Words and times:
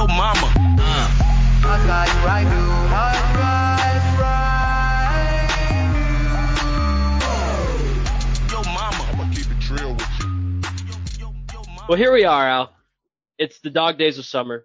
yo 0.00 0.06
mama. 0.06 0.52
Uh. 0.56 1.08
I 1.62 1.76
got 1.86 2.08
you 2.08 2.14
right, 2.24 2.44
dude. 2.44 2.52
Right, 2.90 3.20
right, 3.36 4.00
Yo 8.50 8.62
mama. 8.72 9.04
I'm 9.10 9.18
gonna 9.18 9.34
keep 9.34 9.50
it 9.50 9.60
trill 9.60 9.92
with 9.92 10.08
you. 10.20 10.62
Yo, 11.18 11.34
yo, 11.52 11.62
yo. 11.62 11.82
Well, 11.86 11.98
here 11.98 12.12
we 12.12 12.24
are, 12.24 12.48
Al. 12.48 12.72
It's 13.36 13.60
the 13.60 13.68
dog 13.68 13.98
days 13.98 14.18
of 14.18 14.24
summer, 14.24 14.64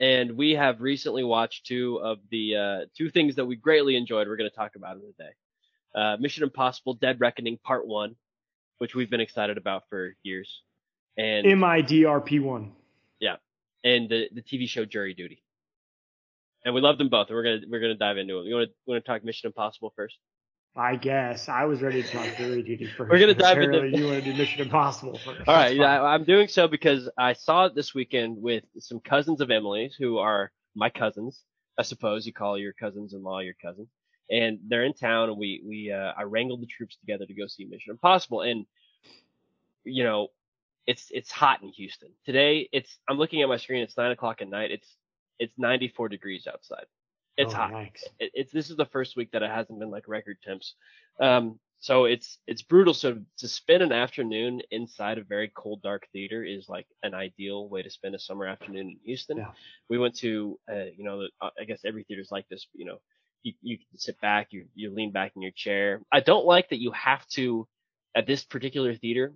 and 0.00 0.36
we 0.36 0.52
have 0.52 0.80
recently 0.80 1.22
watched 1.22 1.66
two 1.66 2.00
of 2.02 2.18
the 2.30 2.56
uh, 2.56 2.80
two 2.96 3.08
things 3.08 3.36
that 3.36 3.44
we 3.44 3.54
greatly 3.54 3.94
enjoyed. 3.96 4.26
We're 4.26 4.36
going 4.36 4.50
to 4.50 4.56
talk 4.56 4.74
about 4.74 4.96
in 4.96 5.02
the 5.02 5.12
day. 5.24 5.30
Uh, 5.94 6.16
Mission 6.18 6.42
Impossible: 6.42 6.94
Dead 6.94 7.20
Reckoning 7.20 7.56
Part 7.62 7.86
One, 7.86 8.16
which 8.78 8.96
we've 8.96 9.10
been 9.10 9.20
excited 9.20 9.58
about 9.58 9.84
for 9.88 10.16
years, 10.24 10.62
and 11.16 11.46
MIDRP1. 11.46 12.72
And 13.84 14.08
the, 14.08 14.28
the 14.32 14.42
TV 14.42 14.68
show 14.68 14.84
Jury 14.84 15.14
Duty. 15.14 15.42
And 16.64 16.74
we 16.74 16.80
love 16.80 16.96
them 16.98 17.08
both, 17.08 17.26
and 17.28 17.36
we're 17.36 17.42
gonna 17.42 17.60
we're 17.68 17.80
gonna 17.80 17.96
dive 17.96 18.18
into 18.18 18.38
it. 18.40 18.46
You 18.46 18.54
want 18.54 18.68
to 18.68 18.74
want 18.86 19.04
to 19.04 19.10
talk 19.10 19.24
Mission 19.24 19.48
Impossible 19.48 19.92
first? 19.96 20.16
I 20.76 20.96
guess 20.96 21.48
I 21.48 21.64
was 21.64 21.82
ready 21.82 22.02
to 22.02 22.08
talk 22.08 22.26
jury 22.38 22.62
duty 22.62 22.86
first. 22.96 23.10
We're 23.10 23.18
gonna 23.18 23.34
dive 23.34 23.58
into- 23.58 23.88
You 23.98 24.06
want 24.06 24.24
to 24.24 24.32
do 24.32 24.38
Mission 24.38 24.62
Impossible 24.62 25.18
first. 25.18 25.46
All 25.46 25.54
right, 25.54 25.76
yeah. 25.76 26.02
I'm 26.02 26.24
doing 26.24 26.48
so 26.48 26.66
because 26.68 27.10
I 27.18 27.34
saw 27.34 27.66
it 27.66 27.74
this 27.74 27.94
weekend 27.94 28.40
with 28.40 28.64
some 28.78 29.00
cousins 29.00 29.40
of 29.42 29.50
Emily's 29.50 29.94
who 29.94 30.18
are 30.18 30.50
my 30.74 30.88
cousins. 30.88 31.42
I 31.78 31.82
suppose 31.82 32.26
you 32.26 32.32
call 32.32 32.56
your 32.56 32.72
cousins-in-law 32.74 33.40
your 33.40 33.54
cousins, 33.60 33.88
and 34.30 34.60
they're 34.68 34.84
in 34.84 34.94
town, 34.94 35.28
and 35.30 35.36
we 35.38 35.62
we 35.66 35.90
uh, 35.92 36.12
I 36.16 36.22
wrangled 36.22 36.62
the 36.62 36.66
troops 36.66 36.96
together 36.96 37.26
to 37.26 37.34
go 37.34 37.46
see 37.48 37.64
Mission 37.64 37.90
Impossible, 37.90 38.42
and 38.42 38.64
you 39.84 40.04
know, 40.04 40.28
it's 40.86 41.06
it's 41.10 41.30
hot 41.30 41.62
in 41.62 41.68
Houston 41.70 42.10
today. 42.24 42.68
It's 42.72 42.98
I'm 43.08 43.18
looking 43.18 43.42
at 43.42 43.48
my 43.48 43.56
screen. 43.56 43.82
It's 43.82 43.96
nine 43.96 44.10
o'clock 44.10 44.42
at 44.42 44.48
night. 44.48 44.70
It's 44.70 44.96
it's 45.38 45.52
94 45.58 46.08
degrees 46.08 46.46
outside. 46.46 46.86
It's 47.36 47.54
Oh, 47.54 47.56
hot. 47.56 47.72
yikes. 47.72 48.02
it, 48.18 48.30
it's 48.34 48.52
this 48.52 48.70
is 48.70 48.76
the 48.76 48.86
first 48.86 49.16
week 49.16 49.30
that 49.32 49.42
it 49.42 49.50
hasn't 49.50 49.78
been 49.78 49.90
like 49.90 50.06
record 50.08 50.36
temps. 50.44 50.74
Um, 51.20 51.58
so 51.80 52.04
it's 52.04 52.38
it's 52.46 52.62
brutal. 52.62 52.94
So 52.94 53.18
to 53.38 53.48
spend 53.48 53.82
an 53.82 53.90
afternoon 53.92 54.60
inside 54.70 55.18
a 55.18 55.24
very 55.24 55.50
cold, 55.56 55.82
dark 55.82 56.06
theater 56.12 56.44
is 56.44 56.68
like 56.68 56.86
an 57.02 57.14
ideal 57.14 57.68
way 57.68 57.82
to 57.82 57.90
spend 57.90 58.14
a 58.14 58.18
summer 58.20 58.46
afternoon 58.46 58.88
in 58.90 58.98
Houston. 59.04 59.38
Yeah. 59.38 59.50
We 59.88 59.98
went 59.98 60.16
to, 60.18 60.58
uh, 60.70 60.84
you 60.96 61.04
know, 61.04 61.26
uh, 61.40 61.50
I 61.58 61.64
guess 61.64 61.80
every 61.84 62.04
theater's 62.04 62.30
like 62.30 62.46
this. 62.48 62.66
You 62.74 62.84
know, 62.84 62.98
you 63.42 63.54
you 63.62 63.78
sit 63.96 64.20
back, 64.20 64.48
you 64.50 64.66
you 64.74 64.94
lean 64.94 65.10
back 65.10 65.32
in 65.34 65.42
your 65.42 65.50
chair. 65.52 66.02
I 66.12 66.20
don't 66.20 66.44
like 66.46 66.68
that 66.68 66.80
you 66.80 66.92
have 66.92 67.26
to 67.28 67.66
at 68.14 68.26
this 68.26 68.44
particular 68.44 68.94
theater. 68.94 69.32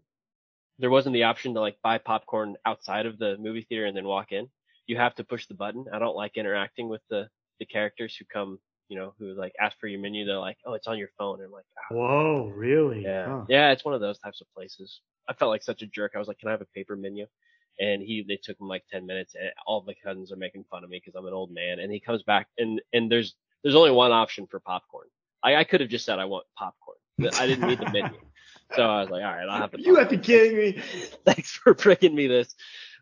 There 0.78 0.90
wasn't 0.90 1.14
the 1.14 1.24
option 1.24 1.54
to 1.54 1.60
like 1.60 1.76
buy 1.82 1.98
popcorn 1.98 2.56
outside 2.66 3.06
of 3.06 3.18
the 3.18 3.36
movie 3.38 3.62
theater 3.68 3.86
and 3.86 3.96
then 3.96 4.04
walk 4.06 4.32
in. 4.32 4.48
You 4.86 4.96
have 4.96 5.14
to 5.16 5.24
push 5.24 5.46
the 5.46 5.54
button. 5.54 5.86
I 5.92 5.98
don't 5.98 6.16
like 6.16 6.36
interacting 6.36 6.88
with 6.88 7.02
the 7.10 7.28
the 7.58 7.64
characters 7.66 8.14
who 8.16 8.24
come, 8.26 8.58
you 8.88 8.98
know, 8.98 9.14
who 9.18 9.32
like 9.34 9.54
ask 9.60 9.78
for 9.80 9.86
your 9.86 10.00
menu. 10.00 10.24
They're 10.26 10.38
like, 10.38 10.58
oh, 10.66 10.74
it's 10.74 10.86
on 10.86 10.98
your 10.98 11.08
phone. 11.18 11.36
And 11.38 11.46
I'm 11.46 11.52
like, 11.52 11.64
ah, 11.78 11.94
Whoa, 11.94 12.52
really? 12.54 13.02
yeah, 13.02 13.26
Huh. 13.26 13.44
yeah, 13.48 13.70
it's 13.70 13.84
one 13.84 13.94
of 13.94 14.00
those 14.00 14.18
types 14.18 14.40
of 14.42 14.46
places. 14.54 15.00
I 15.28 15.32
felt 15.32 15.50
like 15.50 15.62
such 15.62 15.82
a 15.82 15.86
jerk. 15.86 16.12
I 16.14 16.18
was 16.18 16.28
like, 16.28 16.38
can 16.38 16.48
I 16.48 16.52
have 16.52 16.60
a 16.60 16.66
paper 16.66 16.94
menu? 16.96 17.26
And 17.80 18.00
he, 18.02 18.24
they 18.26 18.36
took 18.42 18.58
him 18.60 18.68
like 18.68 18.84
10 18.90 19.06
minutes 19.06 19.34
and 19.34 19.50
all 19.66 19.82
my 19.86 19.94
cousins 20.04 20.30
are 20.32 20.36
making 20.36 20.64
fun 20.70 20.84
of 20.84 20.88
me 20.90 20.98
because 21.04 21.14
I'm 21.18 21.26
an 21.26 21.34
old 21.34 21.50
man. 21.52 21.78
And 21.78 21.92
he 21.92 22.00
comes 22.00 22.22
back 22.22 22.46
and, 22.58 22.80
and 22.92 23.10
there's, 23.10 23.34
there's 23.62 23.74
only 23.74 23.90
one 23.90 24.12
option 24.12 24.46
for 24.46 24.60
popcorn. 24.60 25.08
I, 25.42 25.56
I 25.56 25.64
could 25.64 25.80
have 25.80 25.90
just 25.90 26.04
said 26.06 26.18
I 26.18 26.24
want 26.26 26.46
popcorn. 26.56 26.96
but 27.18 27.38
I 27.40 27.46
didn't 27.46 27.68
need 27.68 27.78
the 27.80 27.90
menu. 27.90 28.18
So 28.74 28.82
I 28.82 29.00
was 29.00 29.10
like, 29.10 29.22
all 29.22 29.32
right, 29.32 29.48
I'll 29.48 29.60
have 29.60 29.70
the 29.70 29.80
You 29.80 29.96
have 29.96 30.08
to 30.08 30.18
kidding 30.18 30.56
me. 30.56 30.82
Thanks 31.24 31.52
for 31.52 31.74
bringing 31.74 32.14
me 32.14 32.26
this. 32.26 32.54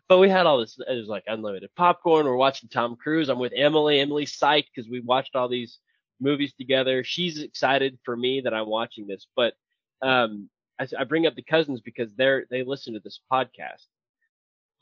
But 0.07 0.19
we 0.19 0.29
had 0.29 0.45
all 0.45 0.59
this, 0.59 0.77
it 0.77 0.93
was 0.93 1.07
like 1.07 1.23
unlimited 1.25 1.71
popcorn. 1.75 2.25
We're 2.25 2.35
watching 2.35 2.69
Tom 2.69 2.95
Cruise. 2.95 3.29
I'm 3.29 3.39
with 3.39 3.53
Emily. 3.55 3.99
Emily's 3.99 4.37
psyched 4.37 4.67
because 4.73 4.89
we 4.89 4.99
watched 4.99 5.35
all 5.35 5.49
these 5.49 5.79
movies 6.19 6.53
together. 6.53 7.03
She's 7.03 7.41
excited 7.41 7.97
for 8.03 8.15
me 8.15 8.41
that 8.41 8.53
I'm 8.53 8.69
watching 8.69 9.07
this. 9.07 9.25
But, 9.35 9.55
um, 10.03 10.49
I, 10.79 10.87
I 10.99 11.03
bring 11.05 11.25
up 11.25 11.35
the 11.35 11.41
cousins 11.41 11.81
because 11.81 12.09
they're, 12.15 12.45
they 12.51 12.63
listen 12.63 12.93
to 12.93 12.99
this 12.99 13.19
podcast 13.31 13.85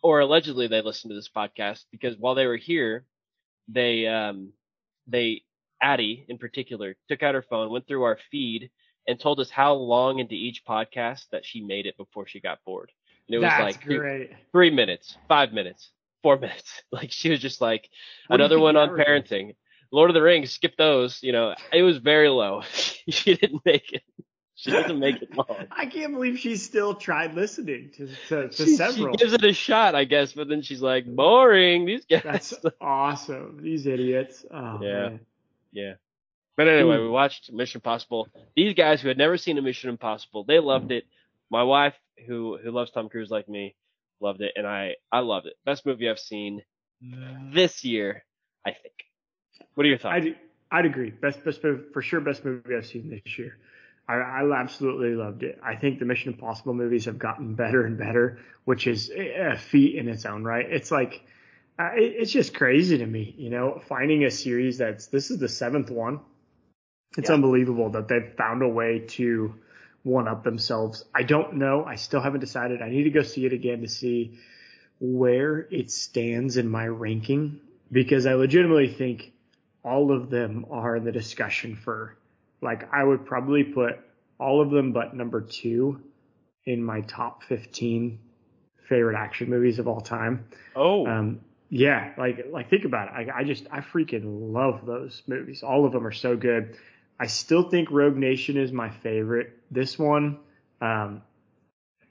or 0.01 0.19
allegedly 0.19 0.67
they 0.67 0.81
listen 0.81 1.09
to 1.09 1.15
this 1.15 1.29
podcast 1.33 1.85
because 1.91 2.17
while 2.17 2.35
they 2.35 2.45
were 2.45 2.57
here, 2.57 3.05
they, 3.69 4.05
um, 4.07 4.51
they, 5.07 5.43
Addie 5.81 6.25
in 6.27 6.37
particular 6.37 6.95
took 7.09 7.23
out 7.23 7.35
her 7.35 7.41
phone, 7.41 7.69
went 7.69 7.87
through 7.87 8.03
our 8.03 8.17
feed 8.29 8.69
and 9.07 9.19
told 9.19 9.39
us 9.39 9.49
how 9.49 9.73
long 9.73 10.19
into 10.19 10.35
each 10.35 10.63
podcast 10.65 11.25
that 11.31 11.45
she 11.45 11.61
made 11.61 11.85
it 11.85 11.97
before 11.97 12.27
she 12.27 12.39
got 12.39 12.59
bored. 12.65 12.91
And 13.27 13.35
it 13.35 13.39
was 13.39 13.51
like, 13.59 13.83
great. 13.85 14.31
three 14.51 14.69
minutes, 14.69 15.17
five 15.27 15.53
minutes, 15.53 15.91
four 16.21 16.37
minutes. 16.39 16.81
Like 16.91 17.11
she 17.11 17.29
was 17.29 17.39
just 17.39 17.61
like 17.61 17.89
What 18.27 18.39
another 18.39 18.59
one 18.59 18.75
on 18.77 18.89
parenting. 18.89 19.55
Lord 19.91 20.09
of 20.09 20.13
the 20.15 20.21
Rings, 20.21 20.51
skip 20.51 20.75
those. 20.77 21.19
You 21.21 21.31
know, 21.31 21.53
it 21.71 21.83
was 21.83 21.97
very 21.97 22.29
low. 22.29 22.61
she 23.09 23.35
didn't 23.35 23.61
make 23.65 23.91
it. 23.93 24.03
She 24.55 24.71
doesn't 24.71 24.99
make 24.99 25.21
it 25.21 25.35
long. 25.35 25.67
I 25.71 25.87
can't 25.87 26.13
believe 26.13 26.39
she 26.39 26.55
still 26.55 26.95
tried 26.95 27.33
listening 27.33 27.91
to, 27.97 28.07
to, 28.29 28.47
to 28.49 28.53
She, 28.55 28.65
she 28.65 28.75
several. 28.77 29.15
gives 29.15 29.33
it 29.33 29.43
a 29.43 29.51
shot, 29.51 29.93
I 29.93 30.05
guess, 30.05 30.31
but 30.33 30.47
then 30.47 30.61
she's 30.61 30.81
like, 30.81 31.05
boring. 31.05 31.85
These 31.85 32.05
guys. 32.05 32.21
That's 32.23 32.53
awesome. 32.79 33.59
These 33.61 33.85
idiots. 33.87 34.45
Oh, 34.49 34.79
Yeah. 34.81 35.09
man. 35.09 35.19
Yeah. 35.73 35.93
But 36.55 36.67
anyway, 36.67 36.99
we 36.99 37.09
watched 37.09 37.51
Mission 37.51 37.79
Impossible. 37.79 38.27
These 38.55 38.75
guys 38.75 39.01
who 39.01 39.07
had 39.07 39.17
never 39.17 39.37
seen 39.37 39.57
a 39.57 39.61
Mission 39.61 39.89
Impossible, 39.89 40.43
they 40.43 40.59
loved 40.59 40.91
it. 40.91 41.05
My 41.49 41.63
wife, 41.63 41.95
who 42.27 42.57
who 42.63 42.71
loves 42.71 42.91
Tom 42.91 43.09
Cruise 43.09 43.31
like 43.31 43.49
me, 43.49 43.75
loved 44.19 44.41
it, 44.41 44.53
and 44.55 44.67
I 44.67 44.95
I 45.11 45.19
loved 45.19 45.47
it. 45.47 45.53
Best 45.65 45.85
movie 45.85 46.09
I've 46.09 46.19
seen 46.19 46.61
this 47.53 47.83
year, 47.83 48.23
I 48.65 48.71
think. 48.71 48.93
What 49.75 49.85
are 49.85 49.89
your 49.89 49.97
thoughts? 49.97 50.13
I'd, 50.15 50.35
I'd 50.71 50.85
agree. 50.85 51.09
Best, 51.09 51.43
best 51.43 51.61
for 51.61 52.01
sure. 52.01 52.21
Best 52.21 52.45
movie 52.45 52.75
I've 52.75 52.85
seen 52.85 53.09
this 53.09 53.37
year. 53.37 53.57
I, 54.07 54.15
I 54.15 54.59
absolutely 54.59 55.15
loved 55.15 55.43
it. 55.43 55.59
I 55.63 55.75
think 55.75 55.99
the 55.99 56.05
Mission 56.05 56.33
Impossible 56.33 56.73
movies 56.73 57.05
have 57.05 57.17
gotten 57.17 57.55
better 57.55 57.85
and 57.85 57.97
better, 57.97 58.39
which 58.65 58.85
is 58.87 59.09
a 59.09 59.57
feat 59.57 59.95
in 59.95 60.07
its 60.09 60.25
own 60.25 60.43
right. 60.43 60.65
It's 60.69 60.91
like, 60.91 61.21
uh, 61.79 61.91
it, 61.95 62.13
it's 62.17 62.31
just 62.31 62.53
crazy 62.53 62.97
to 62.97 63.05
me, 63.05 63.33
you 63.37 63.49
know, 63.49 63.81
finding 63.87 64.25
a 64.25 64.31
series 64.31 64.77
that's 64.77 65.07
this 65.07 65.31
is 65.31 65.39
the 65.39 65.47
seventh 65.47 65.89
one. 65.89 66.19
It's 67.17 67.29
Yeah. 67.29 67.35
unbelievable 67.35 67.89
that 67.91 68.07
they've 68.07 68.33
found 68.37 68.61
a 68.61 68.67
way 68.67 68.99
to 69.17 69.53
one 70.03 70.27
up 70.27 70.43
themselves. 70.43 71.05
I 71.15 71.23
don't 71.23 71.55
know. 71.55 71.85
I 71.85 71.95
still 71.95 72.19
haven't 72.21 72.41
decided. 72.41 72.81
I 72.81 72.89
need 72.89 73.03
to 73.03 73.09
go 73.09 73.21
see 73.21 73.45
it 73.45 73.53
again 73.53 73.81
to 73.81 73.87
see 73.87 74.37
where 74.99 75.67
it 75.71 75.91
stands 75.91 76.57
in 76.57 76.67
my 76.69 76.87
ranking 76.87 77.59
because 77.91 78.25
I 78.25 78.33
legitimately 78.33 78.89
think 78.93 79.31
all 79.83 80.11
of 80.11 80.29
them 80.29 80.65
are 80.71 80.95
in 80.95 81.03
the 81.03 81.11
discussion 81.11 81.75
for 81.75 82.15
like 82.61 82.87
I 82.93 83.03
would 83.03 83.25
probably 83.25 83.63
put 83.63 83.99
all 84.39 84.61
of 84.61 84.71
them 84.71 84.93
but 84.93 85.13
number 85.15 85.41
two 85.41 86.01
in 86.65 86.81
my 86.83 87.01
top 87.01 87.43
15 87.43 88.19
favorite 88.87 89.17
action 89.17 89.49
movies 89.49 89.79
of 89.79 89.87
all 89.87 89.99
time. 90.01 90.45
oh, 90.75 91.05
Um, 91.05 91.41
yeah, 91.69 92.13
like 92.17 92.45
like 92.51 92.69
think 92.69 92.85
about 92.85 93.07
it. 93.09 93.29
I, 93.29 93.39
I 93.39 93.43
just 93.43 93.65
I 93.71 93.79
freaking 93.81 94.53
love 94.53 94.85
those 94.85 95.21
movies. 95.27 95.63
All 95.63 95.85
of 95.85 95.91
them 95.91 96.05
are 96.07 96.11
so 96.11 96.37
good. 96.37 96.77
I 97.19 97.27
still 97.27 97.69
think 97.69 97.91
Rogue 97.91 98.17
Nation 98.17 98.57
is 98.57 98.71
my 98.71 98.89
favorite. 98.89 99.57
This 99.71 99.97
one, 99.97 100.39
um, 100.81 101.21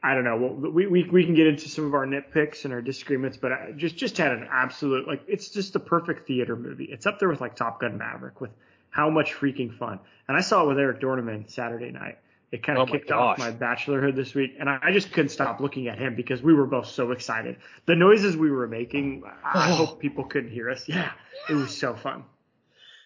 I 0.02 0.14
don't 0.14 0.24
know. 0.24 0.36
Well, 0.36 0.72
we, 0.72 0.86
we 0.86 1.04
we 1.04 1.24
can 1.24 1.34
get 1.34 1.46
into 1.46 1.68
some 1.68 1.84
of 1.86 1.94
our 1.94 2.06
nitpicks 2.06 2.64
and 2.64 2.72
our 2.72 2.80
disagreements, 2.82 3.36
but 3.36 3.52
I 3.52 3.72
just 3.76 3.96
just 3.96 4.16
had 4.18 4.32
an 4.32 4.48
absolute 4.50 5.06
like 5.06 5.22
it's 5.28 5.50
just 5.50 5.72
the 5.74 5.80
perfect 5.80 6.26
theater 6.26 6.56
movie. 6.56 6.84
It's 6.84 7.06
up 7.06 7.18
there 7.18 7.28
with 7.28 7.40
like 7.40 7.54
Top 7.56 7.80
Gun 7.80 7.98
Maverick 7.98 8.40
with 8.40 8.50
how 8.90 9.10
much 9.10 9.32
freaking 9.32 9.76
fun. 9.76 10.00
And 10.28 10.36
I 10.36 10.40
saw 10.40 10.64
it 10.64 10.68
with 10.68 10.78
Eric 10.78 11.00
Dorneman 11.00 11.48
Saturday 11.50 11.90
night. 11.90 12.18
It 12.50 12.62
kind 12.62 12.78
Oh 12.78 12.82
of 12.82 12.90
my 12.90 12.98
kicked 12.98 13.10
off 13.12 13.38
my 13.38 13.50
bachelorhood 13.50 14.14
this 14.14 14.34
week, 14.34 14.56
and 14.60 14.68
I, 14.68 14.78
I 14.82 14.92
just 14.92 15.10
couldn't 15.12 15.30
stop 15.30 15.60
looking 15.60 15.88
at 15.88 15.98
him 15.98 16.14
because 16.16 16.42
we 16.42 16.52
were 16.52 16.66
both 16.66 16.86
so 16.86 17.10
excited. 17.12 17.56
The 17.86 17.94
noises 17.96 18.36
we 18.36 18.50
were 18.50 18.68
making, 18.68 19.22
I 19.42 19.70
Oh. 19.70 19.74
hope 19.86 20.00
people 20.00 20.24
couldn't 20.24 20.50
hear 20.50 20.68
us. 20.68 20.86
Yeah, 20.86 21.10
it 21.48 21.54
was 21.54 21.74
so 21.74 21.94
fun. 21.94 22.24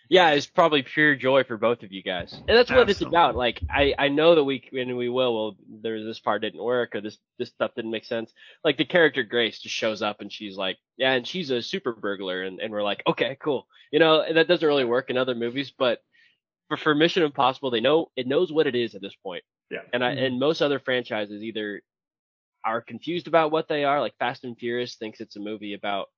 Yeah, 0.08 0.30
it's 0.30 0.46
probably 0.46 0.82
pure 0.82 1.16
joy 1.16 1.44
for 1.44 1.56
both 1.56 1.82
of 1.82 1.92
you 1.92 2.02
guys, 2.02 2.32
and 2.32 2.56
that's 2.56 2.70
what 2.70 2.88
it's 2.88 3.00
about. 3.00 3.36
Like, 3.36 3.60
I 3.68 3.94
I 3.98 4.08
know 4.08 4.34
that 4.34 4.44
we 4.44 4.68
and 4.72 4.96
we 4.96 5.08
will. 5.08 5.34
Well, 5.34 5.56
there's 5.82 6.04
this 6.04 6.20
part 6.20 6.42
didn't 6.42 6.62
work, 6.62 6.94
or 6.94 7.00
this 7.00 7.18
this 7.38 7.48
stuff 7.48 7.72
didn't 7.74 7.90
make 7.90 8.04
sense. 8.04 8.32
Like 8.64 8.76
the 8.76 8.84
character 8.84 9.22
Grace 9.22 9.58
just 9.58 9.74
shows 9.74 10.02
up 10.02 10.20
and 10.20 10.32
she's 10.32 10.56
like, 10.56 10.78
yeah, 10.96 11.12
and 11.12 11.26
she's 11.26 11.50
a 11.50 11.60
super 11.62 11.92
burglar, 11.92 12.42
and 12.42 12.60
and 12.60 12.72
we're 12.72 12.84
like, 12.84 13.02
okay, 13.06 13.36
cool. 13.40 13.66
You 13.90 13.98
know, 13.98 14.32
that 14.32 14.48
doesn't 14.48 14.66
really 14.66 14.84
work 14.84 15.10
in 15.10 15.16
other 15.16 15.34
movies, 15.34 15.72
but 15.76 16.00
for 16.68 16.76
for 16.76 16.94
Mission 16.94 17.22
Impossible, 17.22 17.70
they 17.70 17.80
know 17.80 18.10
it 18.16 18.26
knows 18.26 18.52
what 18.52 18.66
it 18.66 18.74
is 18.74 18.94
at 18.94 19.02
this 19.02 19.16
point. 19.22 19.44
Yeah. 19.70 19.80
And 19.92 20.04
I 20.04 20.10
and 20.10 20.20
mm-hmm. 20.20 20.38
most 20.38 20.62
other 20.62 20.78
franchises 20.78 21.42
either 21.42 21.82
are 22.64 22.80
confused 22.80 23.28
about 23.28 23.50
what 23.50 23.68
they 23.68 23.84
are. 23.84 24.00
Like 24.00 24.16
Fast 24.18 24.44
and 24.44 24.58
Furious 24.58 24.96
thinks 24.96 25.20
it's 25.20 25.36
a 25.36 25.40
movie 25.40 25.74
about 25.74 26.08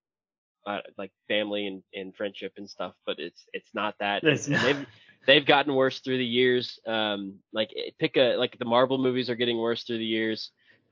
uh, 0.69 0.81
like 0.99 1.11
family 1.29 1.67
and, 1.67 1.83
and 1.95 2.15
friendship 2.15 2.53
and 2.59 2.69
stuff, 2.69 2.95
but 3.07 3.19
it's 3.19 3.45
it's 3.53 3.71
not 3.75 3.95
that. 4.01 4.23
It's 4.23 4.49
not. 4.49 4.63
they've 4.63 4.87
they've 5.27 5.47
gotten 5.47 5.75
worse 5.75 6.01
through 6.01 6.19
the 6.19 6.25
years. 6.25 6.79
Um, 6.87 7.39
like 7.53 7.71
pick 7.99 8.17
a 8.17 8.37
like 8.37 8.59
the 8.59 8.67
Marvel 8.67 8.99
movies 8.99 9.31
are 9.31 9.35
getting 9.35 9.59
worse 9.59 9.85
through 9.85 9.99
the 9.99 10.05
years. 10.05 10.51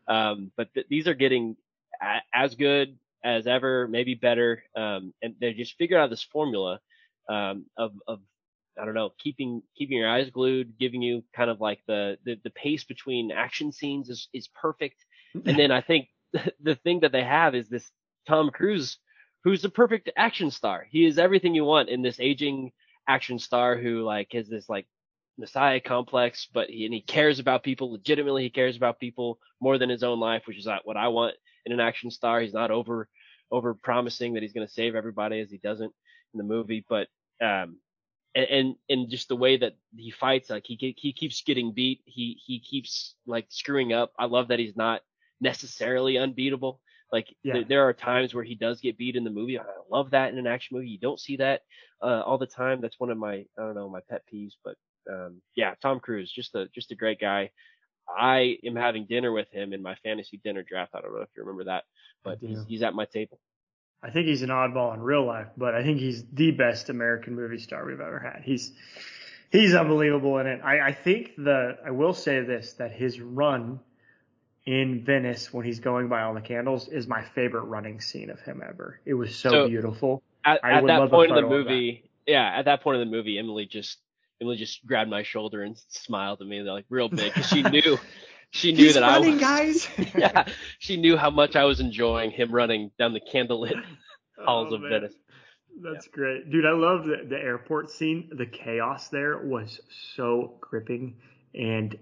Um, 0.09 0.51
but 0.57 0.73
th- 0.73 0.87
these 0.89 1.07
are 1.07 1.15
getting 1.15 1.57
a- 2.01 2.23
as 2.33 2.55
good 2.55 2.97
as 3.23 3.47
ever, 3.47 3.87
maybe 3.89 4.15
better. 4.15 4.63
Um, 4.75 5.13
and 5.23 5.35
they 5.41 5.53
just 5.53 5.77
figured 5.77 6.01
out 6.01 6.09
this 6.11 6.23
formula 6.23 6.81
um, 7.29 7.67
of 7.77 7.93
of 8.09 8.21
I 8.81 8.85
don't 8.85 8.95
know, 8.95 9.13
keeping 9.19 9.63
keeping 9.77 9.99
your 9.99 10.09
eyes 10.09 10.31
glued, 10.31 10.79
giving 10.79 11.03
you 11.03 11.23
kind 11.35 11.51
of 11.51 11.61
like 11.61 11.81
the 11.87 12.17
the, 12.25 12.39
the 12.45 12.51
pace 12.51 12.85
between 12.85 13.31
action 13.31 13.73
scenes 13.73 14.09
is 14.09 14.29
is 14.33 14.49
perfect. 14.49 15.05
And 15.35 15.59
then 15.59 15.71
I 15.71 15.83
think 15.83 16.09
the 16.63 16.77
thing 16.77 17.01
that 17.01 17.13
they 17.13 17.25
have 17.25 17.55
is 17.55 17.69
this 17.69 17.91
Tom 18.27 18.51
Cruise, 18.51 18.99
who's 19.47 19.63
the 19.63 19.69
perfect 19.69 20.11
action 20.17 20.51
star. 20.51 20.89
He 20.91 21.07
is 21.07 21.21
everything 21.21 21.55
you 21.55 21.65
want 21.65 21.89
in 21.89 22.03
this 22.03 22.19
aging 22.19 22.73
action 23.09 23.39
star 23.39 23.77
who 23.77 24.03
like 24.03 24.33
has 24.33 24.49
this 24.49 24.69
like 24.69 24.89
messiah 25.39 25.79
complex, 25.79 26.49
but 26.53 26.69
he 26.69 26.85
and 26.85 26.93
he 26.93 27.01
cares 27.01 27.39
about 27.39 27.63
people 27.63 27.93
legitimately. 27.93 28.43
He 28.43 28.51
cares 28.51 28.77
about 28.77 28.99
people 28.99 29.39
more 29.61 29.79
than 29.79 29.89
his 29.89 30.03
own 30.03 30.19
life, 30.19 30.43
which 30.49 30.59
is 30.59 30.67
what 30.83 30.97
I 30.97 31.07
want 31.09 31.37
in 31.65 31.71
an 31.73 31.79
action 31.79 32.11
star. 32.11 32.41
He's 32.41 32.55
not 32.55 32.73
over 32.73 33.09
over 33.53 33.75
promising 33.75 34.35
that 34.35 34.43
he's 34.43 34.53
going 34.53 34.67
to 34.67 34.73
save 34.73 34.97
everybody 34.97 35.39
as 35.39 35.49
he 35.49 35.59
doesn't 35.59 35.95
in 36.35 36.39
the 36.39 36.43
movie, 36.43 36.85
but 36.89 37.07
um 37.41 37.77
and, 38.35 38.47
and 38.51 38.75
and 38.89 39.09
just 39.09 39.29
the 39.29 39.37
way 39.37 39.59
that 39.59 39.77
he 39.97 40.11
fights, 40.11 40.51
like 40.51 40.65
he 40.67 40.97
he 40.99 41.13
keeps 41.13 41.41
getting 41.43 41.73
beat, 41.73 42.01
he 42.05 42.37
he 42.45 42.59
keeps 42.59 43.15
like 43.29 43.47
screwing 43.51 43.93
up. 43.93 44.13
I 44.19 44.25
love 44.25 44.49
that 44.49 44.59
he's 44.59 44.77
not 44.77 45.03
necessarily 45.41 46.19
unbeatable. 46.19 46.81
Like 47.13 47.35
Yeah. 47.43 47.55
th- 47.55 47.69
there 47.69 47.89
are 47.89 47.93
times 47.93 48.35
where 48.35 48.45
he 48.45 48.55
does 48.55 48.81
get 48.81 48.99
beat 48.99 49.17
in 49.17 49.25
the 49.25 49.31
movie. 49.31 49.59
I 49.59 49.65
love 49.91 50.11
that 50.11 50.33
in 50.33 50.39
an 50.39 50.47
action 50.47 50.77
movie. 50.77 50.89
You 50.89 50.99
don't 50.99 51.21
see 51.21 51.37
that 51.37 51.63
uh, 52.03 52.23
all 52.27 52.39
the 52.39 52.47
time. 52.47 52.81
That's 52.81 52.99
one 52.99 53.11
of 53.11 53.19
my 53.19 53.35
I 53.35 53.63
don't 53.63 53.75
know 53.75 53.89
my 53.89 54.01
pet 54.09 54.23
peeves. 54.33 54.55
But 54.65 54.77
um, 55.11 55.41
yeah, 55.55 55.75
Tom 55.81 56.01
Cruise, 56.01 56.33
just 56.33 56.55
a 56.55 56.69
just 56.75 56.91
a 56.93 56.97
great 56.97 57.21
guy. 57.21 57.51
I 58.09 58.59
am 58.65 58.77
having 58.77 59.07
dinner 59.07 59.33
with 59.33 59.51
him 59.51 59.73
in 59.73 59.83
my 59.83 59.97
fantasy 59.97 60.41
dinner 60.43 60.63
draft. 60.63 60.93
I 60.95 61.01
don't 61.01 61.13
know 61.15 61.23
if 61.23 61.29
you 61.37 61.43
remember 61.43 61.65
that, 61.65 61.85
but 62.23 62.39
he's, 62.41 62.65
he's 62.69 62.83
at 62.83 62.95
my 62.95 63.05
table. 63.05 63.41
I 64.03 64.11
think 64.11 64.27
he's 64.27 64.43
an 64.43 64.51
oddball 64.51 64.95
in 64.95 65.01
real 65.01 65.25
life, 65.25 65.49
but 65.57 65.75
I 65.75 65.83
think 65.83 65.99
he's 65.99 66.25
the 66.33 66.53
best 66.53 66.89
American 66.89 67.35
movie 67.35 67.59
star 67.59 67.85
we've 67.85 68.01
ever 68.01 68.21
had. 68.21 68.43
He's 68.45 68.73
he's 69.51 69.75
unbelievable 69.75 70.39
in 70.39 70.47
it. 70.47 70.61
I, 70.63 70.89
I 70.89 70.93
think 70.93 71.35
the 71.37 71.79
I 71.85 71.91
will 71.91 72.15
say 72.15 72.43
this 72.43 72.75
that 72.75 72.93
his 72.93 73.21
run 73.21 73.81
in 74.67 75.05
Venice 75.05 75.53
when 75.53 75.65
he's 75.65 75.79
going 75.81 76.09
by 76.09 76.23
all 76.23 76.35
the 76.35 76.41
candles 76.41 76.89
is 76.89 77.07
my 77.07 77.23
favorite 77.35 77.63
running 77.65 78.01
scene 78.01 78.31
of 78.31 78.41
him 78.41 78.63
ever. 78.69 79.01
It 79.05 79.15
was 79.15 79.35
so, 79.35 79.51
So- 79.51 79.69
beautiful. 79.69 80.23
At, 80.45 80.61
I 80.65 80.73
at 80.75 80.83
would 80.83 80.91
that 80.91 81.01
love 81.01 81.11
point 81.11 81.31
in 81.31 81.37
the 81.37 81.43
photo 81.43 81.57
of 81.57 81.65
that. 81.65 81.71
movie, 81.73 82.11
yeah, 82.27 82.53
at 82.55 82.67
that 82.67 82.83
point 82.83 83.01
in 83.01 83.09
the 83.11 83.17
movie, 83.17 83.37
Emily 83.39 83.67
just 83.67 83.99
Emily 84.41 84.57
just 84.57 84.85
grabbed 84.87 85.11
my 85.11 85.23
shoulder 85.25 85.63
and 85.63 85.77
smiled 85.89 86.41
at 86.41 86.47
me 86.47 86.61
like 86.63 86.85
real 86.89 87.09
big 87.09 87.33
because 87.35 87.49
she 87.49 87.63
knew 87.63 87.99
she 88.51 88.71
knew 88.73 88.85
He's 88.85 88.95
that 88.95 89.01
running, 89.01 89.43
I 89.43 89.65
was 89.67 89.87
guys. 89.87 90.13
yeah 90.17 90.45
she 90.79 90.99
knew 90.99 91.17
how 91.17 91.31
much 91.31 91.57
I 91.57 91.65
was 91.65 91.81
enjoying 91.81 92.31
him 92.31 92.53
running 92.53 92.93
down 92.99 93.13
the 93.13 93.21
candlelit 93.21 93.75
halls 94.39 94.69
Oh, 94.71 94.77
of 94.77 94.83
man. 94.83 94.91
Venice. 94.91 95.15
That's 95.83 96.07
great, 96.09 96.49
dude. 96.51 96.65
I 96.65 96.71
love 96.73 97.05
the, 97.07 97.27
the 97.29 97.37
airport 97.39 97.91
scene. 97.91 98.29
The 98.33 98.47
chaos 98.47 99.09
there 99.09 99.39
was 99.39 99.81
so 100.15 100.59
gripping 100.61 101.17
and 101.55 101.99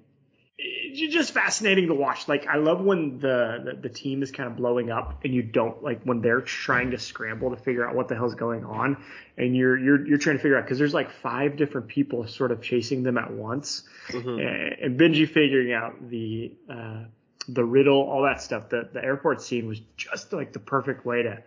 it's 0.56 1.12
just 1.12 1.32
fascinating 1.32 1.88
to 1.88 1.94
watch. 1.94 2.28
Like 2.28 2.46
I 2.46 2.56
love 2.56 2.80
when 2.80 3.18
the, 3.18 3.60
the 3.64 3.78
the 3.82 3.88
team 3.88 4.22
is 4.22 4.30
kind 4.30 4.48
of 4.48 4.56
blowing 4.56 4.90
up 4.90 5.24
and 5.24 5.34
you 5.34 5.42
don't 5.42 5.82
like 5.82 6.02
when 6.04 6.20
they're 6.20 6.40
trying 6.40 6.92
to 6.92 6.98
scramble 6.98 7.50
to 7.50 7.56
figure 7.56 7.86
out 7.88 7.96
what 7.96 8.06
the 8.08 8.14
hell's 8.14 8.36
going 8.36 8.64
on 8.64 9.02
and 9.36 9.56
you're 9.56 9.76
you're 9.76 10.06
you're 10.06 10.18
trying 10.18 10.36
to 10.36 10.42
figure 10.42 10.56
out 10.56 10.64
because 10.64 10.78
there's 10.78 10.94
like 10.94 11.10
five 11.10 11.56
different 11.56 11.88
people 11.88 12.26
sort 12.28 12.52
of 12.52 12.62
chasing 12.62 13.02
them 13.02 13.18
at 13.18 13.32
once 13.32 13.82
Mhm. 14.10 14.40
and, 14.40 14.72
and 14.80 15.00
Benji 15.00 15.28
figuring 15.28 15.72
out 15.72 16.08
the 16.08 16.52
uh, 16.70 17.04
the 17.48 17.64
riddle, 17.64 18.00
all 18.02 18.22
that 18.22 18.40
stuff. 18.40 18.68
The 18.68 18.88
the 18.92 19.02
airport 19.04 19.42
scene 19.42 19.66
was 19.66 19.80
just 19.96 20.32
like 20.32 20.52
the 20.52 20.60
perfect 20.60 21.04
way 21.04 21.24
to. 21.24 21.42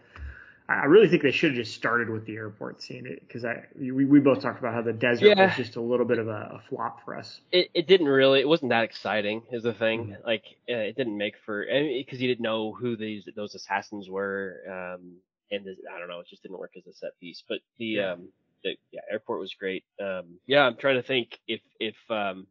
I 0.69 0.85
really 0.85 1.07
think 1.07 1.23
they 1.23 1.31
should 1.31 1.51
have 1.51 1.57
just 1.65 1.75
started 1.75 2.09
with 2.09 2.25
the 2.25 2.35
airport 2.35 2.81
scene 2.81 3.03
because 3.21 3.45
I 3.45 3.63
we, 3.79 4.05
we 4.05 4.19
both 4.19 4.41
talked 4.41 4.59
about 4.59 4.73
how 4.73 4.81
the 4.81 4.93
desert 4.93 5.27
Yeah. 5.27 5.45
was 5.45 5.55
just 5.55 5.75
a 5.77 5.81
little 5.81 6.05
bit 6.05 6.19
of 6.19 6.27
a, 6.27 6.59
a 6.59 6.61
flop 6.69 7.03
for 7.05 7.15
us. 7.17 7.39
It 7.51 7.69
it 7.73 7.87
didn't 7.87 8.07
really 8.07 8.41
it 8.41 8.47
wasn't 8.47 8.71
that 8.71 8.83
exciting 8.83 9.43
is 9.51 9.63
the 9.63 9.73
thing 9.73 10.07
Mhm. 10.07 10.25
like 10.25 10.43
uh, 10.69 10.73
it 10.89 10.97
didn't 10.97 11.17
make 11.17 11.37
for 11.45 11.65
because 11.65 12.21
you 12.21 12.27
didn't 12.27 12.43
know 12.43 12.73
who 12.73 12.97
these 12.97 13.27
those 13.35 13.55
assassins 13.55 14.09
were 14.09 14.61
um 14.67 15.21
and 15.51 15.65
the, 15.65 15.75
I 15.93 15.99
don't 15.99 16.09
know 16.09 16.19
it 16.19 16.27
just 16.27 16.43
didn't 16.43 16.59
work 16.59 16.73
as 16.77 16.85
a 16.87 16.93
set 16.93 17.17
piece 17.19 17.43
but 17.47 17.59
the 17.77 17.85
Yeah. 17.85 18.11
um 18.13 18.29
the 18.63 18.75
yeah 18.91 19.01
airport 19.11 19.39
was 19.39 19.53
great 19.53 19.85
um 20.01 20.39
yeah 20.47 20.63
I'm 20.65 20.75
trying 20.77 20.95
to 20.97 21.03
think 21.03 21.39
if 21.47 21.61
if 21.79 21.95
um 22.09 22.47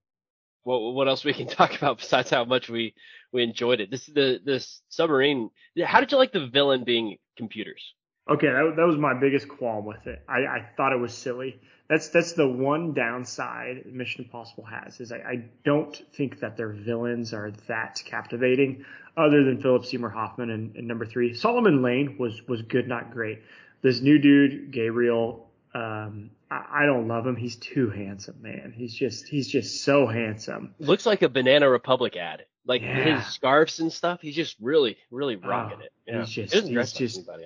what 0.64 0.78
what 0.94 1.08
else 1.08 1.24
we 1.24 1.34
can 1.34 1.48
talk 1.60 1.76
about 1.76 1.98
besides 1.98 2.30
how 2.30 2.44
much 2.44 2.68
we 2.70 2.94
we 3.32 3.42
enjoyed 3.42 3.80
it 3.80 3.90
this 3.90 4.08
is 4.08 4.14
the 4.14 4.40
this 4.44 4.82
submarine 4.88 5.50
how 5.84 6.00
did 6.00 6.12
you 6.12 6.18
like 6.18 6.32
the 6.32 6.46
villain 6.46 6.84
being 6.84 7.18
computers 7.36 7.94
Okay, 8.28 8.48
that, 8.48 8.74
that 8.76 8.86
was 8.86 8.96
my 8.96 9.14
biggest 9.14 9.48
qualm 9.48 9.84
with 9.84 10.06
it. 10.06 10.20
I, 10.28 10.38
I 10.46 10.68
thought 10.76 10.92
it 10.92 10.98
was 11.00 11.14
silly. 11.14 11.60
That's 11.88 12.08
that's 12.08 12.32
the 12.32 12.48
one 12.48 12.92
downside 12.94 13.86
Mission 13.86 14.24
Impossible 14.24 14.64
has 14.64 15.00
is 15.00 15.12
I, 15.12 15.16
I 15.18 15.44
don't 15.64 15.94
think 16.14 16.40
that 16.40 16.56
their 16.56 16.70
villains 16.70 17.32
are 17.32 17.52
that 17.68 18.02
captivating, 18.04 18.84
other 19.16 19.44
than 19.44 19.60
Philip 19.62 19.84
Seymour 19.84 20.10
Hoffman 20.10 20.50
and, 20.50 20.74
and 20.74 20.88
number 20.88 21.06
three. 21.06 21.34
Solomon 21.34 21.82
Lane 21.82 22.16
was 22.18 22.42
was 22.48 22.62
good, 22.62 22.88
not 22.88 23.12
great. 23.12 23.42
This 23.82 24.00
new 24.00 24.18
dude, 24.18 24.72
Gabriel, 24.72 25.48
um, 25.74 26.30
I, 26.50 26.82
I 26.82 26.86
don't 26.86 27.06
love 27.06 27.24
him. 27.24 27.36
He's 27.36 27.54
too 27.54 27.90
handsome, 27.90 28.38
man. 28.42 28.74
He's 28.76 28.92
just 28.92 29.28
he's 29.28 29.46
just 29.46 29.84
so 29.84 30.08
handsome. 30.08 30.74
looks 30.80 31.06
like 31.06 31.22
a 31.22 31.28
Banana 31.28 31.70
Republic 31.70 32.16
ad 32.16 32.44
like 32.68 32.82
Yeah. 32.82 33.18
his 33.18 33.26
scarves 33.32 33.78
and 33.78 33.92
stuff 33.92 34.20
he's 34.20 34.34
just 34.34 34.56
really 34.60 34.96
really 35.12 35.36
rocking 35.36 35.78
Oh, 35.80 35.84
it 35.84 35.92
yeah. 36.04 36.18
he's 36.24 36.30
just- 36.30 36.52
he 36.52 36.74
he's 36.76 36.92
just- 36.92 37.18
anybody 37.18 37.44
I 37.44 37.45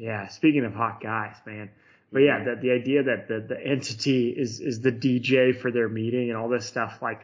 Yeah, 0.00 0.28
speaking 0.28 0.64
of 0.64 0.72
hot 0.72 1.02
guys, 1.02 1.36
man. 1.44 1.68
But 2.10 2.20
yeah, 2.20 2.42
the, 2.42 2.56
the 2.56 2.70
idea 2.70 3.02
that 3.02 3.28
the, 3.28 3.40
the 3.40 3.60
entity 3.62 4.30
is, 4.30 4.58
is 4.58 4.80
the 4.80 4.90
DJ 4.90 5.54
for 5.54 5.70
their 5.70 5.90
meeting 5.90 6.30
and 6.30 6.38
all 6.38 6.48
this 6.48 6.64
stuff, 6.64 7.00
like, 7.02 7.20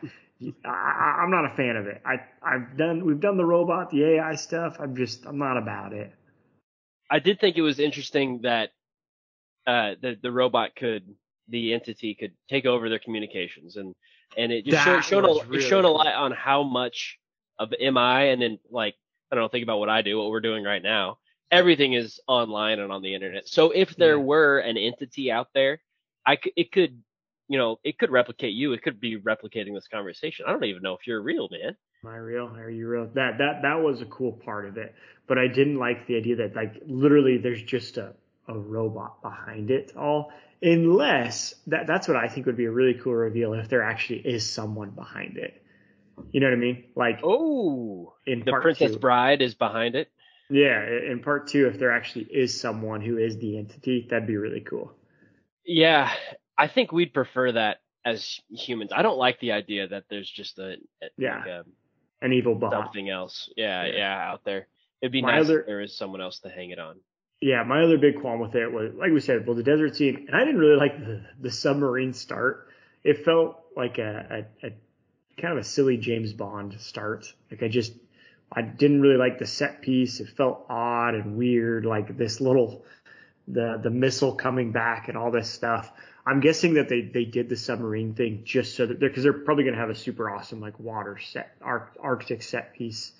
I, 0.62 1.20
I'm 1.23 1.31
not 1.31 1.46
a 1.46 1.56
fan 1.56 1.76
of 1.76 1.87
it. 1.87 2.02
I, 2.05 2.17
I've 2.43 2.76
done, 2.76 3.06
we've 3.06 3.19
done 3.19 3.38
the 3.38 3.46
robot, 3.46 3.90
the 3.90 4.05
AI 4.05 4.34
stuff. 4.34 4.76
I'm 4.78 4.94
just, 4.94 5.25
I'm 5.25 5.38
not 5.38 5.56
about 5.56 5.94
it. 5.94 6.12
I 7.11 7.19
did 7.19 7.40
think 7.40 7.56
it 7.56 7.62
was 7.62 7.81
interesting 7.81 8.43
that 8.43 8.70
uh, 9.67 9.93
the 10.00 10.17
the 10.20 10.31
robot 10.31 10.76
could, 10.76 11.14
the 11.49 11.72
entity 11.72 12.14
could 12.14 12.32
take 12.50 12.67
over 12.67 12.88
their 12.88 12.99
communications, 12.99 13.76
and 13.76 13.94
and 14.37 14.52
it 14.52 14.67
just 14.67 14.84
showed, 14.84 15.05
showed 15.05 15.25
a 15.25 15.46
really 15.46 15.70
a 15.70 15.88
lot 15.88 16.08
on 16.08 16.32
how 16.32 16.64
much 16.64 17.19
of 17.58 17.70
MI 17.70 18.31
and 18.31 18.43
then 18.43 18.58
like 18.70 18.94
I 19.31 19.37
don't 19.37 19.44
know, 19.44 19.49
think 19.49 19.62
about 19.62 19.79
what 19.79 19.88
I 19.88 20.02
do, 20.02 20.19
what 20.19 20.31
we're 20.31 20.40
doing 20.40 20.64
right 20.64 20.82
now. 20.82 21.19
Everything 21.50 21.93
is 21.93 22.20
online 22.26 22.81
and 22.81 22.90
on 22.90 23.02
the 23.02 23.14
internet. 23.14 23.48
So 23.48 23.70
if 23.70 23.94
there 23.96 24.16
Yeah. 24.16 24.25
were 24.25 24.58
an 24.58 24.76
entity 24.76 25.31
out 25.31 25.48
there, 25.54 25.81
I 26.24 26.36
could, 26.36 26.53
it 26.56 26.72
could, 26.72 27.03
you 27.48 27.58
know, 27.58 27.79
it 27.84 27.98
could 27.98 28.10
replicate 28.10 28.53
you. 28.55 28.72
It 28.72 28.82
could 28.82 28.98
be 29.00 29.19
replicating 29.19 29.74
this 29.74 29.86
conversation. 29.86 30.46
I 30.46 30.50
don't 30.53 30.65
even 30.65 30.82
know 30.82 30.94
if 30.94 31.06
you're 31.06 31.22
real, 31.22 31.48
man. 31.50 31.76
Am 32.05 32.10
I 32.10 32.17
real? 32.17 32.48
Are 32.48 32.69
you 32.70 32.88
real? 32.88 33.06
That, 33.15 33.38
that, 33.38 33.62
that 33.62 33.81
was 33.81 34.00
a 34.03 34.06
cool 34.06 34.32
part 34.32 34.67
of 34.67 34.76
it. 34.76 34.94
But 35.29 35.38
I 35.38 35.46
didn't 35.46 35.79
like 35.79 36.06
the 36.06 36.17
idea 36.17 36.36
that, 36.36 36.55
like, 36.56 36.82
literally 36.86 37.38
there's 37.38 37.62
just 37.62 37.96
a, 37.96 38.15
a 38.48 38.58
robot 38.58 39.22
behind 39.22 39.70
it 39.70 39.93
all. 39.96 40.32
Unless 40.62 41.55
that, 41.69 41.86
that's 41.86 42.08
what 42.08 42.17
I 42.17 42.29
think 42.29 42.46
would 42.46 42.56
be 42.56 42.65
a 42.65 42.70
really 42.70 42.94
cool 42.94 43.15
reveal 43.15 43.55
if 43.55 43.69
there 43.69 43.82
actually 43.82 44.20
is 44.20 44.48
someone 44.48 44.91
behind 44.91 45.36
it. 45.36 45.62
You 46.32 46.41
know 46.41 46.46
what 46.48 46.55
I 46.55 46.60
mean? 46.60 46.84
Like, 46.96 47.20
Oh, 47.22 48.15
in 48.26 48.41
the 48.41 48.53
Princess 48.53 48.93
two. 48.93 48.98
Bride 48.98 49.43
is 49.43 49.55
behind 49.55 49.94
it. 49.94 50.10
Yeah, 50.48 50.84
in 51.10 51.20
part 51.22 51.48
two, 51.48 51.67
if 51.67 51.79
there 51.79 51.91
actually 51.93 52.24
is 52.31 52.58
someone 52.60 53.00
who 53.00 53.19
is 53.19 53.36
the 53.38 53.58
entity, 53.58 54.06
that'd 54.08 54.29
be 54.29 54.36
really 54.36 54.60
cool. 54.60 54.93
Yeah, 55.65 56.12
I 56.56 56.69
think 56.69 56.93
we'd 56.93 57.12
prefer 57.12 57.53
that 57.53 57.79
as 58.05 58.41
humans. 58.50 58.93
I 58.94 59.03
don't 59.03 59.19
like 59.19 59.41
the 59.41 59.53
idea 59.53 59.88
that 59.88 60.05
there's 60.08 60.31
just 60.31 60.58
a, 60.58 60.74
a 61.03 61.06
Yeah. 61.19 61.38
like 61.38 61.46
a 61.48 61.65
An 62.22 62.32
evil 62.32 62.55
bot. 62.55 62.72
something 62.72 63.10
else. 63.10 63.50
Yeah, 63.56 63.84
Yeah. 63.86 63.96
yeah, 63.96 64.31
out 64.31 64.44
there. 64.44 64.69
It'd 65.03 65.12
be 65.12 65.22
My 65.22 65.32
nice 65.32 65.46
other- 65.46 65.60
if 65.60 65.67
there 65.67 65.81
is 65.81 65.96
someone 65.96 66.20
else 66.20 66.38
to 66.41 66.48
hang 66.48 66.70
it 66.70 66.79
on. 66.79 67.00
Yeah, 67.43 67.65
my 67.65 67.82
other 67.82 67.98
big 67.98 68.20
qualm 68.20 68.41
with 68.41 68.55
it 68.55 68.72
was, 68.72 68.94
like 68.94 69.12
we 69.12 69.20
said, 69.20 69.46
well, 69.46 69.56
the 69.56 69.62
desert 69.62 69.94
scene, 69.96 70.24
and 70.26 70.34
I 70.34 70.41
didn't 70.44 70.58
really 70.58 70.79
like 70.79 70.98
the, 70.98 71.22
the 71.38 71.50
submarine 71.50 72.15
start. 72.15 72.69
It 73.05 73.24
felt 73.24 73.60
like 73.76 73.98
a, 73.98 74.46
a, 74.62 74.67
a 74.69 74.70
kind 75.38 75.53
of 75.53 75.58
a 75.58 75.65
silly 75.65 75.98
James 75.98 76.32
Bond 76.32 76.81
start. 76.81 77.26
Like 77.50 77.62
I 77.62 77.69
just, 77.69 77.93
I 78.53 78.62
didn't 78.62 79.00
really 79.00 79.17
like 79.17 79.38
the 79.38 79.46
set 79.46 79.82
piece. 79.82 80.20
It 80.20 80.29
felt 80.29 80.67
odd 80.69 81.15
and 81.15 81.36
weird, 81.36 81.84
like 81.84 82.17
this 82.17 82.41
little, 82.41 82.84
the, 83.48 83.79
the 83.82 83.91
missile 83.91 84.34
coming 84.34 84.72
back 84.72 85.08
and 85.08 85.17
all 85.19 85.31
this 85.31 85.50
stuff. 85.50 85.91
I'm 86.24 86.41
guessing 86.41 86.74
that 86.74 86.88
they, 86.88 87.03
they 87.03 87.24
did 87.24 87.48
the 87.48 87.56
submarine 87.56 88.15
thing 88.15 88.43
just 88.44 88.74
so 88.76 88.86
that 88.86 88.98
they're, 88.98 89.10
cause 89.10 89.22
they're 89.22 89.32
probably 89.32 89.65
going 89.65 89.74
to 89.74 89.81
have 89.81 89.91
a 89.91 89.94
super 89.94 90.31
awesome 90.31 90.60
like 90.60 90.79
water 90.81 91.19
set, 91.19 91.55
Arc, 91.62 91.96
Arctic 92.00 92.43
set 92.43 92.74
piece 92.74 93.12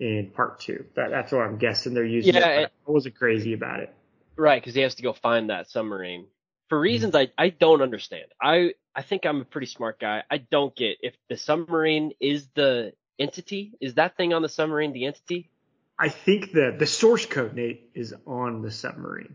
in 0.00 0.30
part 0.34 0.60
two. 0.60 0.84
That, 0.94 1.10
that's 1.10 1.32
what 1.32 1.42
I'm 1.42 1.58
guessing 1.58 1.94
they're 1.94 2.04
using. 2.04 2.34
Yeah, 2.34 2.48
it, 2.48 2.62
it- 2.62 2.72
I 2.86 2.90
wasn't 2.90 3.16
crazy 3.16 3.52
about 3.52 3.80
it. 3.80 3.92
Right, 4.36 4.62
because 4.62 4.74
he 4.74 4.80
has 4.82 4.94
to 4.96 5.02
go 5.02 5.12
find 5.12 5.50
that 5.50 5.70
submarine 5.70 6.22
Mm-hmm. 6.22 6.76
for 6.76 6.80
reasons 6.80 7.14
I 7.14 7.28
I 7.38 7.48
don't 7.48 7.80
understand. 7.80 8.26
I 8.42 8.74
I 8.94 9.00
think 9.02 9.24
I'm 9.24 9.40
a 9.40 9.44
pretty 9.44 9.68
smart 9.68 9.98
guy. 9.98 10.22
I 10.30 10.36
don't 10.38 10.74
get 10.76 10.98
if 11.02 11.14
the 11.30 11.36
submarine 11.38 12.12
is 12.20 12.46
the 12.54 12.92
entity. 13.18 13.72
Is 13.80 13.94
that 13.94 14.16
thing 14.16 14.32
on 14.32 14.42
the 14.42 14.48
submarine 14.48 14.92
the 14.92 15.06
entity? 15.06 15.50
I 15.98 16.08
think 16.08 16.52
the 16.52 16.74
the 16.78 16.86
source 16.86 17.26
code, 17.26 17.54
Nate, 17.54 17.90
is 17.94 18.14
on 18.26 18.62
the 18.62 18.70
submarine. 18.70 19.34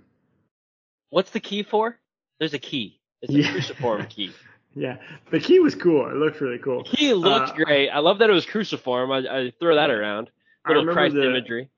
What's 1.10 1.32
the 1.32 1.40
key 1.40 1.64
for? 1.64 2.00
There's 2.40 2.54
a 2.54 2.60
key. 2.60 3.00
It's 3.22 3.34
a 3.34 3.38
Yeah. 3.42 3.52
cruciform 3.52 4.06
key. 4.10 4.32
Yeah, 4.76 4.98
the 5.30 5.40
key 5.40 5.60
was 5.60 5.76
cool. 5.76 6.10
It 6.10 6.16
looked 6.16 6.42
really 6.42 6.58
cool. 6.58 6.84
He 6.86 7.14
looked 7.14 7.52
Uh, 7.52 7.56
great. 7.66 7.90
I 7.90 8.00
love 8.00 8.20
that 8.20 8.30
it 8.30 8.34
was 8.34 8.46
cruciform. 8.48 9.12
I, 9.12 9.18
I 9.20 9.54
throw 9.60 9.76
that 9.76 9.92
around. 9.92 10.32
I 10.66 10.70
Little 10.74 10.94
Christ 10.94 11.14
the, 11.14 11.30
imagery. 11.30 11.70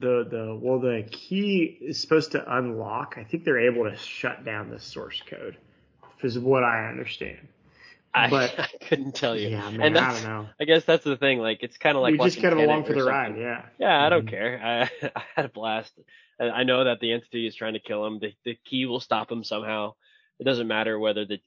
the 0.00 0.26
the 0.28 0.58
well, 0.60 0.78
the 0.80 1.04
key 1.10 1.78
is 1.80 1.98
supposed 2.00 2.32
to 2.32 2.56
unlock. 2.56 3.14
I 3.16 3.24
think 3.24 3.44
they're 3.44 3.70
able 3.70 3.88
to 3.88 3.96
shut 3.96 4.44
down 4.44 4.68
the 4.68 4.80
source 4.80 5.22
code, 5.30 5.56
is 6.22 6.38
what 6.38 6.62
I 6.64 6.88
understand. 6.88 7.48
I, 8.14 8.28
but- 8.30 8.54
I 8.58 8.68
couldn't 8.88 9.14
tell 9.14 9.36
you. 9.36 9.48
Yeah, 9.48 9.70
man, 9.70 9.80
and 9.82 9.98
I 9.98 10.12
don't 10.12 10.24
know. 10.24 10.48
I 10.60 10.64
guess 10.64 10.84
that's 10.84 11.04
the 11.04 11.16
thing. 11.16 11.38
Like 11.38 11.62
it's 11.62 11.78
kind 11.78 11.96
of 11.96 12.02
like 12.02 12.12
we 12.12 12.18
just 12.18 12.40
kind 12.42 12.52
of 12.52 12.58
along 12.60 12.84
for 12.84 12.92
or 12.92 12.96
the 12.96 13.04
ride. 13.04 13.26
something. 13.28 13.42
Yeah. 13.42 13.64
Yeah, 13.78 14.04
I 14.04 14.08
don't 14.08 14.26
Mhm. 14.26 14.30
care. 14.30 14.60
I, 15.02 15.10
I 15.16 15.22
had 15.34 15.44
a 15.46 15.48
blast. 15.48 15.92
I 16.40 16.64
know 16.64 16.84
that 16.84 16.98
the 17.00 17.12
entity 17.12 17.46
is 17.46 17.54
trying 17.54 17.74
to 17.74 17.80
kill 17.80 18.04
him. 18.06 18.18
The, 18.18 18.32
the 18.44 18.58
key 18.64 18.86
will 18.86 19.00
stop 19.00 19.30
him 19.30 19.44
somehow. 19.44 19.92
It 20.40 20.44
doesn't 20.44 20.66
matter 20.66 20.98
whether 20.98 21.24
the 21.24 21.38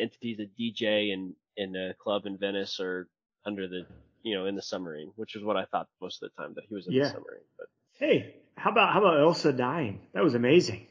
entity's 0.00 0.40
a 0.40 0.46
DJ 0.60 1.12
in 1.12 1.34
in 1.56 1.76
a 1.76 1.94
club 1.94 2.26
in 2.26 2.38
Venice 2.38 2.80
or 2.80 3.08
under 3.46 3.68
the 3.68 3.86
you 4.22 4.34
know 4.34 4.46
in 4.46 4.54
the 4.56 4.62
submarine, 4.62 5.12
which 5.16 5.36
is 5.36 5.44
what 5.44 5.56
I 5.56 5.64
thought 5.66 5.86
most 6.00 6.22
of 6.22 6.30
the 6.30 6.42
time 6.42 6.52
that 6.56 6.64
he 6.68 6.74
was 6.74 6.86
in 6.88 6.92
Yeah. 6.94 7.04
the 7.04 7.10
submarine. 7.10 7.44
But 7.58 7.68
Hey, 7.98 8.34
how 8.56 8.70
about 8.72 8.92
how 8.92 8.98
about 9.00 9.14
Ilsa 9.18 9.56
dying? 9.56 10.00
That 10.12 10.24
was 10.24 10.34
amazing. 10.34 10.88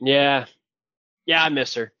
yeah, 0.00 0.44
yeah, 1.24 1.42
I 1.42 1.48
miss 1.48 1.74
her. 1.74 1.92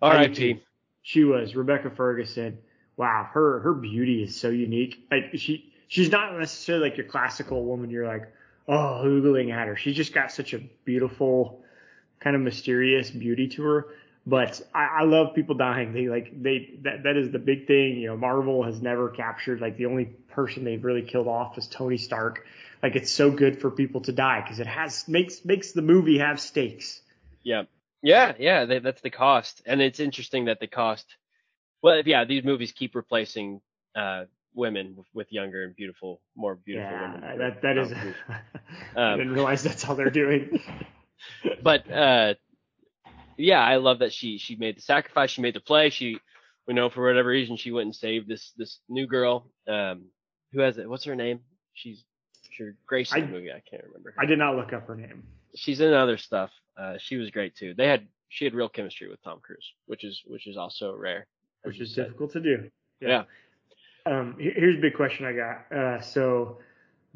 R.I.P. 0.00 0.62
She 1.08 1.24
was 1.24 1.56
Rebecca 1.56 1.88
Ferguson. 1.88 2.58
Wow, 2.98 3.30
her 3.32 3.60
her 3.60 3.72
beauty 3.72 4.22
is 4.22 4.38
so 4.38 4.50
unique. 4.50 5.06
Like 5.10 5.30
she 5.36 5.72
she's 5.86 6.10
not 6.10 6.38
necessarily 6.38 6.90
like 6.90 6.98
your 6.98 7.06
classical 7.06 7.64
woman. 7.64 7.88
You're 7.88 8.06
like, 8.06 8.30
oh, 8.68 9.00
oogling 9.06 9.50
at 9.50 9.68
her. 9.68 9.74
She's 9.74 9.96
just 9.96 10.12
got 10.12 10.30
such 10.32 10.52
a 10.52 10.58
beautiful, 10.84 11.62
kind 12.20 12.36
of 12.36 12.42
mysterious 12.42 13.10
beauty 13.10 13.48
to 13.48 13.62
her. 13.62 13.86
But 14.26 14.60
I, 14.74 14.98
I 15.00 15.04
love 15.04 15.34
people 15.34 15.54
dying. 15.54 15.94
They 15.94 16.08
like 16.10 16.42
they 16.42 16.74
that 16.82 17.04
that 17.04 17.16
is 17.16 17.30
the 17.30 17.38
big 17.38 17.66
thing. 17.66 17.96
You 17.96 18.08
know, 18.08 18.16
Marvel 18.18 18.64
has 18.64 18.82
never 18.82 19.08
captured 19.08 19.62
like 19.62 19.78
the 19.78 19.86
only 19.86 20.04
person 20.04 20.62
they've 20.64 20.84
really 20.84 21.00
killed 21.00 21.26
off 21.26 21.56
is 21.56 21.68
Tony 21.68 21.96
Stark. 21.96 22.44
Like 22.82 22.96
it's 22.96 23.10
so 23.10 23.30
good 23.30 23.62
for 23.62 23.70
people 23.70 24.02
to 24.02 24.12
die 24.12 24.42
because 24.42 24.60
it 24.60 24.66
has 24.66 25.08
makes 25.08 25.42
makes 25.42 25.72
the 25.72 25.80
movie 25.80 26.18
have 26.18 26.38
stakes. 26.38 27.00
Yeah, 27.42 27.62
yeah, 28.02 28.32
yeah. 28.38 28.64
They, 28.64 28.78
that's 28.78 29.00
the 29.00 29.10
cost, 29.10 29.62
and 29.66 29.80
it's 29.80 30.00
interesting 30.00 30.46
that 30.46 30.60
the 30.60 30.66
cost. 30.66 31.06
Well, 31.82 32.02
yeah, 32.04 32.24
these 32.24 32.44
movies 32.44 32.72
keep 32.72 32.94
replacing 32.94 33.60
uh, 33.94 34.24
women 34.54 35.04
with, 35.14 35.32
younger 35.32 35.64
and 35.64 35.74
beautiful, 35.76 36.20
more 36.36 36.56
beautiful 36.56 36.90
yeah, 36.90 37.14
women. 37.14 37.38
that 37.38 37.62
that 37.62 37.78
is. 37.78 37.92
Um, 37.92 38.14
I 38.96 39.16
didn't 39.16 39.32
realize 39.32 39.62
that's 39.62 39.84
all 39.84 39.94
they're 39.94 40.10
doing. 40.10 40.60
but 41.62 41.90
uh, 41.90 42.34
yeah, 43.36 43.60
I 43.60 43.76
love 43.76 44.00
that 44.00 44.12
she 44.12 44.38
she 44.38 44.56
made 44.56 44.76
the 44.76 44.82
sacrifice. 44.82 45.30
She 45.30 45.42
made 45.42 45.54
the 45.54 45.60
play. 45.60 45.90
She, 45.90 46.18
we 46.66 46.74
know 46.74 46.90
for 46.90 47.06
whatever 47.06 47.28
reason, 47.28 47.56
she 47.56 47.70
went 47.70 47.86
and 47.86 47.94
saved 47.94 48.28
this 48.28 48.52
this 48.56 48.80
new 48.88 49.06
girl. 49.06 49.46
Um, 49.68 50.06
who 50.52 50.60
has 50.60 50.78
it? 50.78 50.88
What's 50.88 51.04
her 51.04 51.14
name? 51.14 51.40
She's 51.74 52.04
sure 52.50 52.74
Grace 52.86 53.12
I- 53.12 53.20
movie. 53.20 53.50
I 53.50 53.62
can't 53.68 53.84
remember. 53.84 54.14
I 54.18 54.26
did 54.26 54.38
not 54.38 54.56
look 54.56 54.72
up 54.72 54.86
her 54.88 54.96
name. 54.96 55.22
She's 55.54 55.80
in 55.80 55.92
other 55.94 56.18
stuff. 56.18 56.50
Uh, 56.78 56.96
she 56.98 57.16
was 57.16 57.30
great 57.30 57.56
too. 57.56 57.74
They 57.74 57.88
had 57.88 58.06
she 58.28 58.44
had 58.44 58.54
real 58.54 58.68
chemistry 58.68 59.08
with 59.08 59.22
Tom 59.22 59.40
Cruise, 59.42 59.72
which 59.86 60.04
is 60.04 60.22
which 60.26 60.46
is 60.46 60.56
also 60.56 60.94
rare. 60.94 61.26
which 61.64 61.80
is 61.80 61.94
said. 61.94 62.04
difficult 62.04 62.32
to 62.32 62.40
do. 62.40 62.70
Yeah. 63.00 63.24
Um, 64.06 64.36
here's 64.38 64.76
a 64.76 64.80
big 64.80 64.94
question 64.94 65.26
I 65.26 65.32
got. 65.32 65.72
Uh, 65.76 66.00
so 66.00 66.58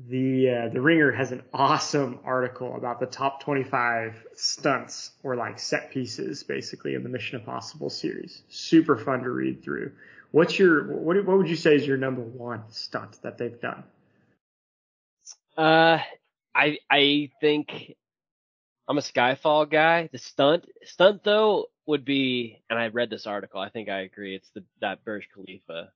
the 0.09 0.51
uh, 0.51 0.69
the 0.73 0.81
Ringer 0.81 1.13
has 1.13 1.33
an 1.33 1.43
awesome 1.53 2.19
article 2.25 2.77
about 2.77 2.99
the 2.99 3.07
top 3.07 3.43
25 3.43 4.27
stunts 4.35 5.13
or 5.23 5.37
like 5.37 5.59
set 5.59 5.91
pieces, 5.91 6.43
basically 6.43 6.95
in 6.95 7.03
the 7.03 7.09
Mission 7.09 7.39
Impossible 7.39 7.91
series. 7.91 8.43
Super 8.49 8.97
fun 8.97 9.23
to 9.23 9.31
read 9.31 9.63
through. 9.63 9.93
What's 10.33 10.59
your 10.59 10.97
what 10.97 11.25
what 11.25 11.39
would 11.39 11.49
you 11.49 11.57
say 11.57 11.77
is 11.77 11.87
your 11.87 11.99
number 11.99 12.23
one 12.23 12.65
stunt 12.71 13.21
that 13.23 13.39
they've 13.39 13.61
done? 13.61 13.85
Uh, 15.57 15.99
I 16.55 16.79
I 16.91 17.31
think 17.41 17.95
I'm 18.89 18.99
a 18.99 19.03
Skyfall 19.03 19.71
guy. 19.71 20.09
The 20.13 20.19
stunt 20.19 20.67
stunt 20.85 21.25
though 21.25 21.67
would 21.87 22.05
be, 22.05 22.63
and 22.71 22.79
I 22.79 22.89
read 22.89 23.11
this 23.11 23.27
article. 23.27 23.61
I 23.61 23.69
think 23.69 23.89
I 23.89 24.01
agree. 24.01 24.35
It's 24.35 24.51
the 24.51 24.65
that 24.81 25.05
Burj 25.05 25.29
Khalifa. 25.35 25.91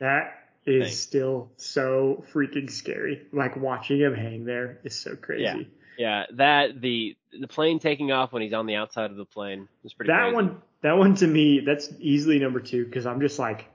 That 0.00 0.34
is 0.66 0.82
Thanks. 0.84 0.98
still 0.98 1.50
so 1.56 2.24
freaking 2.32 2.70
scary. 2.70 3.22
Like 3.32 3.56
watching 3.56 3.98
him 4.00 4.14
hang 4.14 4.44
there 4.44 4.78
is 4.84 4.94
so 4.94 5.16
crazy. 5.16 5.44
Yeah. 5.44 5.56
Yeah, 5.98 6.24
that 6.34 6.80
the 6.80 7.16
the 7.40 7.48
plane 7.48 7.78
taking 7.78 8.12
off 8.12 8.32
when 8.32 8.42
he's 8.42 8.52
on 8.52 8.66
the 8.66 8.74
outside 8.74 9.10
of 9.10 9.16
the 9.16 9.24
plane 9.24 9.66
was 9.82 9.94
pretty. 9.94 10.12
that 10.12 10.20
crazy. 10.24 10.34
one 10.34 10.62
that 10.82 10.92
one 10.98 11.14
to 11.16 11.26
me 11.26 11.60
that's 11.60 11.90
easily 11.98 12.38
number 12.38 12.60
two 12.60 12.84
because 12.84 13.06
i'm 13.06 13.20
just 13.20 13.38
like 13.38 13.66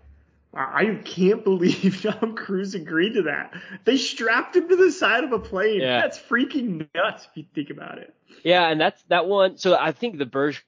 i 0.53 0.81
I 0.81 0.95
can't 1.03 1.43
believe 1.43 2.01
tom 2.21 2.35
cruise 2.35 2.75
agreed 2.75 3.13
to 3.13 3.23
that 3.23 3.53
they 3.85 3.97
strapped 3.97 4.55
him 4.55 4.67
to 4.69 4.75
the 4.75 4.91
side 4.91 5.23
of 5.23 5.31
a 5.31 5.39
plane 5.39 5.81
Yeah. 5.81 6.01
that's 6.01 6.19
freaking 6.19 6.87
nuts 6.95 7.25
if 7.29 7.37
you 7.37 7.45
think 7.55 7.69
about 7.69 7.97
it 7.99 8.13
Yeah, 8.43 8.67
and 8.69 8.79
that's 8.79 9.01
that 9.09 9.27
one. 9.27 9.57
So 9.57 9.75
I 9.77 9.91
think 9.91 10.17
the 10.17 10.25
Burj, 10.25 10.63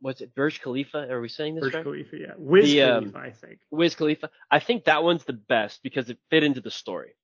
what's 0.00 0.20
it? 0.20 0.34
Burj 0.34 0.60
Khalifa? 0.60 1.10
Are 1.10 1.20
we 1.20 1.28
saying 1.28 1.54
this 1.54 1.64
Burj 1.64 1.74
right? 1.74 1.84
Khalifa, 1.84 2.16
yeah 2.18 2.32
Wiz 2.36 2.64
The, 2.70 2.82
um, 2.82 3.12
i 3.16 3.30
think 3.30 3.60
Wiz 3.70 3.94
Khalifa. 3.94 4.30
I 4.50 4.58
think 4.60 4.84
that 4.84 5.02
one's 5.04 5.24
the 5.24 5.32
best 5.34 5.82
because 5.82 6.10
it 6.10 6.18
fit 6.30 6.42
into 6.44 6.60
the 6.60 6.70
story 6.70 7.14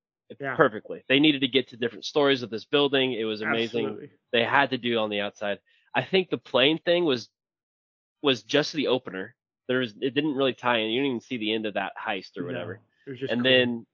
Yeah. 0.40 0.54
perfectly. 0.57 1.02
They 1.09 1.19
needed 1.21 1.40
to 1.40 1.49
get 1.49 1.69
to 1.69 1.76
different 1.76 2.04
stories 2.04 2.42
of 2.42 2.50
this 2.50 2.64
building. 2.64 3.12
It 3.12 3.25
was 3.25 3.40
amazing. 3.42 3.87
Absolutely. 3.87 4.11
They 4.33 4.45
had 4.45 4.71
to 4.71 4.78
do 4.78 4.92
it 4.92 4.99
on 4.99 5.11
the 5.11 5.21
outside. 5.21 5.59
I 5.95 6.02
think 6.02 6.30
the 6.30 6.38
plane 6.38 6.78
thing 6.78 7.04
was 7.04 7.28
was 8.23 8.42
just 8.45 8.73
the 8.75 8.87
opener. 8.88 9.35
There 9.71 9.79
was 9.79 9.95
it 10.00 10.15
didn't 10.15 10.35
really 10.35 10.53
tie 10.53 10.79
in. 10.79 10.91
You 10.91 11.00
didn't 11.00 11.11
even 11.11 11.21
see 11.21 11.37
the 11.37 11.55
end 11.55 11.65
of 11.65 11.75
that 11.75 11.93
heist 11.97 12.37
or 12.37 12.45
whatever. 12.45 12.75
No, 12.75 12.81
it 13.07 13.11
was 13.11 13.21
just 13.21 13.33
and 13.33 13.45
cool. 13.45 13.53
then 13.53 13.87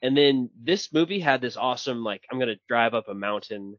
and 0.00 0.16
then 0.16 0.50
this 0.62 0.92
movie 0.92 1.18
had 1.18 1.40
this 1.40 1.56
awesome 1.56 2.04
like 2.04 2.22
I'm 2.30 2.38
gonna 2.38 2.60
drive 2.68 2.94
up 2.94 3.08
a 3.08 3.14
mountain 3.14 3.76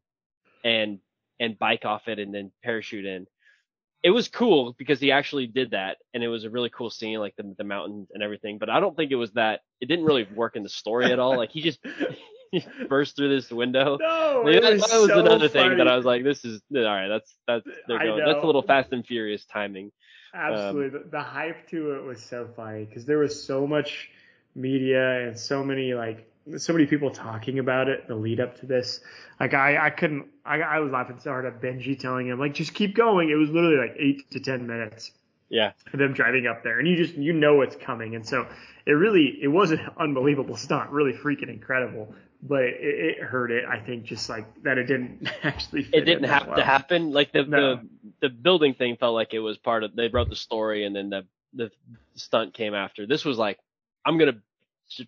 and 0.65 0.99
and 1.39 1.57
bike 1.57 1.85
off 1.85 2.09
it 2.09 2.19
and 2.19 2.35
then 2.35 2.51
parachute 2.65 3.05
in. 3.05 3.27
It 4.03 4.09
was 4.09 4.27
cool 4.27 4.75
because 4.77 4.99
he 4.99 5.13
actually 5.13 5.47
did 5.47 5.71
that 5.71 5.99
and 6.13 6.21
it 6.21 6.27
was 6.27 6.43
a 6.43 6.49
really 6.49 6.69
cool 6.69 6.89
scene 6.89 7.17
like 7.19 7.37
the 7.37 7.55
the 7.57 7.63
mountain 7.63 8.07
and 8.13 8.21
everything. 8.21 8.57
But 8.57 8.69
I 8.69 8.81
don't 8.81 8.97
think 8.97 9.13
it 9.13 9.15
was 9.15 9.31
that. 9.31 9.61
It 9.79 9.85
didn't 9.85 10.03
really 10.03 10.27
work 10.35 10.57
in 10.57 10.63
the 10.63 10.69
story 10.69 11.13
at 11.13 11.17
all. 11.19 11.37
Like 11.37 11.51
he 11.51 11.61
just 11.61 11.79
he 12.51 12.63
burst 12.87 13.15
through 13.15 13.29
this 13.29 13.51
window. 13.51 13.97
no 13.99 14.43
Like, 14.45 14.61
that, 14.61 14.73
was, 14.73 14.81
that 14.89 14.99
was 14.99 15.09
so 15.09 15.19
another 15.19 15.47
thing 15.47 15.77
that. 15.77 15.87
I 15.87 15.95
was 15.95 16.05
like, 16.05 16.23
this 16.23 16.43
is 16.45 16.61
all 16.73 16.83
right. 16.83 17.07
That's 17.07 17.35
that's 17.47 17.65
they're 17.87 17.99
going. 17.99 18.25
That's 18.25 18.43
a 18.43 18.45
little 18.45 18.61
Fast 18.61 18.91
and 18.91 19.05
Furious 19.05 19.45
timing. 19.45 19.91
Um, 20.37 20.53
Absolutely. 20.53 20.99
the, 20.99 21.09
the 21.09 21.21
hype 21.21 21.67
to 21.69 21.93
it 21.93 22.03
was 22.03 22.21
so 22.21 22.47
funny 22.55 22.85
because 22.85 23.05
there 23.05 23.17
was 23.17 23.43
so 23.43 23.65
much 23.65 24.09
media 24.53 25.27
and 25.27 25.37
so 25.37 25.63
many 25.63 25.93
like 25.93 26.29
so 26.57 26.73
many 26.73 26.85
people 26.85 27.09
talking 27.09 27.59
about 27.59 27.89
it 27.89 28.07
the 28.07 28.15
lead 28.15 28.39
up 28.39 28.59
to 28.59 28.67
this. 28.67 28.99
Like 29.39 29.55
I, 29.55 29.87
I 29.87 29.89
couldn't 29.89 30.27
I, 30.45 30.61
I 30.61 30.79
was 30.79 30.91
laughing 30.91 31.19
so 31.19 31.31
hard 31.31 31.45
at 31.45 31.59
Benji 31.59 31.99
telling 31.99 32.27
him 32.27 32.39
like 32.39 32.53
just 32.53 32.75
keep 32.75 32.95
going. 32.95 33.31
It 33.31 33.35
was 33.35 33.49
literally 33.49 33.77
like 33.77 33.95
eight 33.97 34.29
to 34.31 34.39
ten 34.39 34.67
minutes 34.67 35.11
Yeah, 35.49 35.71
of 35.93 35.99
them 35.99 36.13
driving 36.13 36.45
up 36.47 36.63
there 36.63 36.79
and 36.79 36.87
you 36.87 36.95
just 36.97 37.15
you 37.15 37.31
know 37.31 37.61
it's 37.61 37.75
coming 37.77 38.15
and 38.15 38.25
so 38.27 38.45
it 38.85 38.91
really 38.91 39.37
it 39.41 39.47
was 39.47 39.71
an 39.71 39.79
unbelievable 39.97 40.55
stunt, 40.57 40.89
really 40.91 41.13
freaking 41.13 41.49
incredible. 41.49 42.13
But 42.43 42.65
it, 42.65 43.17
it 43.17 43.19
hurt 43.19 43.49
it, 43.51 43.65
I 43.65 43.79
think, 43.79 44.03
just 44.05 44.29
like 44.29 44.45
that 44.63 44.77
it 44.77 44.83
didn't 44.83 45.27
actually 45.43 45.83
fit 45.83 46.01
it 46.01 46.05
didn't 46.05 46.25
have 46.25 46.47
well. 46.47 46.57
to 46.57 46.63
happen. 46.63 47.11
Like 47.11 47.31
the, 47.31 47.43
No. 47.43 47.75
the 47.77 47.89
the 48.21 48.29
building 48.29 48.75
thing 48.75 48.95
felt 48.97 49.15
like 49.15 49.33
it 49.33 49.39
was 49.39 49.57
part 49.57 49.83
of. 49.83 49.95
They 49.95 50.07
wrote 50.09 50.29
the 50.29 50.35
story 50.35 50.85
and 50.85 50.95
then 50.95 51.09
the 51.09 51.25
the 51.53 51.71
stunt 52.15 52.53
came 52.53 52.75
after. 52.75 53.07
This 53.07 53.25
was 53.25 53.37
like, 53.39 53.57
I'm 54.05 54.17
gonna 54.19 54.37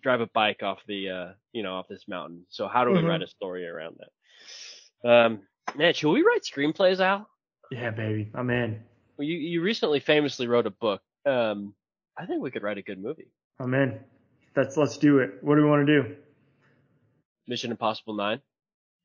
drive 0.02 0.20
a 0.20 0.26
bike 0.26 0.62
off 0.62 0.78
the 0.86 1.08
uh 1.10 1.28
you 1.52 1.62
know 1.62 1.74
off 1.76 1.86
this 1.88 2.08
mountain. 2.08 2.44
So 2.48 2.66
how 2.66 2.84
do 2.84 2.90
we 2.90 2.98
Mhm. 2.98 3.08
write 3.08 3.22
a 3.22 3.28
story 3.28 3.66
around 3.66 3.98
that? 4.00 5.08
Um, 5.08 5.42
man, 5.76 5.94
should 5.94 6.10
we 6.10 6.22
write 6.22 6.42
screenplays, 6.42 6.98
Al? 7.00 7.28
Yeah, 7.70 7.90
baby. 7.90 8.30
I'm 8.34 8.50
in. 8.50 8.82
Well, 9.20 9.28
you 9.28 9.36
you 9.36 9.60
recently 9.60 10.00
famously 10.00 10.46
wrote 10.46 10.66
a 10.66 10.70
book. 10.70 11.02
Um, 11.26 11.74
I 12.16 12.24
think 12.24 12.42
we 12.42 12.50
could 12.50 12.62
write 12.62 12.78
a 12.78 12.82
good 12.82 12.98
movie. 12.98 13.28
I'm 13.58 13.74
in. 13.74 14.00
Let's 14.56 14.78
let's 14.78 14.96
do 14.96 15.18
it. 15.18 15.32
What 15.42 15.56
do 15.56 15.62
we 15.62 15.68
want 15.68 15.86
to 15.86 16.02
do? 16.02 16.16
Mission 17.46 17.70
Impossible 17.70 18.14
Nine. 18.14 18.40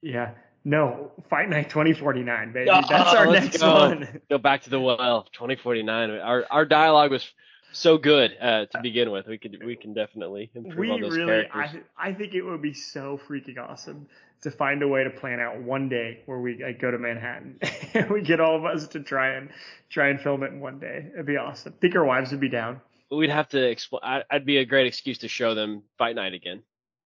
Yeah. 0.02 0.32
No, 0.64 1.12
Fight 1.30 1.50
Night 1.50 1.70
2049, 1.70 2.54
baby. 2.54 2.70
Oh, 2.70 2.82
That's 2.88 3.14
our 3.14 3.26
next 3.30 3.58
go. 3.58 3.74
one. 3.74 4.22
Go 4.30 4.38
back 4.38 4.62
to 4.62 4.70
the 4.70 4.80
well. 4.80 5.28
2049. 5.34 6.12
Our 6.12 6.46
our 6.50 6.64
dialogue 6.64 7.12
was 7.12 7.30
so 7.74 7.98
good 7.98 8.38
uh, 8.42 8.68
to 8.68 8.82
begin 8.82 9.12
with. 9.12 9.28
We 9.28 9.38
could 9.38 9.62
we 9.66 9.76
can 9.76 9.94
definitely 9.94 10.50
improve 10.56 10.78
We 10.78 10.92
on 10.92 11.02
those 11.02 11.18
really, 11.18 11.44
characters. 11.52 11.82
I, 11.98 12.12
I 12.12 12.14
think 12.14 12.34
it 12.36 12.42
would 12.42 12.62
be 12.62 12.74
so 12.74 13.20
freaking 13.28 13.58
awesome 13.58 14.08
to 14.42 14.52
find 14.52 14.84
a 14.84 14.88
way 14.88 15.04
to 15.04 15.10
plan 15.10 15.40
out 15.40 15.60
one 15.62 15.90
day 15.90 16.22
where 16.26 16.40
we 16.40 16.62
like, 16.64 16.80
go 16.80 16.92
to 16.92 16.98
Manhattan 17.00 17.60
and 17.94 18.10
we 18.12 18.22
get 18.22 18.40
all 18.40 18.56
of 18.56 18.66
us 18.66 18.88
to 18.90 19.00
try 19.02 19.36
and 19.36 19.50
try 19.90 20.10
and 20.10 20.20
film 20.22 20.44
it 20.44 20.52
in 20.52 20.60
one 20.60 20.80
day. 20.80 21.08
It'd 21.14 21.26
be 21.26 21.38
awesome. 21.38 21.74
I 21.76 21.80
Think 21.82 21.96
our 21.96 22.06
wives 22.06 22.32
would 22.32 22.40
be 22.42 22.50
down. 22.50 22.82
We'd 23.12 23.30
have 23.30 23.50
to 23.50 23.64
explain. 23.68 24.02
I'd 24.30 24.46
be 24.46 24.58
a 24.58 24.66
great 24.66 24.88
excuse 24.88 25.20
to 25.20 25.28
show 25.28 25.56
them 25.56 25.84
Fight 25.98 26.16
Night 26.16 26.34
again. 26.34 26.64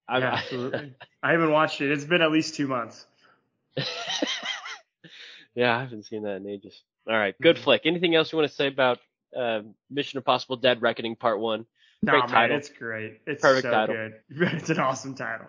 I, 0.07 0.19
Yeah, 0.19 0.33
absolutely. 0.35 0.93
I 1.23 1.31
haven't 1.31 1.51
watched 1.51 1.81
it. 1.81 1.91
It's 1.91 2.05
been 2.05 2.21
at 2.21 2.31
least 2.31 2.55
two 2.55 2.67
months. 2.67 3.05
yeah, 5.55 5.75
I 5.75 5.81
haven't 5.81 6.05
seen 6.05 6.23
that 6.23 6.37
in 6.37 6.47
ages. 6.47 6.81
All 7.07 7.15
right, 7.17 7.35
good 7.41 7.55
Mhm. 7.55 7.59
flick. 7.63 7.81
Anything 7.85 8.15
else 8.15 8.31
you 8.31 8.37
want 8.37 8.49
to 8.49 8.55
say 8.55 8.67
about 8.67 8.99
uh, 9.35 9.61
Mission 9.89 10.17
Impossible: 10.17 10.55
Dead 10.57 10.81
Reckoning 10.81 11.15
Part 11.15 11.39
One? 11.39 11.65
No, 12.01 12.11
Great 12.11 12.19
man, 12.21 12.29
title. 12.29 12.57
it's 12.57 12.69
great. 12.69 13.21
It's 13.25 13.41
Perfect 13.41 13.63
so 13.63 13.71
title. 13.71 13.95
good. 13.95 14.13
It's 14.53 14.69
an 14.69 14.79
awesome 14.79 15.15
title. 15.15 15.47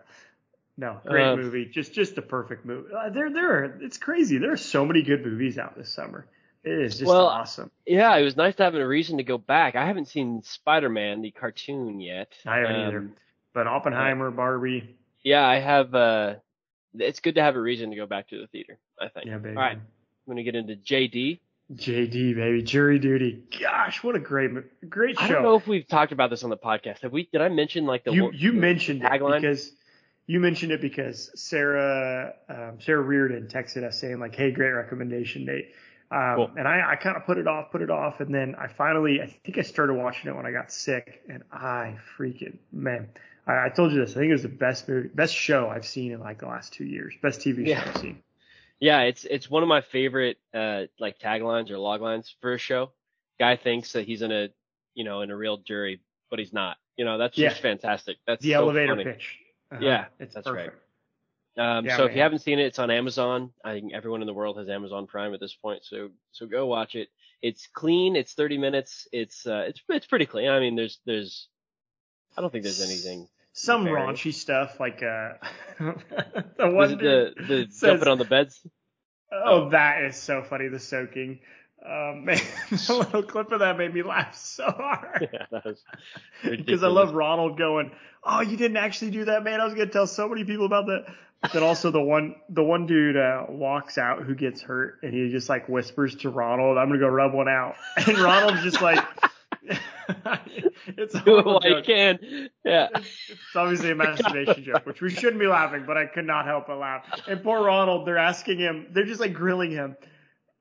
No, 0.78 1.00
great 1.04 1.26
Uh, 1.32 1.36
movie. 1.36 1.66
Just 1.66 1.92
just 1.92 2.16
a 2.18 2.22
perfect 2.22 2.64
movie. 2.64 2.88
Uh, 2.94 3.10
there 3.10 3.30
there 3.30 3.52
are, 3.58 3.64
it's 3.82 3.98
crazy. 3.98 4.38
There 4.38 4.52
are 4.52 4.56
so 4.56 4.86
many 4.86 5.02
good 5.02 5.26
movies 5.26 5.58
out 5.58 5.76
this 5.76 5.92
summer. 5.92 6.26
It 6.64 6.72
is 6.72 6.98
just 6.98 7.08
Well, 7.08 7.26
awesome. 7.26 7.70
Yeah, 7.84 8.16
it 8.16 8.22
was 8.22 8.36
nice 8.36 8.54
to 8.56 8.62
have 8.64 8.74
a 8.74 8.86
reason 8.86 9.16
to 9.18 9.24
go 9.24 9.38
back. 9.38 9.74
I 9.76 9.86
haven't 9.86 10.06
seen 10.08 10.42
Spider-Man 10.42 11.20
the 11.22 11.30
cartoon 11.32 12.00
yet. 12.00 12.32
I 12.46 12.58
haven't 12.58 12.76
either. 12.76 12.98
Um, 12.98 13.12
But 13.54 13.66
Oppenheimer, 13.66 14.30
Barbie, 14.30 14.96
Yeah, 15.24 15.44
I 15.46 15.58
have. 15.58 15.94
uh 15.94 16.36
It's 16.94 17.20
good 17.20 17.34
to 17.34 17.42
have 17.42 17.56
a 17.56 17.60
reason 17.60 17.90
to 17.90 17.96
go 17.96 18.06
back 18.06 18.28
to 18.28 18.38
the 18.40 18.46
theater. 18.46 18.78
I 19.00 19.08
think. 19.08 19.26
yeah, 19.26 19.38
baby. 19.38 19.56
All 19.56 19.62
right, 19.62 19.76
I'm 19.78 19.82
gonna 20.28 20.44
get 20.44 20.54
into 20.54 20.76
JD. 20.76 21.40
JD, 21.74 22.34
baby, 22.34 22.62
Jury 22.62 22.98
Duty. 22.98 23.42
Gosh, 23.60 24.02
what 24.02 24.14
a 24.14 24.18
great 24.20 24.50
great 24.88 25.18
show. 25.18 25.24
I 25.24 25.28
don't 25.28 25.42
know 25.42 25.56
if 25.56 25.66
we've 25.66 25.86
talked 25.86 26.12
about 26.12 26.30
this 26.30 26.42
on 26.44 26.50
the 26.50 26.56
podcast. 26.56 27.02
Have 27.02 27.12
we? 27.12 27.28
Did 27.32 27.40
I 27.42 27.48
mention 27.48 27.84
like 27.84 28.04
the 28.04 28.12
you 28.12 28.30
you 28.32 28.52
the 28.52 28.58
mentioned 28.58 29.02
it 29.02 29.10
tagline? 29.10 29.40
because 29.40 29.72
you 30.28 30.38
mentioned 30.38 30.70
it 30.70 30.80
because 30.80 31.30
Sarah 31.34 32.34
um, 32.48 32.78
Sarah 32.80 33.00
Reardon 33.00 33.48
texted 33.48 33.82
us 33.82 33.98
saying 33.98 34.20
like, 34.20 34.36
"Hey, 34.36 34.52
great 34.52 34.70
recommendation, 34.70 35.44
Nate." 35.46 35.72
Um, 36.10 36.34
Cool. 36.36 36.50
And 36.56 36.66
I, 36.68 36.92
I 36.92 36.96
kind 36.96 37.16
of 37.16 37.26
put 37.26 37.36
it 37.36 37.46
off, 37.46 37.70
put 37.70 37.82
it 37.82 37.90
off, 37.90 38.20
and 38.20 38.32
then 38.34 38.54
I 38.54 38.68
finally 38.68 39.20
I 39.20 39.26
think 39.26 39.58
I 39.58 39.62
started 39.62 39.94
watching 39.94 40.30
it 40.30 40.36
when 40.36 40.46
I 40.46 40.52
got 40.52 40.70
sick, 40.72 41.22
and 41.28 41.42
I 41.52 41.96
freaking 42.16 42.56
man, 42.72 43.08
I, 43.46 43.66
I 43.66 43.68
told 43.70 43.92
you 43.92 43.98
this. 44.00 44.12
I 44.12 44.20
think 44.20 44.28
it 44.28 44.32
was 44.32 44.42
the 44.42 44.48
best 44.48 44.88
movie, 44.88 45.08
best 45.08 45.34
show 45.34 45.68
I've 45.68 45.84
seen 45.86 46.12
in 46.12 46.20
like 46.20 46.38
the 46.38 46.46
last 46.46 46.72
two 46.72 46.84
years, 46.84 47.14
best 47.20 47.40
TV 47.40 47.66
Yeah. 47.66 47.82
show 47.82 47.90
I've 47.90 47.96
seen. 47.98 48.22
Yeah, 48.80 49.00
it's 49.02 49.24
it's 49.24 49.50
one 49.50 49.62
of 49.62 49.68
my 49.68 49.80
favorite 49.80 50.38
uh 50.54 50.84
like 51.00 51.18
taglines 51.18 51.70
or 51.70 51.78
log 51.78 52.00
lines 52.00 52.34
for 52.40 52.54
a 52.54 52.58
show. 52.58 52.92
Guy 53.40 53.56
thinks 53.56 53.92
that 53.92 54.04
he's 54.06 54.22
in 54.22 54.30
a 54.30 54.48
you 54.94 55.04
know 55.04 55.22
in 55.22 55.30
a 55.30 55.36
real 55.36 55.56
jury, 55.58 56.00
but 56.30 56.38
he's 56.38 56.52
not. 56.52 56.76
You 56.96 57.04
know 57.04 57.18
that's 57.18 57.36
Yeah. 57.36 57.48
just 57.48 57.60
fantastic. 57.60 58.18
That's 58.26 58.42
The 58.42 58.52
so 58.52 58.62
elevator 58.64 58.92
funny. 58.94 59.04
pitch. 59.04 59.38
Uh-huh. 59.70 59.80
Yeah, 59.84 60.06
it's 60.18 60.34
that's 60.34 60.48
right. 60.48 60.70
Um, 61.56 61.84
Yeah, 61.84 61.96
so 61.96 62.04
if 62.04 62.14
you 62.14 62.22
haven't 62.22 62.38
seen 62.38 62.58
it, 62.58 62.66
it's 62.66 62.78
on 62.78 62.90
Amazon. 62.90 63.50
I 63.64 63.72
think 63.72 63.92
everyone 63.92 64.20
in 64.22 64.26
the 64.26 64.32
world 64.34 64.58
has 64.58 64.68
Amazon 64.68 65.06
Prime 65.06 65.34
at 65.34 65.40
this 65.40 65.54
point, 65.54 65.84
so 65.84 66.10
so 66.32 66.46
go 66.46 66.66
watch 66.66 66.94
it. 66.94 67.08
It's 67.42 67.66
clean. 67.72 68.16
It's 68.16 68.32
30 68.34 68.58
minutes. 68.58 69.08
It's 69.12 69.46
uh, 69.46 69.64
it's 69.68 69.80
it's 69.88 70.06
pretty 70.06 70.26
clean. 70.26 70.48
I 70.48 70.60
mean, 70.60 70.76
there's 70.76 70.98
there's 71.04 71.48
I 72.36 72.40
don't 72.40 72.50
think 72.50 72.64
there's 72.64 72.80
anything. 72.80 73.28
Some 73.52 73.84
Very. 73.84 74.00
raunchy 74.00 74.32
stuff 74.32 74.78
like 74.78 75.02
uh, 75.02 75.32
the 75.78 76.70
one 76.70 76.96
the 76.98 77.34
the 77.36 77.66
says- 77.70 77.90
jumping 77.90 78.08
on 78.08 78.18
the 78.18 78.24
beds? 78.24 78.60
Oh, 79.30 79.68
that 79.70 80.04
is 80.04 80.16
so 80.16 80.42
funny. 80.42 80.68
The 80.68 80.78
soaking. 80.78 81.40
Um, 81.84 82.24
man, 82.26 82.38
the 82.70 82.94
little 82.98 83.22
clip 83.22 83.52
of 83.52 83.60
that 83.60 83.78
made 83.78 83.94
me 83.94 84.02
laugh 84.02 84.36
so 84.36 84.64
hard. 84.64 85.28
Yeah, 85.32 85.72
Because 86.42 86.82
I 86.82 86.88
love 86.88 87.14
Ronald 87.14 87.56
going, 87.56 87.92
"Oh, 88.24 88.40
you 88.40 88.56
didn't 88.56 88.76
actually 88.78 89.10
do 89.12 89.24
that, 89.26 89.44
man! 89.44 89.60
I 89.60 89.64
was 89.64 89.74
gonna 89.74 89.86
tell 89.86 90.06
so 90.06 90.28
many 90.28 90.44
people 90.44 90.66
about 90.66 90.86
that." 90.86 91.06
But 91.40 91.52
then 91.52 91.62
also 91.62 91.92
the 91.92 92.00
one, 92.00 92.34
the 92.48 92.64
one 92.64 92.86
dude 92.86 93.16
uh, 93.16 93.44
walks 93.48 93.96
out 93.96 94.22
who 94.24 94.34
gets 94.34 94.60
hurt, 94.60 94.98
and 95.02 95.14
he 95.14 95.30
just 95.30 95.48
like 95.48 95.68
whispers 95.68 96.16
to 96.16 96.30
Ronald, 96.30 96.78
"I'm 96.78 96.88
gonna 96.88 96.98
go 96.98 97.06
rub 97.08 97.32
one 97.32 97.48
out," 97.48 97.76
and 97.96 98.18
Ronald's 98.18 98.62
just 98.64 98.82
like, 98.82 99.04
"It's 100.96 101.14
a 101.14 101.20
Do 101.20 101.38
it 101.38 101.44
horrible 101.44 101.54
while 101.54 101.62
you 101.64 101.74
joke. 101.76 101.84
can. 101.84 102.48
Yeah. 102.64 102.88
It's 102.94 103.56
obviously 103.56 103.90
a 103.90 103.94
masturbation 103.94 104.64
joke, 104.64 104.84
which 104.84 105.00
we 105.00 105.10
shouldn't 105.10 105.38
be 105.38 105.46
laughing, 105.46 105.84
but 105.86 105.96
I 105.96 106.06
could 106.06 106.24
not 106.26 106.44
help 106.44 106.66
but 106.66 106.78
laugh. 106.78 107.04
And 107.28 107.42
poor 107.42 107.62
Ronald, 107.64 108.06
they're 108.06 108.18
asking 108.18 108.58
him, 108.58 108.86
they're 108.90 109.04
just 109.04 109.20
like 109.20 109.32
grilling 109.32 109.70
him. 109.70 109.96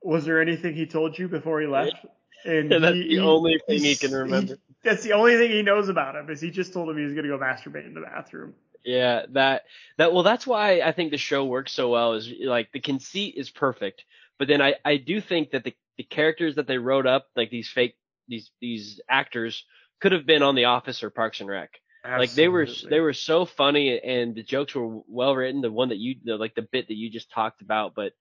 Was 0.02 0.24
there 0.24 0.40
anything 0.40 0.74
he 0.74 0.86
told 0.86 1.18
you 1.18 1.28
before 1.28 1.60
he 1.60 1.66
left? 1.66 1.96
And 2.44 2.70
Yeah, 2.70 2.78
that's 2.80 2.94
he- 2.94 3.02
the 3.02 3.08
he- 3.08 3.18
only 3.18 3.60
thing 3.66 3.80
he 3.80 3.96
can 3.96 4.12
remember. 4.12 4.58
that's 4.84 5.02
the 5.02 5.12
only 5.12 5.36
thing 5.36 5.50
he 5.50 5.62
knows 5.62 5.88
about 5.88 6.16
him 6.16 6.30
is 6.30 6.40
he 6.40 6.50
just 6.50 6.72
told 6.72 6.88
him 6.88 6.96
he 6.96 7.04
was 7.04 7.14
going 7.14 7.24
to 7.24 7.30
go 7.30 7.38
masturbate 7.38 7.86
in 7.86 7.94
the 7.94 8.00
bathroom. 8.00 8.54
Yeah, 8.84 9.26
that 9.30 9.64
that 9.98 10.12
well, 10.12 10.22
that's 10.22 10.46
why 10.46 10.80
I 10.80 10.92
think 10.92 11.10
the 11.10 11.18
show 11.18 11.44
works 11.44 11.72
so 11.72 11.90
well. 11.90 12.14
Is 12.14 12.32
like 12.44 12.70
the 12.72 12.80
conceit 12.80 13.34
is 13.36 13.50
perfect, 13.50 14.04
but 14.38 14.48
then 14.48 14.62
I 14.62 14.76
I 14.84 14.96
do 14.96 15.20
think 15.20 15.50
that 15.50 15.64
the 15.64 15.74
the 15.98 16.04
characters 16.04 16.54
that 16.54 16.68
they 16.68 16.78
wrote 16.78 17.06
up, 17.06 17.26
like 17.34 17.50
these 17.50 17.68
fake 17.68 17.96
these 18.28 18.50
these 18.60 19.00
actors, 19.08 19.64
could 20.00 20.12
have 20.12 20.26
been 20.26 20.42
on 20.44 20.54
The 20.54 20.66
Office 20.66 21.02
or 21.02 21.10
Parks 21.10 21.40
and 21.40 21.50
Rec. 21.50 21.70
Like 22.06 22.30
they 22.32 22.48
were 22.48 22.66
they 22.88 23.00
were 23.00 23.12
so 23.12 23.44
funny 23.44 24.00
and 24.00 24.34
the 24.34 24.44
jokes 24.44 24.74
were 24.74 25.00
well 25.08 25.34
written. 25.34 25.60
The 25.60 25.72
one 25.72 25.88
that 25.90 25.98
you 25.98 26.14
the, 26.24 26.36
like 26.36 26.54
the 26.54 26.62
bit 26.62 26.86
that 26.88 26.94
you 26.96 27.10
just 27.10 27.30
talked 27.32 27.60
about, 27.60 27.94
but 27.94 28.12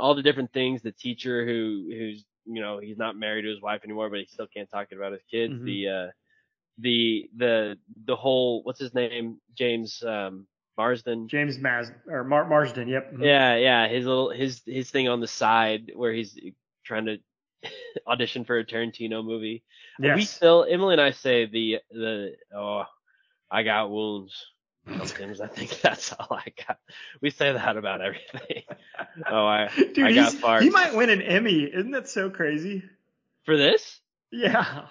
all 0.00 0.14
the 0.14 0.22
different 0.22 0.52
things. 0.52 0.82
The 0.82 0.92
teacher 0.92 1.44
who 1.46 1.86
who's 1.90 2.24
you 2.46 2.60
know 2.60 2.78
he's 2.78 2.98
not 2.98 3.16
married 3.16 3.42
to 3.42 3.48
his 3.50 3.60
wife 3.60 3.82
anymore, 3.84 4.10
but 4.10 4.20
he 4.20 4.26
still 4.26 4.46
can't 4.46 4.70
talk 4.70 4.88
about 4.92 5.12
his 5.12 5.22
kids. 5.30 5.54
Mhm. 5.54 5.64
The 5.64 5.88
uh 5.88 6.10
the 6.78 7.30
the 7.36 7.78
the 8.06 8.16
whole 8.16 8.62
what's 8.62 8.80
his 8.80 8.94
name 8.94 9.40
James 9.56 10.02
um 10.02 10.46
Marsden. 10.76 11.28
James 11.28 11.58
Maz 11.58 11.92
or 12.08 12.24
Mar- 12.24 12.48
Marsden. 12.48 12.88
Yep. 12.88 13.12
Mhm. 13.14 13.24
Yeah, 13.24 13.56
yeah, 13.56 13.88
his 13.88 14.06
little 14.06 14.30
his 14.30 14.62
his 14.66 14.90
thing 14.90 15.08
on 15.08 15.20
the 15.20 15.28
side 15.28 15.92
where 15.94 16.12
he's 16.12 16.38
trying 16.84 17.06
to 17.06 17.18
audition 18.06 18.44
for 18.44 18.58
a 18.58 18.64
Tarantino 18.64 19.24
movie. 19.24 19.62
Yes. 19.98 20.16
We 20.16 20.24
still 20.24 20.64
Emily 20.68 20.94
and 20.94 21.00
I 21.02 21.10
say 21.10 21.46
the 21.46 21.80
the 21.90 22.36
oh 22.54 22.84
I 23.50 23.62
got 23.62 23.90
wounds. 23.90 24.34
I 24.92 25.46
think 25.46 25.80
that's 25.82 26.12
all 26.12 26.28
I 26.30 26.52
got. 26.66 26.78
We 27.20 27.30
say 27.30 27.52
that 27.52 27.76
about 27.76 28.00
everything. 28.00 28.64
Oh, 29.28 29.46
I 29.46 29.68
Dude, 29.76 29.98
I 30.00 30.12
got 30.12 30.32
farts. 30.34 30.62
he 30.62 30.70
might 30.70 30.94
win 30.94 31.10
an 31.10 31.20
Emmy. 31.20 31.62
Isn't 31.64 31.90
that 31.92 32.08
so 32.08 32.30
crazy? 32.30 32.82
for 33.44 33.56
this. 33.56 34.00
Yeah. 34.30 34.86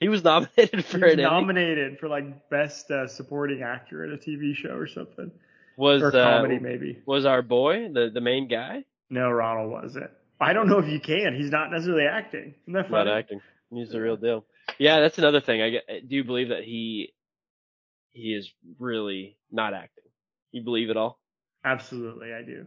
He 0.00 0.08
was 0.08 0.22
nominated 0.22 0.84
for 0.84 0.98
was 0.98 1.12
an 1.14 1.20
Emmy. 1.20 1.22
nominated 1.22 1.98
for 1.98 2.08
like 2.08 2.48
best 2.50 2.90
uh, 2.90 3.08
supporting 3.08 3.62
actor 3.62 4.04
in 4.04 4.12
a 4.12 4.16
TV 4.16 4.54
show 4.54 4.70
or 4.70 4.86
something. 4.86 5.32
Was 5.76 6.02
or 6.02 6.08
uh, 6.08 6.10
comedy 6.12 6.58
maybe. 6.58 6.98
was 7.06 7.24
our 7.24 7.42
boy 7.42 7.88
the 7.92 8.10
the 8.12 8.20
main 8.20 8.48
guy? 8.48 8.84
No, 9.10 9.30
Ronald 9.30 9.70
wasn't. 9.70 10.10
I 10.40 10.52
don't 10.52 10.68
know 10.68 10.78
if 10.78 10.88
you 10.88 11.00
can. 11.00 11.34
He's 11.34 11.50
not 11.50 11.70
necessarily 11.70 12.04
acting. 12.04 12.54
Isn't 12.64 12.74
that 12.74 12.90
Not 12.90 13.08
acting. 13.08 13.40
He's 13.72 13.90
the 13.90 14.00
real 14.00 14.16
deal. 14.16 14.44
Yeah, 14.78 15.00
that's 15.00 15.18
another 15.18 15.40
thing. 15.40 15.62
I 15.62 15.70
do 16.00 16.14
you 16.14 16.24
believe 16.24 16.50
that 16.50 16.62
he 16.62 17.12
he 18.18 18.34
is 18.34 18.50
really 18.78 19.36
not 19.50 19.74
acting? 19.74 20.04
You 20.52 20.62
believe 20.62 20.90
it 20.90 20.96
all? 20.96 21.18
Absolutely, 21.64 22.32
I 22.32 22.42
do. 22.42 22.66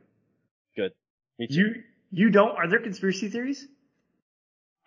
Good. 0.76 0.94
Me 1.40 1.48
too. 1.48 1.54
You 1.56 1.76
you 2.12 2.30
don't? 2.30 2.56
Are 2.58 2.68
there 2.68 2.80
conspiracy 2.80 3.30
theories? 3.30 3.68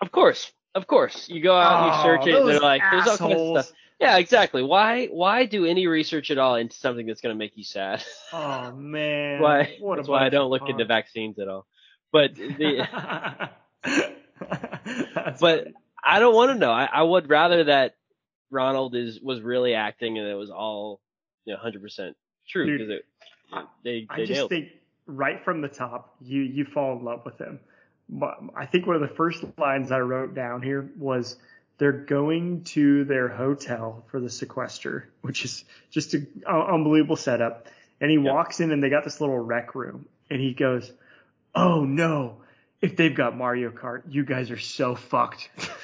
Of 0.01 0.11
course, 0.11 0.51
of 0.75 0.87
course. 0.87 1.29
You 1.29 1.41
go 1.43 1.57
out, 1.57 1.85
and 1.85 1.97
you 1.97 2.03
search 2.03 2.27
it, 2.27 2.35
Oh, 2.35 2.41
and 2.41 2.49
they're 2.49 2.61
like, 2.61 2.83
there's 2.91 3.07
all 3.07 3.17
kinds 3.19 3.41
of 3.41 3.65
stuff. 3.65 3.77
Yeah, 4.01 4.19
exactly. 4.19 4.63
Why 4.63 5.07
why 5.07 5.47
do 5.47 5.65
any 5.65 5.87
research 5.87 6.31
at 6.31 6.39
all 6.39 6.57
into 6.57 6.75
something 6.77 7.07
that's 7.07 7.21
going 7.21 7.35
to 7.35 7.39
make 7.39 7.57
you 7.57 7.65
sad? 7.65 8.05
Oh 8.33 8.73
man. 8.77 9.41
why 9.41 9.77
What 9.81 9.97
that's 9.97 10.09
why 10.09 10.27
I 10.27 10.29
don't 10.29 10.51
look 10.51 10.69
into 10.69 10.85
vaccines 10.85 11.39
at 11.39 11.49
all. 11.49 11.67
But 12.13 12.35
the 12.35 12.89
But- 14.45 15.39
funny. 15.39 15.73
I 16.07 16.19
don't 16.19 16.35
want 16.35 16.51
to 16.53 16.59
know. 16.59 16.71
I, 16.71 16.85
I 16.85 17.03
would 17.03 17.31
rather 17.31 17.65
that 17.65 17.95
Ronald 18.55 18.95
is 18.95 19.21
was 19.21 19.41
really 19.43 19.75
acting 19.75 20.19
and 20.19 20.27
it 20.27 20.35
was 20.35 20.51
all 20.51 21.01
you 21.45 21.53
know 21.53 21.59
100% 21.61 22.15
true 22.49 22.67
because 22.79 22.89
it, 22.91 23.05
it- 23.53 23.67
they 23.83 24.07
I 24.09 24.25
just 24.25 24.43
it. 24.43 24.49
think 24.49 24.69
right 25.07 25.45
from 25.45 25.61
the 25.61 25.69
top, 25.69 26.17
you 26.23 26.41
you 26.43 26.65
fall 26.65 26.97
in 26.99 27.05
love 27.05 27.25
with 27.25 27.39
him. 27.39 27.61
But 28.09 28.39
I 28.57 28.67
think 28.67 28.87
one 28.87 28.97
of 28.97 29.03
the 29.03 29.15
first 29.15 29.45
lines 29.59 29.91
I 29.93 30.01
wrote 30.01 30.35
down 30.35 30.63
here 30.63 30.91
was 30.99 31.37
they're 31.79 31.93
going 31.93 32.65
to 32.65 33.05
their 33.05 33.29
hotel 33.29 34.05
for 34.11 34.21
the 34.21 34.31
sequester, 34.31 35.09
which 35.23 35.45
is 35.45 35.65
just 35.91 36.15
an 36.15 36.27
unbelievable 36.47 37.17
setup. 37.17 37.67
And 38.01 38.11
he 38.11 38.17
Yeah. 38.19 38.33
walks 38.33 38.61
in 38.61 38.71
and 38.73 38.83
they 38.83 38.91
got 38.91 39.05
this 39.05 39.21
little 39.21 39.39
rec 39.39 39.75
room, 39.75 40.07
and 40.31 40.41
he 40.41 40.53
goes, 40.55 40.91
"Oh 41.55 41.85
no." 41.85 42.37
If 42.83 42.97
they've 42.97 43.15
got 43.15 43.35
Mario 43.37 43.71
Kart, 43.71 44.03
you 44.11 44.25
guys 44.25 44.51
are 44.51 44.59
so 44.59 44.95
fucked. 44.95 45.49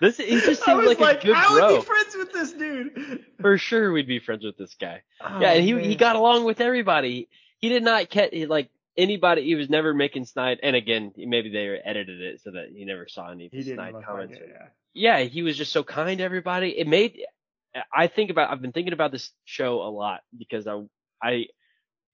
This 0.00 0.18
he 0.18 0.40
just 0.40 0.62
I 0.68 0.74
seems 0.74 0.86
like, 0.86 1.00
like, 1.00 1.24
a 1.24 1.26
good 1.26 1.36
I 1.36 1.46
bro. 1.46 1.72
would 1.72 1.80
be 1.80 1.86
friends 1.86 2.14
with 2.16 2.32
this 2.32 2.52
dude. 2.52 3.24
For 3.40 3.58
sure, 3.58 3.92
we'd 3.92 4.06
be 4.06 4.18
friends 4.18 4.44
with 4.44 4.56
this 4.56 4.74
guy. 4.74 5.02
Oh, 5.20 5.40
yeah, 5.40 5.52
and 5.52 5.64
he 5.64 5.88
he 5.88 5.96
got 5.96 6.16
along 6.16 6.44
with 6.44 6.60
everybody. 6.60 7.28
He 7.58 7.68
did 7.68 7.82
not 7.82 8.10
catch 8.10 8.32
like 8.32 8.70
anybody. 8.96 9.44
He 9.44 9.54
was 9.54 9.70
never 9.70 9.94
making 9.94 10.26
snide. 10.26 10.58
And 10.62 10.76
again, 10.76 11.12
maybe 11.16 11.50
they 11.50 11.80
edited 11.84 12.20
it 12.20 12.40
so 12.42 12.50
that 12.52 12.68
he 12.74 12.84
never 12.84 13.08
saw 13.08 13.30
any 13.30 13.46
of 13.46 13.52
He 13.52 13.62
the 13.62 13.74
snide 13.74 13.94
look 13.94 14.02
like 14.02 14.06
comments. 14.06 14.34
it, 14.36 14.50
yeah. 14.94 15.18
yeah, 15.18 15.24
he 15.24 15.42
was 15.42 15.56
just 15.56 15.72
so 15.72 15.82
kind 15.82 16.18
to 16.18 16.24
everybody. 16.24 16.78
It 16.78 16.86
made 16.86 17.18
I 17.92 18.06
think 18.06 18.30
about 18.30 18.50
I've 18.50 18.62
been 18.62 18.72
thinking 18.72 18.92
about 18.92 19.12
this 19.12 19.30
show 19.44 19.82
a 19.82 19.90
lot 19.90 20.20
because 20.36 20.66
I 20.66 20.82
I 21.22 21.46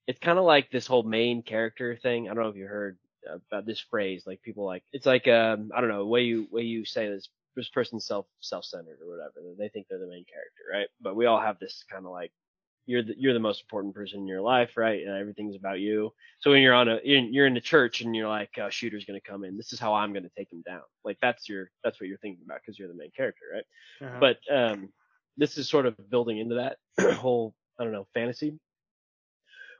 it's 0.07 0.19
kind 0.19 0.37
of 0.37 0.45
like 0.45 0.71
this 0.71 0.87
whole 0.87 1.03
main 1.03 1.43
character 1.43 1.97
thing. 2.01 2.29
I 2.29 2.33
don't 2.33 2.43
know 2.43 2.49
if 2.49 2.55
you 2.55 2.65
heard 2.65 2.97
about 3.51 3.65
this 3.65 3.79
phrase. 3.79 4.23
Like 4.25 4.41
people 4.41 4.65
like 4.65 4.83
it's 4.91 5.05
like 5.05 5.27
um 5.27 5.71
I 5.75 5.81
don't 5.81 5.89
know 5.89 6.05
way 6.05 6.23
you 6.23 6.47
way 6.51 6.63
you 6.63 6.85
say 6.85 7.09
this 7.09 7.29
this 7.55 7.69
person's 7.69 8.05
self 8.05 8.25
self 8.39 8.65
centered 8.65 8.99
or 9.01 9.09
whatever. 9.09 9.33
They 9.57 9.69
think 9.69 9.87
they're 9.89 9.99
the 9.99 10.07
main 10.07 10.25
character, 10.25 10.63
right? 10.71 10.87
But 11.01 11.15
we 11.15 11.25
all 11.25 11.41
have 11.41 11.59
this 11.59 11.83
kind 11.89 12.05
of 12.05 12.11
like 12.11 12.31
you're 12.85 13.03
the 13.03 13.15
you're 13.17 13.33
the 13.33 13.39
most 13.39 13.61
important 13.61 13.95
person 13.95 14.19
in 14.19 14.27
your 14.27 14.41
life, 14.41 14.75
right? 14.75 15.01
And 15.05 15.15
everything's 15.15 15.55
about 15.55 15.79
you. 15.79 16.11
So 16.39 16.51
when 16.51 16.61
you're 16.61 16.73
on 16.73 16.89
a 16.89 16.99
you're 17.03 17.47
in 17.47 17.53
the 17.53 17.61
church 17.61 18.01
and 18.01 18.15
you're 18.15 18.27
like, 18.27 18.49
oh, 18.59 18.69
shooter's 18.69 19.05
gonna 19.05 19.21
come 19.21 19.43
in. 19.43 19.57
This 19.57 19.73
is 19.73 19.79
how 19.79 19.93
I'm 19.93 20.13
gonna 20.13 20.29
take 20.37 20.51
him 20.51 20.63
down. 20.65 20.81
Like 21.03 21.17
that's 21.21 21.47
your 21.47 21.69
that's 21.83 21.99
what 21.99 22.07
you're 22.07 22.17
thinking 22.17 22.43
about 22.45 22.59
because 22.61 22.77
you're 22.77 22.89
the 22.89 22.93
main 22.93 23.11
character, 23.15 23.45
right? 23.53 24.07
Uh-huh. 24.07 24.17
But 24.19 24.37
um, 24.53 24.89
this 25.37 25.57
is 25.57 25.69
sort 25.69 25.85
of 25.85 25.95
building 26.09 26.39
into 26.39 26.55
that 26.55 26.77
whole 27.15 27.53
I 27.79 27.83
don't 27.83 27.93
know 27.93 28.07
fantasy 28.13 28.59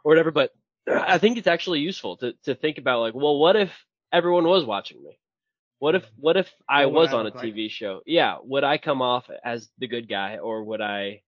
or 0.04 0.10
whatever. 0.10 0.32
But 0.32 0.52
I 0.90 1.18
think 1.18 1.38
it's 1.38 1.48
actually 1.48 1.80
useful 1.80 2.18
to 2.18 2.34
to 2.44 2.56
think 2.56 2.78
about 2.78 3.02
like, 3.02 3.14
well, 3.14 3.38
what 3.38 3.56
if 3.56 3.72
everyone 4.14 4.46
was 4.46 4.64
watching 4.64 5.04
me? 5.04 5.20
What 5.80 5.96
if 5.96 6.06
what 6.18 6.38
if 6.38 6.50
I 6.70 6.86
What 6.86 6.94
was 6.94 7.10
I 7.10 7.18
on 7.18 7.22
a 7.22 7.24
look 7.26 7.36
like? 7.36 7.54
TV 7.54 7.70
show? 7.70 8.02
Yeah, 8.06 8.38
would 8.44 8.64
I 8.64 8.78
come 8.78 9.02
off 9.02 9.30
as 9.44 9.70
the 9.80 9.88
good 9.88 10.08
guy 10.08 10.38
or 10.38 10.64
would 10.64 10.82
I 10.82 11.22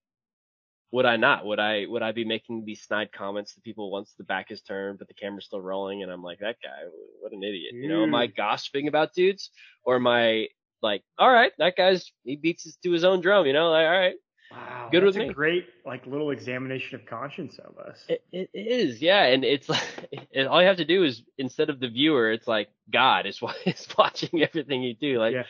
would 0.91 1.05
I 1.05 1.17
not? 1.17 1.45
Would 1.45 1.59
I 1.59 1.85
would 1.87 2.01
I 2.01 2.11
be 2.13 2.23
making 2.23 2.63
these 2.65 2.81
snide 2.83 3.11
comments 3.11 3.55
to 3.55 3.61
people 3.61 3.91
once 3.91 4.13
the 4.17 4.23
back 4.23 4.51
is 4.51 4.61
turned 4.61 4.99
but 4.99 5.07
the 5.07 5.13
camera's 5.13 5.45
still 5.45 5.61
rolling 5.61 6.03
and 6.03 6.11
I'm 6.11 6.23
like 6.23 6.39
that 6.39 6.57
guy, 6.63 6.87
what 7.19 7.33
an 7.33 7.43
idiot. 7.43 7.73
You 7.73 7.89
know, 7.89 8.03
am 8.03 8.15
I 8.15 8.27
gossiping 8.27 8.87
about 8.87 9.13
dudes 9.13 9.51
or 9.83 9.97
am 9.97 10.07
I 10.07 10.47
like, 10.81 11.03
all 11.17 11.31
right, 11.31 11.51
that 11.57 11.75
guy's 11.75 12.11
he 12.23 12.35
beats 12.35 12.63
his, 12.63 12.77
to 12.83 12.91
his 12.91 13.03
own 13.03 13.21
drum, 13.21 13.45
you 13.45 13.53
know, 13.53 13.71
like 13.71 13.85
all 13.85 13.91
right. 13.91 14.15
Wow, 14.51 14.91
good 14.91 15.03
with 15.03 15.15
a 15.15 15.19
me. 15.19 15.33
great 15.33 15.65
like 15.85 16.05
little 16.05 16.31
examination 16.31 16.99
of 16.99 17.05
conscience 17.05 17.57
of 17.59 17.77
us. 17.77 17.99
It, 18.07 18.23
it 18.31 18.49
is, 18.53 19.01
yeah, 19.01 19.23
and 19.25 19.43
it's 19.43 19.69
like 19.69 19.83
and 20.35 20.47
all 20.47 20.61
you 20.61 20.67
have 20.67 20.77
to 20.77 20.85
do 20.85 21.03
is 21.03 21.23
instead 21.37 21.69
of 21.69 21.79
the 21.79 21.89
viewer, 21.89 22.31
it's 22.31 22.47
like 22.47 22.69
God 22.91 23.25
is 23.25 23.41
is 23.65 23.87
watching 23.97 24.41
everything 24.43 24.83
you 24.83 24.95
do. 24.95 25.19
Like, 25.19 25.35
Yeah. 25.35 25.43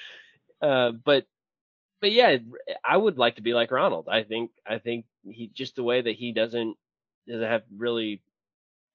uh, 0.61 0.91
but 0.91 1.25
but 2.01 2.11
yeah, 2.11 2.37
I 2.83 2.97
would 2.97 3.17
like 3.17 3.35
to 3.35 3.41
be 3.41 3.53
like 3.53 3.71
Ronald. 3.71 4.07
I 4.09 4.23
think 4.23 4.51
I 4.65 4.79
think 4.79 5.05
he 5.23 5.49
just 5.53 5.75
the 5.75 5.83
way 5.83 6.01
that 6.01 6.15
he 6.15 6.31
doesn't 6.33 6.77
doesn't 7.27 7.47
have 7.47 7.63
really 7.75 8.21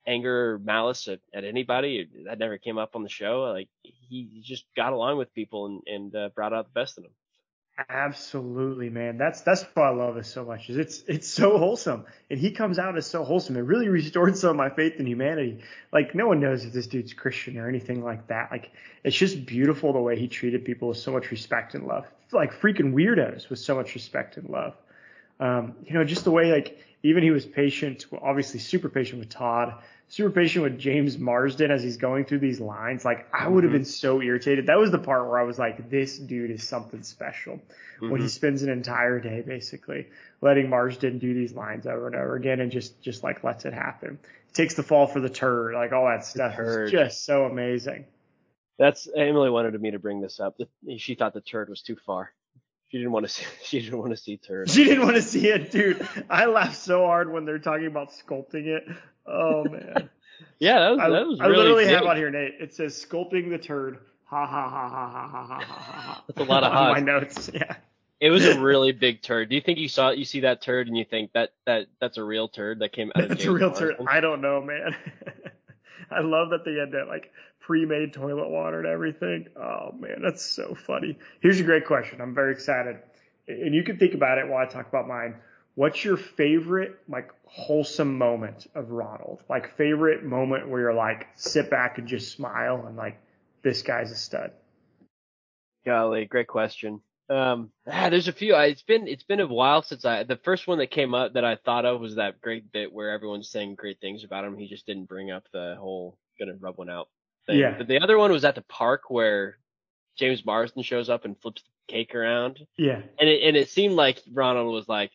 anger 0.06 0.54
or 0.54 0.58
malice 0.58 1.08
at, 1.08 1.20
at 1.34 1.44
anybody 1.44 2.08
that 2.26 2.38
never 2.38 2.58
came 2.58 2.78
up 2.78 2.96
on 2.96 3.02
the 3.02 3.08
show. 3.08 3.42
Like 3.52 3.68
he, 3.82 4.28
he 4.32 4.40
just 4.42 4.64
got 4.76 4.92
along 4.92 5.18
with 5.18 5.34
people 5.34 5.66
and 5.66 5.82
and 5.86 6.14
uh, 6.16 6.28
brought 6.34 6.52
out 6.52 6.66
the 6.66 6.72
best 6.80 6.98
in 6.98 7.04
them. 7.04 7.12
Absolutely, 7.88 8.90
man. 8.90 9.16
That's 9.16 9.40
that's 9.40 9.64
why 9.74 9.88
I 9.88 9.90
love 9.90 10.16
it 10.16 10.26
so 10.26 10.44
much. 10.44 10.68
Is 10.68 10.76
it's 10.76 11.02
it's 11.06 11.28
so 11.28 11.56
wholesome, 11.56 12.04
and 12.28 12.38
he 12.38 12.50
comes 12.50 12.78
out 12.78 12.96
as 12.98 13.06
so 13.06 13.24
wholesome. 13.24 13.56
It 13.56 13.60
really 13.60 13.88
restored 14.00 14.36
some 14.36 14.50
of 14.50 14.56
my 14.56 14.68
faith 14.70 14.96
in 14.98 15.06
humanity. 15.06 15.60
Like 15.92 16.14
no 16.14 16.26
one 16.26 16.40
knows 16.40 16.64
if 16.64 16.72
this 16.72 16.86
dude's 16.86 17.14
Christian 17.14 17.56
or 17.58 17.68
anything 17.68 18.02
like 18.04 18.26
that. 18.26 18.50
Like 18.50 18.72
it's 19.02 19.16
just 19.16 19.46
beautiful 19.46 19.92
the 19.92 20.00
way 20.00 20.18
he 20.18 20.28
treated 20.28 20.64
people 20.64 20.88
with 20.88 20.98
so 20.98 21.12
much 21.12 21.30
respect 21.30 21.74
and 21.74 21.86
love. 21.86 22.06
Like 22.32 22.52
freaking 22.52 22.92
weirdos 22.92 23.48
with 23.48 23.58
so 23.58 23.74
much 23.76 23.94
respect 23.94 24.36
and 24.36 24.48
love. 24.50 24.74
Um, 25.38 25.76
you 25.84 25.94
know, 25.94 26.04
just 26.04 26.24
the 26.24 26.30
way 26.30 26.52
like 26.52 26.78
even 27.02 27.22
he 27.22 27.30
was 27.30 27.46
patient, 27.46 28.04
obviously 28.20 28.60
super 28.60 28.90
patient 28.90 29.20
with 29.20 29.30
Todd, 29.30 29.82
super 30.10 30.30
patient 30.30 30.64
with 30.64 30.78
James 30.78 31.16
Marsden 31.18 31.70
as 31.70 31.82
he's 31.84 31.96
going 31.96 32.24
through 32.24 32.40
these 32.40 32.60
lines. 32.60 33.04
Like 33.04 33.26
I 33.32 33.48
would 33.48 33.62
have 33.64 33.70
Mhm. 33.70 33.76
been 33.76 33.84
so 33.84 34.20
irritated. 34.20 34.66
That 34.66 34.76
was 34.78 34.90
the 34.90 34.98
part 34.98 35.26
where 35.28 35.38
I 35.38 35.44
was 35.44 35.58
like, 35.58 35.88
this 35.88 36.18
dude 36.18 36.50
is 36.50 36.62
something 36.66 37.02
special. 37.02 37.60
When 38.00 38.20
he 38.20 38.26
Mhm. 38.26 38.30
spends 38.30 38.62
an 38.62 38.70
entire 38.70 39.20
day 39.20 39.42
basically 39.42 40.08
letting 40.40 40.68
Marsden 40.68 41.18
do 41.18 41.32
these 41.32 41.52
lines 41.54 41.86
over 41.86 42.06
and 42.08 42.16
over 42.16 42.34
again 42.34 42.60
and 42.60 42.70
just 42.72 43.00
just 43.00 43.22
like 43.22 43.44
lets 43.44 43.64
it 43.64 43.72
happen. 43.72 44.18
Takes 44.52 44.74
the 44.74 44.82
fall 44.82 45.06
for 45.06 45.20
the 45.20 45.30
turd, 45.30 45.74
like 45.74 45.92
all 45.92 46.06
that 46.06 46.24
stuff 46.24 46.58
is 46.58 46.90
just 46.90 47.24
so 47.24 47.44
amazing. 47.44 48.04
That's 48.78 49.06
Emily 49.14 49.50
wanted 49.50 49.80
me 49.80 49.92
to 49.92 49.98
bring 49.98 50.20
this 50.20 50.40
up. 50.40 50.56
She 50.96 51.14
thought 51.14 51.34
the 51.34 51.40
turd 51.40 51.68
was 51.68 51.82
too 51.82 51.96
far. 51.96 52.32
She 52.90 52.98
didn't 52.98 53.12
want 53.12 53.26
to 53.26 53.32
see. 53.32 53.44
She 53.62 53.80
didn't 53.80 54.00
want 54.00 54.10
to 54.10 54.16
see 54.16 54.36
turd. 54.36 54.70
She 54.70 54.84
didn't 54.84 55.04
want 55.04 55.16
to 55.16 55.22
see 55.22 55.48
it, 55.48 55.70
dude. 55.70 56.06
I 56.28 56.46
laughed 56.46 56.76
so 56.76 57.06
hard 57.06 57.32
when 57.32 57.44
they're 57.44 57.58
talking 57.58 57.86
about 57.86 58.10
sculpting 58.10 58.66
it. 58.66 58.88
Oh 59.26 59.64
man. 59.64 60.10
yeah, 60.58 60.80
that 60.80 60.90
was, 60.90 61.00
I, 61.00 61.10
that 61.10 61.26
was 61.26 61.40
I 61.40 61.46
literally 61.46 61.86
have 61.86 62.04
on 62.04 62.16
here, 62.16 62.30
Nate. 62.30 62.54
It 62.60 62.74
says 62.74 62.94
sculpting 62.94 63.50
the 63.50 63.58
turd. 63.58 63.98
Ha 64.24 64.46
ha 64.46 64.68
ha 64.68 64.88
ha 64.88 65.08
ha 65.08 65.28
ha 65.28 65.46
ha 65.46 65.64
ha. 65.64 66.24
That's 66.26 66.40
a 66.40 66.44
lot 66.44 66.64
of 66.64 66.72
on 66.76 66.92
my 66.92 67.00
notes. 67.00 67.50
Yeah. 67.52 67.76
It 68.20 68.30
was 68.30 68.44
a 68.44 68.60
really 68.60 68.92
big 68.92 69.22
turd. 69.22 69.48
Do 69.48 69.54
you 69.54 69.62
think 69.62 69.78
you 69.78 69.88
saw? 69.88 70.10
You 70.10 70.26
see 70.26 70.40
that 70.40 70.60
turd 70.60 70.88
and 70.88 70.96
you 70.96 71.04
think 71.04 71.32
that 71.32 71.52
that 71.64 71.86
that's 72.00 72.18
a 72.18 72.24
real 72.24 72.48
turd 72.48 72.80
that 72.80 72.92
came 72.92 73.10
out. 73.14 73.28
That's 73.28 73.32
of 73.32 73.38
James 73.38 73.48
a 73.48 73.52
real 73.52 73.72
turd. 73.72 73.96
I 74.06 74.20
don't 74.20 74.42
know, 74.42 74.60
man. 74.60 74.94
I 76.16 76.20
love 76.20 76.50
that 76.50 76.64
they 76.64 76.74
had 76.74 76.92
that 76.92 77.08
like 77.08 77.32
pre-made 77.60 78.12
toilet 78.12 78.48
water 78.48 78.78
and 78.78 78.88
everything. 78.88 79.48
Oh 79.56 79.92
man, 79.98 80.20
that's 80.22 80.44
so 80.44 80.74
funny. 80.74 81.18
Here's 81.40 81.60
a 81.60 81.64
great 81.64 81.86
question. 81.86 82.20
I'm 82.20 82.34
very 82.34 82.52
excited, 82.52 82.96
and 83.48 83.74
you 83.74 83.82
can 83.82 83.98
think 83.98 84.14
about 84.14 84.38
it 84.38 84.48
while 84.48 84.64
I 84.64 84.66
talk 84.66 84.88
about 84.88 85.06
mine. 85.06 85.36
What's 85.76 86.04
your 86.04 86.16
favorite 86.16 86.98
like 87.08 87.30
wholesome 87.44 88.18
moment 88.18 88.66
of 88.74 88.90
Ronald? 88.90 89.42
Like 89.48 89.76
favorite 89.76 90.24
moment 90.24 90.68
where 90.68 90.80
you're 90.80 90.94
like 90.94 91.28
sit 91.36 91.70
back 91.70 91.98
and 91.98 92.08
just 92.08 92.32
smile 92.32 92.84
and 92.86 92.96
like 92.96 93.20
this 93.62 93.82
guy's 93.82 94.10
a 94.10 94.16
stud. 94.16 94.52
Golly, 95.86 96.26
great 96.26 96.48
question. 96.48 97.00
Um, 97.30 97.70
ah, 97.86 98.08
there's 98.10 98.26
a 98.28 98.32
few. 98.32 98.54
I, 98.54 98.66
it's 98.66 98.82
been 98.82 99.06
it's 99.06 99.22
been 99.22 99.38
a 99.40 99.46
while 99.46 99.82
since 99.82 100.04
I. 100.04 100.24
The 100.24 100.36
first 100.36 100.66
one 100.66 100.78
that 100.78 100.90
came 100.90 101.14
up 101.14 101.34
that 101.34 101.44
I 101.44 101.56
thought 101.56 101.84
of 101.84 102.00
was 102.00 102.16
that 102.16 102.40
great 102.40 102.72
bit 102.72 102.92
where 102.92 103.10
everyone's 103.12 103.48
saying 103.48 103.76
great 103.76 104.00
things 104.00 104.24
about 104.24 104.44
him. 104.44 104.58
He 104.58 104.68
just 104.68 104.84
didn't 104.86 105.04
bring 105.08 105.30
up 105.30 105.44
the 105.52 105.76
whole 105.78 106.18
gonna 106.38 106.56
rub 106.58 106.76
one 106.78 106.90
out 106.90 107.08
thing. 107.46 107.58
Yeah. 107.58 107.76
But 107.78 107.86
the 107.86 108.00
other 108.00 108.18
one 108.18 108.32
was 108.32 108.44
at 108.44 108.56
the 108.56 108.62
park 108.62 109.10
where 109.10 109.58
James 110.18 110.44
Marsden 110.44 110.82
shows 110.82 111.08
up 111.08 111.24
and 111.24 111.40
flips 111.40 111.62
the 111.62 111.92
cake 111.92 112.14
around, 112.16 112.66
Yeah, 112.76 113.02
and 113.18 113.28
it 113.28 113.42
and 113.44 113.56
it 113.56 113.68
seemed 113.70 113.94
like 113.94 114.20
Ronald 114.32 114.72
was 114.74 114.88
like, 114.88 115.12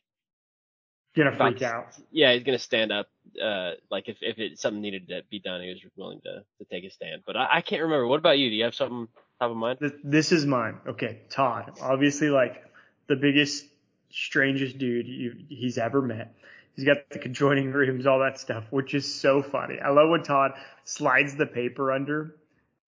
gonna 1.17 1.35
freak 1.35 1.61
out. 1.63 1.87
yeah, 2.11 2.33
he's 2.33 2.43
gonna 2.43 2.59
stand 2.59 2.91
up. 2.93 3.07
Uh, 3.41 3.71
like 3.91 4.07
if 4.07 4.17
if 4.21 4.39
it 4.39 4.57
something 4.57 4.81
needed 4.81 5.09
to 5.09 5.21
be 5.29 5.39
done, 5.39 5.61
he 5.61 5.69
was 5.69 5.81
willing 5.97 6.21
to 6.21 6.43
to 6.59 6.65
take 6.71 6.85
a 6.85 6.89
stand. 6.89 7.23
But 7.25 7.35
I, 7.35 7.57
I 7.57 7.61
can't 7.61 7.81
remember. 7.83 8.07
What 8.07 8.19
about 8.19 8.39
you? 8.39 8.49
Do 8.49 8.55
you 8.55 8.63
have 8.63 8.75
something 8.75 9.07
top 9.39 9.51
of 9.51 9.57
mind? 9.57 9.79
This 10.03 10.31
is 10.31 10.45
mine. 10.45 10.77
Okay, 10.87 11.21
Todd. 11.29 11.73
Obviously, 11.81 12.29
like 12.29 12.63
the 13.07 13.15
biggest, 13.15 13.65
strangest 14.09 14.77
dude 14.77 15.07
you, 15.07 15.35
he's 15.49 15.77
ever 15.77 16.01
met. 16.01 16.33
He's 16.75 16.85
got 16.85 17.09
the 17.09 17.19
conjoining 17.19 17.71
rooms, 17.71 18.05
all 18.05 18.19
that 18.19 18.39
stuff, 18.39 18.65
which 18.69 18.93
is 18.93 19.13
so 19.13 19.41
funny. 19.41 19.79
I 19.79 19.91
love 19.91 20.09
when 20.09 20.23
Todd 20.23 20.51
slides 20.83 21.35
the 21.35 21.45
paper 21.45 21.91
under, 21.91 22.35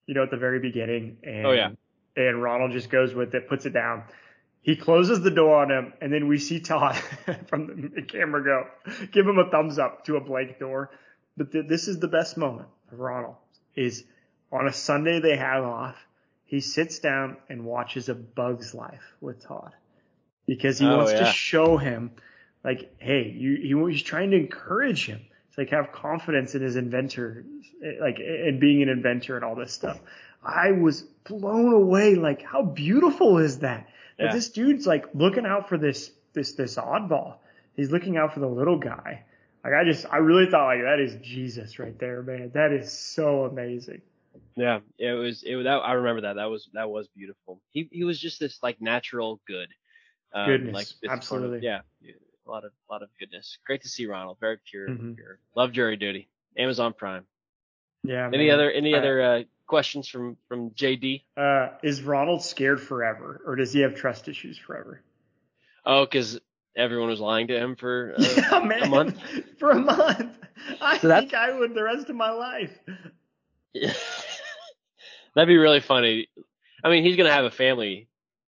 you 0.05 0.13
know, 0.13 0.23
at 0.23 0.31
the 0.31 0.37
very 0.37 0.59
beginning, 0.59 1.17
and 1.23 1.45
Oh, 1.45 1.51
yeah. 1.53 1.69
and 2.17 2.43
Ronald 2.43 2.71
just 2.73 2.89
goes 2.89 3.13
with 3.13 3.33
it, 3.33 3.47
puts 3.47 3.65
it 3.65 3.71
down. 3.73 4.03
He 4.61 4.75
closes 4.75 5.21
the 5.21 5.31
door 5.31 5.61
on 5.61 5.71
him, 5.71 5.93
and 6.01 6.11
then 6.11 6.27
we 6.27 6.37
see 6.37 6.59
Todd 6.59 6.95
from 7.47 7.91
the 7.95 8.01
camera 8.01 8.43
go, 8.43 8.67
give 9.13 9.25
him 9.25 9.37
a 9.39 9.49
thumbs 9.49 9.79
up 9.79 10.03
to 10.05 10.17
a 10.17 10.21
blank 10.21 10.59
door. 10.59 10.89
But 11.37 11.53
th- 11.53 11.67
this 11.69 11.87
is 11.87 11.99
the 11.99 12.09
best 12.09 12.35
moment 12.35 12.67
of 12.91 12.99
Ronald 12.99 13.35
is 13.75 14.03
on 14.51 14.67
a 14.67 14.73
Sunday 14.73 15.21
they 15.21 15.37
have 15.37 15.63
off. 15.63 15.95
He 16.47 16.61
sits 16.61 16.99
down 16.99 17.37
and 17.49 17.65
watches 17.65 18.09
A 18.09 18.15
Bug's 18.15 18.73
Life 18.73 19.03
with 19.21 19.43
Todd 19.43 19.73
because 20.47 20.79
he 20.79 20.85
Oh, 20.85 20.97
wants 20.97 21.11
to 21.13 21.25
show 21.25 21.77
him, 21.77 22.11
like, 22.63 22.89
hey, 22.99 23.29
you, 23.29 23.55
he, 23.85 23.91
he's 23.93 24.01
trying 24.01 24.31
to 24.31 24.37
encourage 24.37 25.05
him 25.05 25.19
to 25.19 25.61
like 25.61 25.69
have 25.71 25.91
confidence 25.91 26.55
in 26.55 26.61
his 26.61 26.77
inventor, 26.77 27.43
like, 28.01 28.19
and 28.19 28.59
being 28.61 28.81
an 28.81 28.89
inventor 28.89 29.35
and 29.35 29.43
all 29.43 29.55
this 29.55 29.73
stuff. 29.73 29.99
I 30.41 30.71
was 30.71 31.01
blown 31.25 31.73
away. 31.73 32.15
Like, 32.15 32.41
how 32.41 32.61
beautiful 32.63 33.39
is 33.39 33.59
that? 33.59 33.89
That 34.17 34.25
Yeah. 34.27 34.33
this 34.33 34.49
dude's 34.49 34.87
like 34.87 35.05
looking 35.13 35.45
out 35.45 35.67
for 35.67 35.77
this, 35.77 36.11
this, 36.31 36.53
this 36.53 36.77
oddball. 36.77 37.35
He's 37.75 37.91
looking 37.91 38.15
out 38.15 38.33
for 38.33 38.39
the 38.39 38.47
little 38.47 38.77
guy. 38.79 39.23
Like, 39.65 39.73
I 39.73 39.83
just, 39.83 40.05
I 40.09 40.17
really 40.17 40.49
thought 40.49 40.67
like 40.67 40.83
that 40.83 40.99
is 41.01 41.15
Jesus 41.21 41.77
right 41.77 41.97
there, 41.99 42.21
man. 42.21 42.51
That 42.53 42.71
is 42.71 42.91
so 42.91 43.43
amazing. 43.43 44.01
Yeah, 44.57 44.79
it 44.97 45.11
was 45.13 45.43
it 45.43 45.55
was 45.55 45.65
that 45.65 45.77
I 45.77 45.93
remember 45.93 46.21
that 46.21 46.33
that 46.37 46.49
was 46.49 46.67
that 46.73 46.89
was 46.89 47.07
beautiful. 47.15 47.61
He 47.71 47.87
he 47.91 48.03
was 48.03 48.19
just 48.19 48.39
this 48.39 48.57
like 48.63 48.81
natural 48.81 49.39
good, 49.47 49.69
um, 50.33 50.47
Goodness, 50.47 50.73
like 50.73 50.87
sort 50.87 51.03
of- 51.03 51.11
absolutely. 51.11 51.59
yeah, 51.61 51.81
a 52.03 52.49
lot 52.49 52.65
of 52.65 52.71
lot 52.89 53.03
of 53.03 53.09
goodness. 53.19 53.59
Great 53.67 53.83
to 53.83 53.87
see 53.87 54.07
Ronald, 54.07 54.37
very 54.39 54.57
pure, 54.69 54.89
Mhm. 54.89 55.15
pure. 55.15 55.39
Love 55.55 55.71
jury 55.73 55.95
duty. 55.95 56.27
Amazon 56.57 56.93
Prime. 56.93 57.27
Yeah. 58.03 58.27
Any 58.33 58.47
man. 58.47 58.55
other 58.55 58.71
any 58.71 58.95
Uh, 58.95 58.97
other 58.97 59.21
uh, 59.21 59.43
questions 59.67 60.07
from 60.07 60.37
from 60.47 60.71
JD? 60.71 61.23
Uh, 61.37 61.77
is 61.83 62.01
Ronald 62.01 62.41
scared 62.41 62.81
forever, 62.81 63.41
or 63.45 63.55
does 63.55 63.71
he 63.73 63.81
have 63.81 63.93
trust 63.93 64.27
issues 64.27 64.57
forever? 64.57 65.03
Oh, 65.85 66.03
because 66.03 66.39
everyone 66.75 67.09
was 67.09 67.19
lying 67.19 67.47
to 67.49 67.59
him 67.59 67.75
for 67.75 68.15
uh, 68.17 68.23
yeah, 68.35 68.59
man. 68.59 68.89
month? 68.89 69.21
For 69.59 69.69
a 69.69 69.79
month. 69.79 70.35
I 70.81 70.97
So 70.97 71.09
think 71.09 71.35
I 71.35 71.51
would 71.55 71.75
the 71.75 71.83
rest 71.83 72.09
of 72.09 72.15
my 72.15 72.31
life. 72.31 72.75
that'd 75.37 75.47
be 75.47 75.57
really 75.57 75.79
funny. 75.79 76.27
I 76.83 76.89
mean, 76.89 77.03
he's 77.03 77.15
gonna 77.15 77.31
have 77.31 77.45
a 77.45 77.51
family 77.51 78.07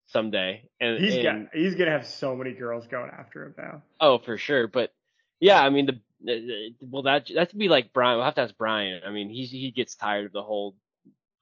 someday, 0.07 0.63
and 0.79 0.97
He's 0.99 1.15
and- 1.15 1.23
got 1.23 1.53
he's 1.53 1.75
gonna 1.75 1.91
have 1.91 2.07
so 2.07 2.35
many 2.35 2.53
girls 2.53 2.87
going 2.87 3.11
after 3.11 3.45
him 3.45 3.55
now. 3.57 3.83
Oh, 3.99 4.19
for 4.19 4.37
sure. 4.37 4.67
But 4.67 4.93
yeah, 5.39 5.61
I 5.61 5.69
mean 5.69 5.85
the, 5.85 5.99
the 6.23 6.73
well 6.81 7.03
that 7.03 7.27
that'd 7.33 7.57
be 7.57 7.67
like 7.69 7.93
Brian. 7.93 8.17
We'll 8.17 8.25
have 8.25 8.35
to 8.35 8.41
ask 8.41 8.57
Brian. 8.57 9.01
I 9.05 9.11
mean 9.11 9.29
he's 9.29 9.51
he 9.51 9.71
gets 9.71 9.95
tired 9.95 10.25
of 10.27 10.31
the 10.31 10.41
whole 10.43 10.75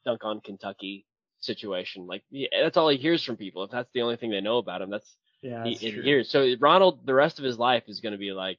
dunk 0.03 0.23
on 0.23 0.41
Kentucky 0.41 1.05
situation. 1.39 2.07
Like 2.07 2.23
yeah, 2.31 2.47
that's 2.63 2.75
all 2.77 2.89
he 2.89 2.97
hears 2.97 3.23
from 3.23 3.37
people. 3.37 3.63
If 3.63 3.71
that's 3.71 3.91
the 3.93 4.01
only 4.01 4.17
thing 4.17 4.31
they 4.31 4.41
know 4.41 4.57
about 4.57 4.81
him, 4.81 4.89
that's 4.89 5.15
Yeah, 5.41 5.63
he, 5.63 5.71
that's 5.75 5.81
he 5.81 5.91
hears. 6.01 6.29
So 6.29 6.55
Ronald, 6.59 7.05
the 7.05 7.13
rest 7.13 7.37
of 7.39 7.45
his 7.45 7.57
life 7.59 7.83
is 7.87 7.99
going 7.99 8.13
to 8.13 8.17
be 8.19 8.31
like 8.31 8.57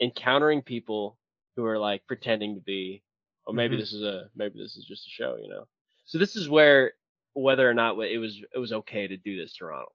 encountering 0.00 0.62
people 0.62 1.18
who 1.56 1.64
are 1.64 1.78
like 1.78 2.06
pretending 2.06 2.56
to 2.56 2.60
be, 2.60 3.02
or 3.46 3.54
maybe 3.54 3.76
Mhm. 3.76 3.80
this 3.80 3.92
is 3.92 4.02
a 4.02 4.28
maybe 4.34 4.58
this 4.58 4.76
is 4.76 4.84
just 4.84 5.06
a 5.06 5.10
show, 5.10 5.36
you 5.40 5.48
know. 5.48 5.66
So 6.06 6.18
this 6.18 6.36
is 6.36 6.48
where 6.48 6.92
whether 7.34 7.68
or 7.68 7.74
not 7.74 7.98
it 7.98 8.18
was 8.18 8.40
it 8.54 8.58
was 8.58 8.72
okay 8.72 9.06
to 9.06 9.16
do 9.16 9.36
this 9.36 9.56
to 9.56 9.66
Ronald. 9.66 9.92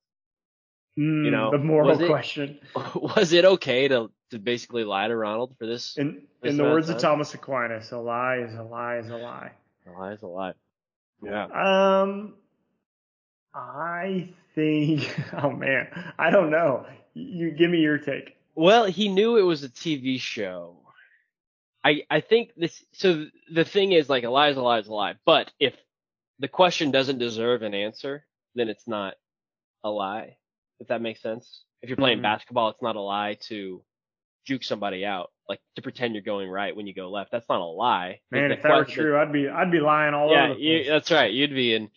Mm, 1.00 1.32
know, 1.32 1.52
the 1.52 1.58
moral 1.58 1.90
was 1.90 2.02
it- 2.02 2.08
question. 2.08 2.60
was 2.96 3.34
it 3.34 3.46
okay 3.46 3.88
to 3.88 4.12
to 4.32 4.40
basically 4.40 4.84
lie 4.84 5.08
to 5.08 5.16
Ronald 5.16 5.56
for 5.58 5.66
this? 5.66 5.98
In 5.98 6.22
This 6.42 6.52
in 6.52 6.58
the 6.58 6.64
amount 6.64 6.68
of 6.68 6.74
words 6.76 6.90
of? 6.90 6.98
Thomas 7.00 7.34
Aquinas, 7.34 7.92
a 7.92 7.98
lie 7.98 8.38
is 8.38 8.54
a 8.56 8.64
lie 8.64 8.98
is 8.98 9.10
a 9.10 9.18
lie. 9.18 9.52
A 9.88 9.92
lie 9.92 10.12
is 10.14 10.22
a 10.22 10.28
lie. 10.28 10.54
Yeah. 11.24 11.46
Um, 11.46 12.36
I 13.54 14.30
think. 14.56 15.10
Oh 15.34 15.50
man, 15.50 15.88
I 16.20 16.30
don't 16.30 16.52
know. 16.52 16.86
You 17.14 17.52
give 17.52 17.72
me 17.72 17.80
your 17.80 17.98
take. 17.98 18.36
Well, 18.54 18.86
he 18.86 19.08
knew 19.08 19.38
it 19.38 19.44
was 19.44 19.64
a 19.64 19.70
TV 19.70 20.20
show. 20.20 20.76
I 21.84 22.04
I 22.10 22.20
think 22.20 22.52
this. 22.58 22.84
So 22.92 23.26
the 23.52 23.64
thing 23.64 23.94
is, 23.94 24.10
like, 24.10 24.24
a 24.26 24.30
lie 24.30 24.50
is 24.50 24.58
a 24.58 24.62
lie 24.62 24.80
is 24.80 24.88
a 24.88 24.94
lie. 24.94 25.16
But 25.26 25.52
if 25.60 25.74
the 26.42 26.48
question 26.48 26.92
doesn't 26.92 27.20
deserve 27.20 27.62
an 27.62 27.74
answer, 27.74 28.26
then 28.56 28.68
it's 28.68 28.88
not 28.88 29.14
a 29.84 29.90
lie. 29.90 30.38
If 30.80 30.88
that 30.88 31.02
makes 31.02 31.22
sense. 31.22 31.64
If 31.82 31.90
you're 31.90 31.98
playing 31.98 32.20
Mhm. 32.20 32.24
basketball, 32.24 32.70
it's 32.70 32.82
not 32.82 32.96
a 32.96 33.02
lie 33.02 33.36
to 33.50 33.84
juke 34.46 34.64
somebody 34.64 35.06
out, 35.06 35.32
like 35.48 35.62
to 35.76 35.82
pretend 35.84 36.16
you're 36.16 36.24
going 36.24 36.50
right 36.50 36.76
when 36.76 36.88
you 36.88 36.94
go 36.96 37.10
left. 37.12 37.32
That's 37.32 37.48
not 37.48 37.62
a 37.62 37.66
lie. 37.66 38.22
Man, 38.32 38.52
if 38.52 38.64
that 38.64 38.76
were 38.76 38.86
true, 38.86 39.18
I'd 39.18 39.32
be 39.32 39.48
I'd 39.48 39.72
be 39.72 39.80
lying 39.80 40.14
all 40.16 40.32
yeah, 40.32 40.46
over 40.46 40.56
place. 40.56 40.88
that's 40.88 41.12
right. 41.12 41.32
You'd 41.32 41.52
be 41.54 41.76
in. 41.76 41.92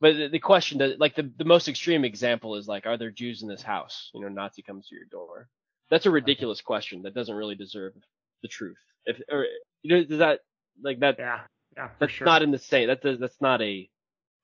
But 0.00 0.16
the, 0.16 0.28
the 0.28 0.38
question, 0.38 0.78
does, 0.78 0.96
like 0.98 1.16
the 1.16 1.24
the 1.36 1.44
most 1.44 1.68
extreme 1.68 2.04
example 2.04 2.54
is 2.54 2.68
like, 2.68 2.86
are 2.86 2.96
there 2.96 3.10
Jews 3.10 3.42
in 3.42 3.48
this 3.48 3.62
house? 3.62 4.10
You 4.14 4.20
know, 4.20 4.28
Nazi 4.28 4.62
comes 4.62 4.86
to 4.88 4.94
your 4.94 5.06
door. 5.06 5.48
That's 5.90 6.06
a 6.06 6.10
ridiculous 6.10 6.60
question 6.60 7.02
that 7.02 7.14
doesn't 7.14 7.34
really 7.34 7.56
deserve 7.56 7.94
the 8.42 8.48
truth. 8.48 8.78
If 9.06 9.20
or 9.28 9.46
you 9.82 9.96
know, 9.96 10.04
does 10.04 10.18
that 10.18 10.40
like 10.82 11.00
that? 11.00 11.16
yeah, 11.18 11.40
yeah, 11.78 11.88
that's 12.00 12.12
sure. 12.12 12.26
not 12.26 12.42
in 12.42 12.50
the 12.50 12.58
same. 12.58 12.88
That 12.88 13.02
does, 13.02 13.18
that's 13.20 13.40
not 13.40 13.62
a. 13.62 13.88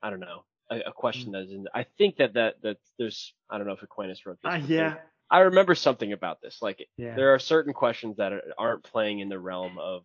I 0.03 0.11
don't 0.11 0.21
know. 0.21 0.45
A, 0.71 0.81
a 0.87 0.93
question 0.93 1.31
Mm. 1.31 1.33
that 1.33 1.43
is 1.43 1.51
in. 1.51 1.67
I 1.75 1.85
think 1.99 2.17
that 2.17 2.35
that 2.35 2.63
that 2.63 2.79
there's. 2.99 3.35
I 3.51 3.59
don't 3.59 3.67
know 3.67 3.73
if 3.75 3.83
Aquinas 3.83 4.25
wrote 4.25 4.39
this. 4.43 4.53
Uh, 4.53 4.61
yeah, 4.67 4.95
I 5.31 5.41
remember 5.41 5.75
something 5.75 6.13
about 6.13 6.41
this. 6.41 6.63
Like 6.63 6.87
yeah. 6.97 7.17
there 7.17 7.35
are 7.35 7.39
certain 7.39 7.73
questions 7.73 8.19
that 8.19 8.33
are, 8.33 8.43
aren't 8.57 8.85
playing 8.85 9.19
in 9.19 9.29
the 9.29 9.39
realm 9.39 9.79
of 9.79 10.05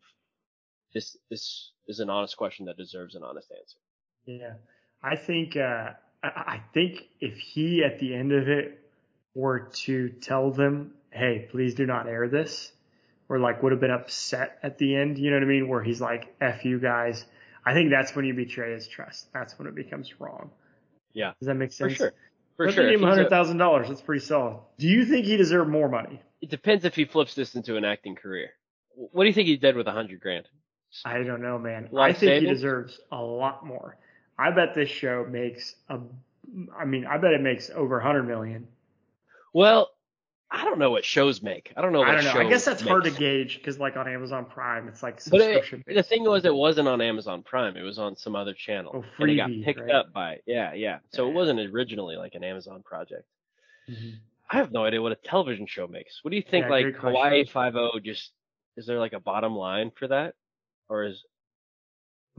this. 0.93 1.15
This 1.29 1.71
is 1.87 1.99
an 1.99 2.09
honest 2.09 2.35
question 2.35 2.65
that 2.65 2.77
deserves 2.77 3.15
an 3.15 3.23
honest 3.23 3.51
answer. 3.51 3.79
Yeah, 4.25 4.53
I 5.03 5.15
think 5.15 5.55
uh, 5.55 5.91
I, 6.23 6.27
I 6.27 6.63
think 6.73 7.07
if 7.19 7.37
he 7.37 7.83
at 7.83 7.99
the 7.99 8.15
end 8.15 8.31
of 8.31 8.47
it 8.47 8.79
were 9.35 9.69
to 9.85 10.09
tell 10.09 10.51
them, 10.51 10.95
"Hey, 11.11 11.47
please 11.51 11.75
do 11.75 11.85
not 11.85 12.07
air 12.07 12.27
this," 12.27 12.71
or 13.29 13.39
like 13.39 13.63
would 13.63 13.71
have 13.71 13.79
been 13.81 13.91
upset 13.91 14.59
at 14.63 14.77
the 14.79 14.95
end, 14.95 15.17
you 15.17 15.29
know 15.29 15.37
what 15.37 15.43
I 15.43 15.47
mean? 15.47 15.67
Where 15.69 15.81
he's 15.83 16.01
like, 16.01 16.35
"F 16.41 16.65
you 16.65 16.79
guys," 16.79 17.25
I 17.65 17.73
think 17.73 17.89
that's 17.91 18.15
when 18.15 18.25
you 18.25 18.33
betray 18.33 18.73
his 18.73 18.87
trust. 18.87 19.31
That's 19.33 19.57
when 19.57 19.67
it 19.67 19.75
becomes 19.75 20.19
wrong. 20.19 20.51
Yeah. 21.13 21.33
Does 21.39 21.47
that 21.47 21.55
make 21.55 21.71
sense? 21.71 21.93
For 21.93 21.97
sure. 21.97 22.13
For 22.57 22.65
But 22.65 22.73
sure. 22.73 22.83
They 22.85 22.89
If 22.93 22.97
gave 22.97 22.99
him 23.03 23.07
a- 23.07 23.11
hundred 23.15 23.29
thousand 23.29 23.57
dollars. 23.57 23.87
That's 23.87 24.01
pretty 24.01 24.25
solid. 24.25 24.57
Do 24.77 24.87
you 24.87 25.05
think 25.05 25.25
he 25.25 25.37
deserved 25.37 25.69
more 25.69 25.87
money? 25.89 26.21
it 26.41 26.49
depends 26.49 26.85
if 26.85 26.95
he 26.95 27.03
flips 27.05 27.35
this 27.35 27.53
into 27.55 27.75
an 27.75 27.83
acting 27.83 28.15
career. 28.15 28.51
What 28.95 29.23
do 29.23 29.27
you 29.27 29.33
think 29.33 29.47
he 29.47 29.57
did 29.57 29.75
with 29.75 29.87
a 29.87 29.91
hundred 29.91 30.21
grand? 30.21 30.47
I 31.05 31.21
don't 31.23 31.41
know, 31.41 31.59
man. 31.59 31.89
I 31.97 32.13
think 32.13 32.43
he 32.43 32.49
deserves 32.49 32.99
a 33.11 33.21
lot 33.21 33.65
more. 33.65 33.97
I 34.37 34.51
bet 34.51 34.73
this 34.73 34.89
show 34.89 35.25
makes 35.29 35.75
a. 35.89 35.99
I 36.75 36.85
mean, 36.85 37.05
I 37.05 37.17
bet 37.17 37.33
it 37.33 37.41
makes 37.41 37.69
over 37.69 37.99
a 37.99 38.03
hundred 38.03 38.23
million. 38.23 38.67
Well, 39.53 39.91
I 40.59 40.65
don't 40.65 40.77
know 40.77 40.91
what 40.91 41.05
shows 41.05 41.41
make. 41.41 41.71
I 41.77 41.81
don't 41.81 41.93
know. 41.93 41.99
What 41.99 42.09
I 42.09 42.15
don't 42.15 42.25
know. 42.25 42.41
I 42.41 42.49
guess 42.49 42.65
that's 42.65 42.81
hard 42.81 43.05
to 43.05 43.11
gauge 43.11 43.57
because, 43.57 43.79
like, 43.79 43.95
on 43.95 44.09
Amazon 44.09 44.45
Prime, 44.45 44.89
it's 44.89 45.01
like 45.01 45.15
But 45.15 45.39
subscription. 45.41 45.85
it, 45.87 45.93
the 45.93 46.03
thing 46.03 46.23
was, 46.23 46.43
it 46.43 46.53
wasn't 46.53 46.89
on 46.89 46.99
Amazon 47.01 47.43
Prime. 47.43 47.77
It 47.77 47.83
was 47.83 47.97
on 47.97 48.17
some 48.17 48.35
other 48.35 48.53
channel, 48.53 48.91
Oh, 48.93 49.05
and 49.23 49.31
it 49.31 49.35
got 49.37 49.49
picked 49.63 49.79
right? 49.79 49.91
up 49.91 50.11
by 50.11 50.39
yeah, 50.45 50.73
yeah. 50.73 50.99
So 51.13 51.29
it 51.29 51.33
wasn't 51.33 51.61
originally 51.61 52.17
like 52.17 52.35
an 52.35 52.43
Amazon 52.43 52.83
project. 52.83 53.23
Mhm. 53.89 54.15
I 54.51 54.57
have 54.57 54.71
no 54.71 54.83
idea 54.83 55.01
what 55.01 55.13
a 55.13 55.15
television 55.15 55.65
show 55.65 55.87
makes. 55.87 56.19
What 56.23 56.31
do 56.31 56.35
you 56.37 56.43
think? 56.43 56.65
Yeah, 56.65 56.71
like. 56.71 56.95
Hawaii 56.95 57.45
Five 57.45 57.75
O, 57.77 57.99
just 58.03 58.31
is 58.75 58.85
there 58.85 58.99
like 58.99 59.13
a 59.13 59.19
bottom 59.19 59.55
line 59.55 59.91
for 59.95 60.07
that, 60.09 60.35
or 60.89 61.05
is 61.05 61.23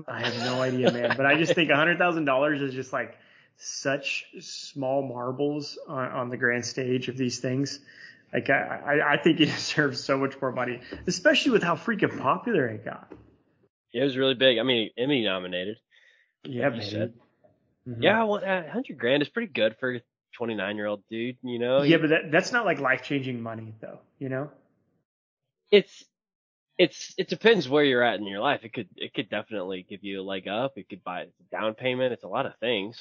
I 0.06 0.20
have 0.28 0.36
no 0.44 0.60
idea, 0.60 0.92
man. 0.92 1.14
But 1.16 1.24
I 1.26 1.36
just 1.36 1.54
think 1.54 1.70
a 1.70 1.76
hundred 1.76 1.98
thousand 1.98 2.24
dollars 2.26 2.60
is 2.60 2.74
just 2.74 2.92
like 2.92 3.16
such 3.60 4.26
small 4.40 5.06
marbles 5.06 5.78
on, 5.88 6.10
on 6.10 6.28
the 6.30 6.36
grand 6.36 6.64
stage 6.64 7.08
of 7.08 7.16
these 7.16 7.38
things. 7.38 7.80
Like, 8.32 8.48
I, 8.48 9.00
I, 9.14 9.16
think 9.16 9.38
he 9.38 9.44
deserves 9.46 10.02
so 10.02 10.16
much 10.16 10.40
more 10.40 10.52
money, 10.52 10.80
especially 11.06 11.52
with 11.52 11.62
how 11.62 11.74
freaking 11.74 12.18
popular 12.18 12.66
it 12.68 12.84
got. 12.84 13.12
it 13.92 14.02
was 14.02 14.16
really 14.16 14.34
big? 14.34 14.58
I 14.58 14.62
mean, 14.62 14.90
Emmy 14.96 15.24
nominated. 15.24 15.76
Yeah, 16.44 16.66
you 16.66 16.70
baby. 16.70 16.84
said. 16.84 17.14
Mhm. 17.88 18.02
Yeah, 18.02 18.24
well, 18.24 18.40
a 18.44 18.70
hundred 18.70 18.98
grand 18.98 19.22
is 19.22 19.28
pretty 19.28 19.52
good 19.52 19.76
for 19.80 19.96
a 19.96 20.00
29 20.36 20.76
year 20.76 20.86
old 20.86 21.02
dude. 21.10 21.38
You 21.42 21.58
know, 21.58 21.82
yeah, 21.82 21.96
but 21.96 22.10
that, 22.10 22.30
that's 22.30 22.52
not 22.52 22.64
like 22.64 22.78
life 22.78 23.02
changing 23.02 23.42
money, 23.42 23.74
though. 23.80 23.98
You 24.18 24.28
know? 24.28 24.50
it's 25.70 26.04
it's 26.78 27.14
it 27.18 27.28
depends 27.28 27.68
where 27.68 27.84
you're 27.84 28.02
at 28.02 28.18
in 28.18 28.26
your 28.26 28.40
life. 28.40 28.60
It 28.64 28.72
could 28.72 28.88
it 28.96 29.14
could 29.14 29.28
definitely 29.28 29.84
give 29.88 30.02
you 30.02 30.20
a 30.20 30.24
leg 30.24 30.48
up. 30.48 30.72
It 30.76 30.88
could 30.88 31.04
buy 31.04 31.22
a 31.22 31.26
down 31.50 31.74
payment. 31.74 32.12
It's 32.12 32.24
a 32.24 32.28
lot 32.28 32.46
of 32.46 32.56
things. 32.58 32.98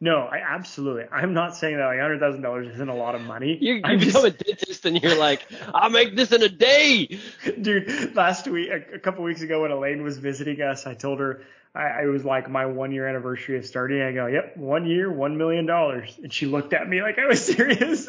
No, 0.00 0.18
I 0.18 0.38
absolutely. 0.46 1.04
I'm 1.10 1.32
not 1.32 1.56
saying 1.56 1.76
that 1.78 1.86
like 1.86 1.98
hundred 2.00 2.20
thousand 2.20 2.42
dollars 2.42 2.68
isn't 2.68 2.88
a 2.88 2.94
lot 2.94 3.14
of 3.14 3.22
money. 3.22 3.56
You, 3.60 3.74
you 3.74 3.80
I'm 3.84 3.98
just- 4.00 4.12
become 4.12 4.26
a 4.26 4.30
dentist 4.30 4.84
and 4.84 5.00
you're 5.02 5.14
like, 5.16 5.46
I'll 5.74 5.88
make 5.90 6.14
this 6.16 6.30
in 6.32 6.42
a 6.42 6.48
day. 6.48 7.18
Dude, 7.60 8.14
last 8.14 8.46
week, 8.46 8.68
a, 8.70 8.96
a 8.96 8.98
couple 8.98 9.24
weeks 9.24 9.40
ago 9.40 9.62
when 9.62 9.70
Elaine 9.70 10.02
was 10.02 10.18
visiting 10.18 10.60
us, 10.60 10.86
I 10.86 10.94
told 10.94 11.20
her 11.20 11.42
I, 11.74 12.02
I 12.02 12.06
was 12.06 12.24
like 12.24 12.50
my 12.50 12.66
one 12.66 12.92
year 12.92 13.06
anniversary 13.08 13.56
of 13.56 13.64
starting. 13.64 14.02
I 14.02 14.12
go, 14.12 14.26
yep, 14.26 14.56
one 14.56 14.84
year, 14.86 15.10
one 15.10 15.38
million 15.38 15.64
dollars. 15.64 16.18
And 16.22 16.32
she 16.32 16.46
looked 16.46 16.72
at 16.74 16.88
me 16.88 17.00
like 17.00 17.18
I 17.18 17.26
was 17.26 17.44
serious. 17.46 18.06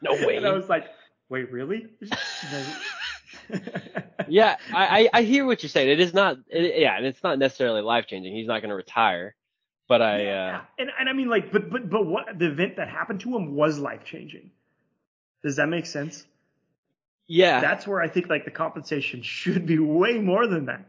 No 0.00 0.12
way. 0.26 0.36
And 0.36 0.46
I 0.46 0.52
was 0.52 0.68
like, 0.68 0.86
wait, 1.28 1.50
really? 1.52 1.86
Yeah, 4.30 4.56
I, 4.74 5.00
I 5.04 5.08
I 5.14 5.22
hear 5.22 5.46
what 5.46 5.62
you're 5.62 5.70
saying. 5.70 5.88
It 5.88 6.00
is 6.00 6.12
not. 6.12 6.36
It, 6.48 6.80
yeah, 6.80 6.96
and 6.98 7.06
it's 7.06 7.22
not 7.22 7.38
necessarily 7.38 7.80
life 7.80 8.06
changing. 8.06 8.34
He's 8.34 8.46
not 8.46 8.60
going 8.60 8.68
to 8.68 8.74
retire, 8.74 9.34
but 9.88 10.02
I. 10.02 10.22
Yeah, 10.24 10.58
uh 10.58 10.64
and 10.78 10.90
and 10.98 11.08
I 11.08 11.12
mean 11.12 11.28
like, 11.28 11.50
but 11.52 11.70
but 11.70 11.88
but 11.90 12.06
what 12.06 12.38
the 12.38 12.46
event 12.46 12.76
that 12.76 12.88
happened 12.88 13.20
to 13.20 13.36
him 13.36 13.54
was 13.54 13.78
life 13.78 14.04
changing. 14.04 14.50
Does 15.42 15.56
that 15.56 15.68
make 15.68 15.86
sense? 15.86 16.24
Yeah. 17.26 17.60
That's 17.60 17.86
where 17.86 18.00
I 18.00 18.08
think 18.08 18.28
like 18.28 18.44
the 18.44 18.50
compensation 18.50 19.22
should 19.36 19.66
be 19.66 19.78
way 19.78 20.18
more 20.18 20.46
than 20.46 20.66
that. 20.66 20.84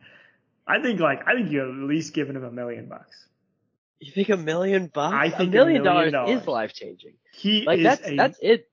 I 0.67 0.81
think 0.81 0.99
like 0.99 1.27
I 1.27 1.33
think 1.33 1.51
you 1.51 1.61
at 1.61 1.75
least 1.89 2.13
giving 2.13 2.35
him 2.35 2.43
a 2.43 2.51
million 2.51 2.87
bucks. 2.87 3.27
you 3.99 4.11
think 4.11 4.29
a 4.29 4.37
million 4.37 4.87
bucks? 4.87 5.13
I 5.15 5.29
think 5.29 5.53
a 5.53 5.61
a 5.61 5.65
million 5.65 5.83
million 5.83 6.13
dollars 6.13 6.41
is 6.41 6.47
life 6.47 6.73
changing. 6.73 7.15
He 7.31 7.65
Like 7.65 7.79
is 7.79 7.83
that's 7.83 8.07
a 8.07 8.15
that's 8.15 8.39
it. 8.41 8.69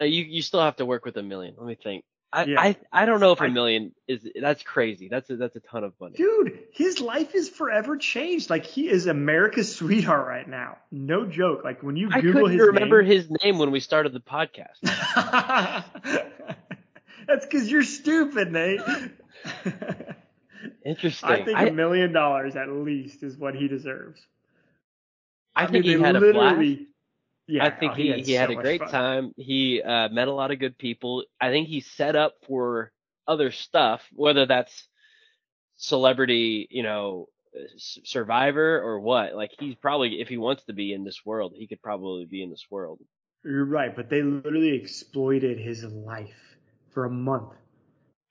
Uh, 0.00 0.04
you 0.04 0.24
you 0.24 0.42
still 0.42 0.60
have 0.60 0.76
to 0.76 0.86
work 0.86 1.04
with 1.04 1.16
a 1.16 1.22
million. 1.22 1.54
Let 1.56 1.66
me 1.66 1.74
think. 1.74 2.04
I 2.32 2.44
Yeah. 2.44 2.60
I 2.60 2.76
I 2.92 3.06
don't 3.06 3.20
know 3.20 3.32
if 3.32 3.40
a 3.40 3.48
million 3.48 3.92
is 4.08 4.26
that's 4.40 4.62
crazy. 4.62 5.08
That's 5.08 5.30
a, 5.30 5.36
that's 5.36 5.56
a 5.56 5.60
ton 5.60 5.84
of 5.84 5.92
money. 6.00 6.16
dude. 6.16 6.58
His 6.72 7.00
life 7.00 7.34
is 7.34 7.48
forever 7.48 7.96
changed. 7.96 8.50
Like 8.50 8.64
he 8.64 8.88
is 8.88 9.06
America's 9.06 9.74
sweetheart 9.76 10.26
right 10.26 10.48
now. 10.48 10.78
No 10.90 11.26
joke. 11.26 11.64
Like 11.64 11.82
when 11.82 11.96
you 11.96 12.08
Google 12.08 12.18
his 12.18 12.24
name. 12.24 12.28
I 12.28 12.32
Google 12.32 12.42
couldn't 12.42 12.58
his 12.58 12.66
remember 12.68 13.02
name, 13.02 13.10
his 13.12 13.30
name 13.42 13.58
when 13.58 13.70
we 13.70 13.80
started 13.80 14.12
the 14.12 14.20
podcast. 14.20 14.80
That's 17.26 17.44
because 17.44 17.70
you're 17.70 17.82
stupid, 17.82 18.52
Nate. 18.52 18.80
Interesting. 20.84 21.28
I 21.28 21.44
think 21.44 21.58
I, 21.58 21.66
a 21.66 21.72
million 21.72 22.12
dollars 22.12 22.54
at 22.56 22.68
least 22.68 23.22
is 23.22 23.36
what 23.36 23.54
he 23.54 23.68
deserves. 23.68 24.20
I 25.54 25.62
mean, 25.62 25.72
think 25.72 25.84
he 25.86 25.94
they 25.94 26.00
had 26.00 26.16
a 26.16 26.32
blast. 26.32 26.60
Yeah, 27.48 27.64
I 27.64 27.70
think 27.70 27.92
oh, 27.92 27.94
he, 27.94 28.12
he 28.22 28.32
had 28.32 28.50
so 28.50 28.58
a 28.58 28.62
great 28.62 28.80
fun. 28.80 28.90
time. 28.90 29.32
He 29.36 29.80
uh, 29.82 30.08
met 30.08 30.28
a 30.28 30.32
lot 30.32 30.50
of 30.50 30.58
good 30.58 30.76
people. 30.76 31.24
I 31.40 31.50
think 31.50 31.68
he's 31.68 31.86
set 31.86 32.16
up 32.16 32.34
for 32.46 32.92
other 33.28 33.52
stuff, 33.52 34.02
whether 34.12 34.46
that's 34.46 34.88
celebrity, 35.76 36.66
you 36.70 36.82
know, 36.82 37.28
survivor 37.76 38.80
or 38.82 39.00
what. 39.00 39.34
Like 39.34 39.52
he's 39.58 39.76
probably, 39.76 40.20
if 40.20 40.28
he 40.28 40.36
wants 40.36 40.64
to 40.64 40.72
be 40.72 40.92
in 40.92 41.04
this 41.04 41.24
world, 41.24 41.52
he 41.56 41.66
could 41.66 41.82
probably 41.82 42.24
be 42.24 42.42
in 42.42 42.50
this 42.50 42.66
world. 42.70 43.00
You're 43.44 43.64
right, 43.64 43.94
but 43.94 44.10
they 44.10 44.22
literally 44.22 44.74
exploited 44.74 45.58
his 45.58 45.84
life 45.84 46.56
for 46.90 47.04
a 47.04 47.10
month. 47.10 47.52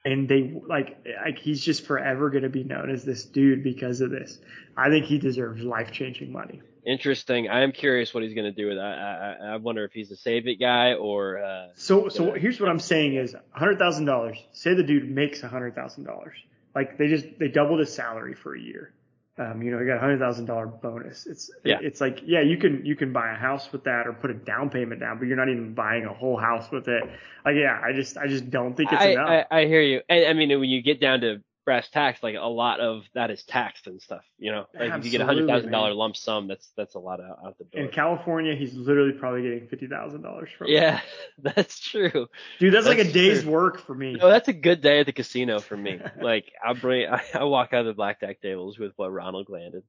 And 0.03 0.29
they 0.29 0.61
like 0.67 1.03
like 1.25 1.39
he's 1.39 1.63
just 1.63 1.87
forever 1.87 2.29
gonna 2.29 2.49
be 2.49 2.63
known 2.63 2.91
as 2.91 3.05
this 3.05 3.25
dude 3.25 3.63
because 3.63 4.01
of 4.01 4.11
this. 4.11 4.37
I 4.77 4.89
think 4.89 5.05
he 5.05 5.17
deserves 5.17 5.63
life 5.63 5.91
changing 5.91 6.31
money. 6.31 6.61
Interesting. 6.85 7.49
I 7.49 7.61
am 7.63 7.71
curious 7.71 8.13
what 8.13 8.23
he's 8.23 8.33
going 8.33 8.45
to 8.45 8.51
do 8.51 8.67
with 8.67 8.77
that. 8.77 8.83
I, 8.83 9.37
I, 9.41 9.53
I 9.53 9.55
wonder 9.57 9.83
if 9.85 9.91
he's 9.91 10.11
a 10.11 10.15
save 10.15 10.47
it 10.47 10.55
guy 10.59 10.93
or, 10.93 11.43
uh, 11.43 11.67
So 11.75 12.09
so 12.09 12.33
here's 12.33 12.59
what 12.59 12.69
I'm 12.69 12.79
saying 12.79 13.15
is 13.15 13.35
hundred 13.51 13.79
thousand 13.79 14.05
dollars. 14.05 14.37
Say 14.53 14.73
the 14.73 14.83
dude 14.83 15.09
makes 15.09 15.41
hundred 15.41 15.75
thousand 15.75 16.03
dollars. 16.05 16.35
Like 16.75 16.97
they 16.97 17.07
just 17.07 17.25
they 17.39 17.47
doubled 17.47 17.79
his 17.79 17.93
salary 17.93 18.35
for 18.35 18.55
a 18.55 18.59
year. 18.59 18.93
um, 19.37 19.61
you 19.61 19.71
know, 19.71 19.79
he 19.79 19.85
got 19.85 19.97
a 19.97 19.99
hundred 19.99 20.19
thousand 20.19 20.45
dollar 20.45 20.65
bonus. 20.67 21.25
It's 21.25 21.49
Yeah. 21.63 21.79
it's 21.81 21.99
like 21.99 22.19
yeah, 22.25 22.41
you 22.41 22.57
can 22.57 22.85
you 22.85 22.95
can 22.95 23.11
buy 23.11 23.31
a 23.33 23.35
house 23.35 23.69
with 23.71 23.83
that 23.85 24.07
or 24.07 24.13
put 24.13 24.31
a 24.31 24.33
down 24.33 24.69
payment 24.69 24.99
down, 25.01 25.17
but 25.19 25.27
you're 25.27 25.37
not 25.37 25.49
even 25.49 25.73
buying 25.73 26.05
a 26.05 26.13
whole 26.13 26.37
house 26.37 26.71
with 26.71 26.87
it. 26.87 27.03
Like 27.43 27.55
yeah, 27.55 27.81
I 27.83 27.91
just 27.93 28.17
I 28.17 28.27
just 28.27 28.49
don't 28.49 28.75
think 28.75 28.91
it's 28.93 29.01
I, 29.01 29.07
enough. 29.09 29.29
I, 29.51 29.61
I 29.61 29.65
hear 29.65 29.81
you. 29.81 30.01
And, 30.07 30.25
I 30.27 30.33
mean, 30.33 30.57
when 30.59 30.69
you 30.69 30.81
get 30.81 31.01
down 31.01 31.21
to 31.21 31.41
brass 31.65 31.89
tacks, 31.89 32.21
like 32.23 32.35
a 32.39 32.47
lot 32.47 32.79
of 32.79 33.03
that 33.13 33.31
is 33.31 33.43
taxed 33.43 33.87
and 33.87 34.01
stuff. 34.01 34.23
You 34.37 34.51
know, 34.51 34.67
like 34.79 34.93
if 34.93 35.03
you 35.03 35.11
get 35.11 35.21
a 35.21 35.25
hundred 35.25 35.47
thousand 35.47 35.71
dollar 35.71 35.93
lump 35.93 36.15
sum, 36.15 36.47
that's 36.47 36.69
that's 36.77 36.93
a 36.95 36.99
lot 36.99 37.19
out, 37.19 37.39
out 37.43 37.57
the 37.57 37.65
door. 37.65 37.81
In 37.81 37.89
California, 37.89 38.55
he's 38.55 38.73
literally 38.73 39.11
probably 39.13 39.41
getting 39.41 39.67
fifty 39.67 39.87
thousand 39.87 40.21
dollars 40.21 40.49
from. 40.57 40.67
yeah, 40.67 41.01
that's 41.39 41.79
true. 41.79 42.27
dude, 42.59 42.73
that's, 42.73 42.85
like 42.85 42.99
a 42.99 43.03
That's 43.03 43.13
day's 43.13 43.41
true. 43.43 43.51
work 43.51 43.79
for 43.79 43.95
me. 43.95 44.13
No, 44.13 44.29
that's 44.29 44.47
a 44.47 44.53
good 44.53 44.81
day 44.81 44.99
at 44.99 45.07
the 45.07 45.11
casino 45.11 45.59
for 45.59 45.75
me. 45.75 45.99
like 46.21 46.53
I 46.65 46.73
bring, 46.73 47.09
I, 47.09 47.21
I 47.33 47.43
walk 47.43 47.73
out 47.73 47.81
of 47.81 47.87
the 47.87 47.93
blackjack 47.93 48.41
tables 48.41 48.77
with 48.77 48.93
what 48.95 49.11
Ronald 49.11 49.49
Landon. 49.49 49.83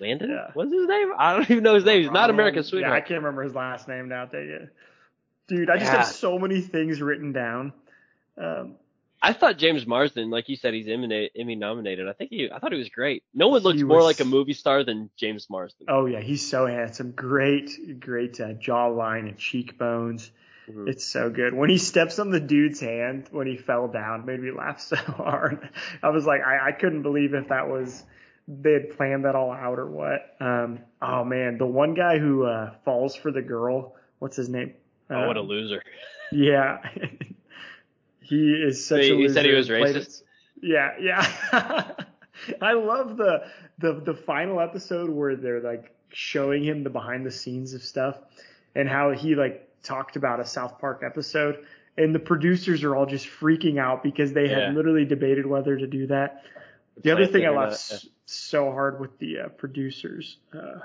Landon? 0.00 0.30
Yeah. 0.30 0.50
What's 0.54 0.72
his 0.72 0.86
name? 0.86 1.12
I 1.16 1.34
don't 1.34 1.50
even 1.50 1.62
know 1.62 1.74
his 1.74 1.84
name. 1.84 2.02
He's 2.02 2.10
not 2.10 2.30
American 2.30 2.58
America's 2.58 2.72
Yeah, 2.72 2.92
I 2.92 3.00
can't 3.00 3.22
remember 3.22 3.42
his 3.42 3.54
last 3.54 3.88
name 3.88 4.08
now. 4.08 4.26
Dang 4.26 4.48
it. 4.48 4.68
Dude, 5.46 5.70
I 5.70 5.78
just 5.78 5.90
Yeah. 5.90 5.98
have 5.98 6.06
so 6.06 6.38
many 6.38 6.60
things 6.60 7.00
written 7.00 7.32
down. 7.32 7.72
Um, 8.36 8.76
I 9.20 9.32
thought 9.32 9.58
James 9.58 9.86
Marsden, 9.86 10.30
like 10.30 10.48
you 10.48 10.56
said, 10.56 10.74
he's 10.74 10.86
Emmy, 10.88 11.30
Emmy 11.36 11.54
nominated. 11.56 12.08
I 12.08 12.12
think 12.12 12.30
he, 12.30 12.50
I 12.52 12.58
thought 12.58 12.72
he 12.72 12.78
was 12.78 12.88
great. 12.88 13.24
No 13.34 13.48
one 13.48 13.62
looks 13.62 13.82
more 13.82 14.02
like 14.02 14.20
a 14.20 14.24
movie 14.24 14.52
star 14.54 14.84
than 14.84 15.10
James 15.16 15.48
Marsden. 15.50 15.86
oh 15.88 16.06
yeah, 16.06 16.20
he's 16.20 16.48
so 16.48 16.66
handsome. 16.66 17.10
Great, 17.12 17.98
great 18.00 18.40
uh, 18.40 18.54
jawline 18.54 19.28
and 19.28 19.36
cheekbones. 19.38 20.30
Mhm. 20.70 20.86
It's 20.88 21.04
so 21.04 21.30
good. 21.30 21.54
When 21.54 21.70
he 21.70 21.78
steps 21.78 22.18
on 22.18 22.30
the 22.30 22.40
dude's 22.40 22.78
hand 22.80 23.28
when 23.30 23.46
he 23.46 23.56
fell 23.56 23.88
down, 23.88 24.26
made 24.26 24.40
me 24.40 24.50
laugh 24.52 24.80
so 24.92 24.96
hard. 24.96 25.68
I 26.02 26.10
was 26.10 26.24
like, 26.26 26.42
I, 26.46 26.68
I 26.68 26.72
couldn't 26.72 27.02
believe 27.02 27.34
if 27.34 27.48
that 27.48 27.68
was 27.68 28.04
they 28.46 28.72
had 28.74 28.96
planned 28.96 29.24
that 29.24 29.34
all 29.34 29.50
out 29.52 29.78
or 29.78 29.86
what. 29.86 30.20
Um, 30.40 30.80
oh 31.02 31.24
man, 31.24 31.58
the 31.58 31.66
one 31.66 31.94
guy 31.94 32.18
who 32.18 32.44
uh, 32.44 32.74
falls 32.84 33.16
for 33.16 33.32
the 33.32 33.42
girl, 33.42 33.94
what's 34.20 34.36
his 34.36 34.48
name? 34.48 34.74
oh, 35.10 35.26
what 35.26 35.36
a 35.36 35.40
Um, 35.40 35.46
loser! 35.48 35.82
Yeah. 36.30 36.78
he 38.28 38.52
is 38.52 38.84
such 38.84 39.04
He- 39.04 39.12
a 39.12 39.16
he 39.16 39.28
said 39.28 39.44
he 39.46 39.54
was 39.54 39.68
racist? 39.68 40.22
Yeah, 40.60 40.90
yeah. 41.00 41.24
I 42.62 42.72
love 42.72 43.16
the, 43.16 43.44
the 43.78 43.94
the 43.94 44.14
final 44.14 44.60
episode 44.60 45.10
where 45.10 45.36
they're 45.36 45.60
like 45.60 45.94
showing 46.10 46.64
him 46.64 46.82
the 46.84 46.90
behind 46.90 47.24
the 47.26 47.30
scenes 47.30 47.74
of 47.74 47.82
stuff 47.82 48.18
and 48.74 48.88
how 48.88 49.10
he 49.12 49.34
like 49.34 49.68
talked 49.82 50.16
about 50.16 50.40
a 50.40 50.44
South 50.46 50.78
Park 50.80 51.02
episode 51.04 51.64
and 51.96 52.14
the 52.14 52.18
producers 52.18 52.82
are 52.84 52.94
all 52.96 53.06
just 53.06 53.26
freaking 53.26 53.78
out 53.78 54.02
because 54.02 54.32
they 54.32 54.48
Yeah. 54.48 54.66
had 54.66 54.74
literally 54.74 55.04
debated 55.04 55.46
whether 55.46 55.76
to 55.76 55.86
do 55.86 56.06
that. 56.08 56.44
The 57.02 57.10
other 57.12 57.26
thing 57.26 57.46
I 57.46 57.50
laughed 57.50 57.72
s- 57.74 58.08
so 58.26 58.70
hard 58.72 58.98
with 59.00 59.16
the 59.18 59.40
uh, 59.40 59.48
producers, 59.50 60.38
uh, 60.52 60.80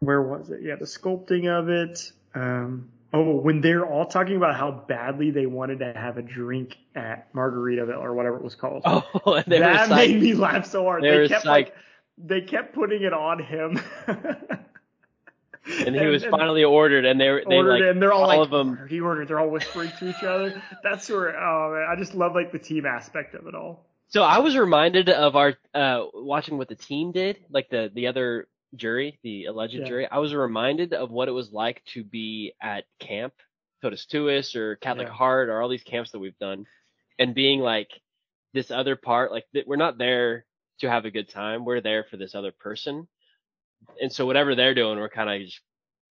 where 0.00 0.22
was 0.22 0.50
it? 0.50 0.60
Yeah, 0.62 0.76
the 0.76 0.84
sculpting 0.84 1.48
of 1.48 1.68
it. 1.68 2.12
Um, 2.34 2.88
oh, 3.12 3.36
when 3.36 3.60
they're 3.60 3.86
all 3.86 4.06
talking 4.06 4.36
about 4.36 4.56
how 4.56 4.70
badly 4.70 5.30
they 5.30 5.46
wanted 5.46 5.80
to 5.80 5.92
have 5.92 6.18
a 6.18 6.22
drink 6.22 6.76
at 6.94 7.32
Margaritaville 7.34 8.02
or 8.02 8.14
whatever 8.14 8.36
it 8.36 8.42
was 8.42 8.54
called. 8.54 8.82
Oh, 8.84 9.02
and 9.36 9.44
they 9.46 9.58
that 9.58 9.88
made 9.90 10.20
me 10.20 10.34
laugh 10.34 10.66
so 10.66 10.84
hard. 10.84 11.02
They 11.02 11.10
They, 11.18 11.28
kept 11.28 11.44
psyched. 11.44 11.48
like 11.48 11.74
they 12.18 12.40
kept 12.42 12.74
putting 12.74 13.02
it 13.02 13.12
on 13.12 13.42
him. 13.42 13.80
and 14.06 15.94
he 15.94 16.06
was 16.06 16.24
finally 16.24 16.64
ordered, 16.64 17.04
and 17.04 17.20
they 17.20 17.30
were 17.30 17.42
they 17.48 17.56
ordered 17.56 17.80
like 17.80 17.90
and 17.90 18.02
they're 18.02 18.12
all, 18.12 18.26
like, 18.26 18.40
of 18.40 18.50
them. 18.50 18.86
He 18.88 19.00
ordered. 19.00 19.28
They're 19.28 19.40
all 19.40 19.50
whispering 19.50 19.90
to 19.98 20.10
each 20.10 20.22
other. 20.22 20.62
That's 20.82 21.08
where. 21.08 21.36
Oh 21.38 21.72
man, 21.72 21.86
I 21.90 21.98
just 21.98 22.14
love 22.14 22.34
like 22.34 22.52
the 22.52 22.58
team 22.58 22.86
aspect 22.86 23.34
of 23.34 23.46
it 23.46 23.54
all. 23.54 23.86
So 24.08 24.22
I 24.22 24.38
was 24.40 24.56
reminded 24.56 25.08
of 25.08 25.36
our 25.36 25.54
uh 25.74 26.04
watching 26.12 26.58
what 26.58 26.68
the 26.68 26.74
team 26.74 27.12
did, 27.12 27.38
like 27.50 27.70
the 27.70 27.90
the 27.94 28.08
other 28.08 28.48
jury, 28.74 29.18
the 29.22 29.46
alleged 29.46 29.74
Yeah. 29.74 29.84
jury. 29.86 30.08
I 30.10 30.18
was 30.18 30.34
reminded 30.34 30.92
of 30.94 31.10
what 31.10 31.28
it 31.28 31.32
was 31.32 31.52
like 31.52 31.84
to 31.94 32.02
be 32.04 32.54
at 32.60 32.84
camp, 32.98 33.34
Totus 33.82 34.06
Tuus 34.06 34.54
or 34.56 34.76
Catholic 34.76 35.08
Yeah. 35.08 35.14
Heart 35.14 35.48
or 35.48 35.60
all 35.60 35.68
these 35.68 35.82
camps 35.82 36.12
that 36.12 36.18
we've 36.20 36.38
done, 36.38 36.66
and 37.18 37.34
being 37.34 37.60
like 37.60 37.90
this 38.54 38.70
other 38.70 38.96
part, 38.96 39.30
like 39.32 39.46
we're 39.66 39.76
not 39.76 39.98
there 39.98 40.44
to 40.80 40.90
have 40.90 41.04
a 41.04 41.10
good 41.10 41.28
time, 41.28 41.64
we're 41.64 41.80
there 41.80 42.04
for 42.04 42.16
this 42.16 42.34
other 42.34 42.52
person, 42.52 43.08
and 44.00 44.12
so 44.12 44.26
whatever 44.26 44.54
they're 44.54 44.74
doing, 44.74 44.98
we're 44.98 45.08
kind 45.08 45.30
of 45.30 45.46
just 45.46 45.60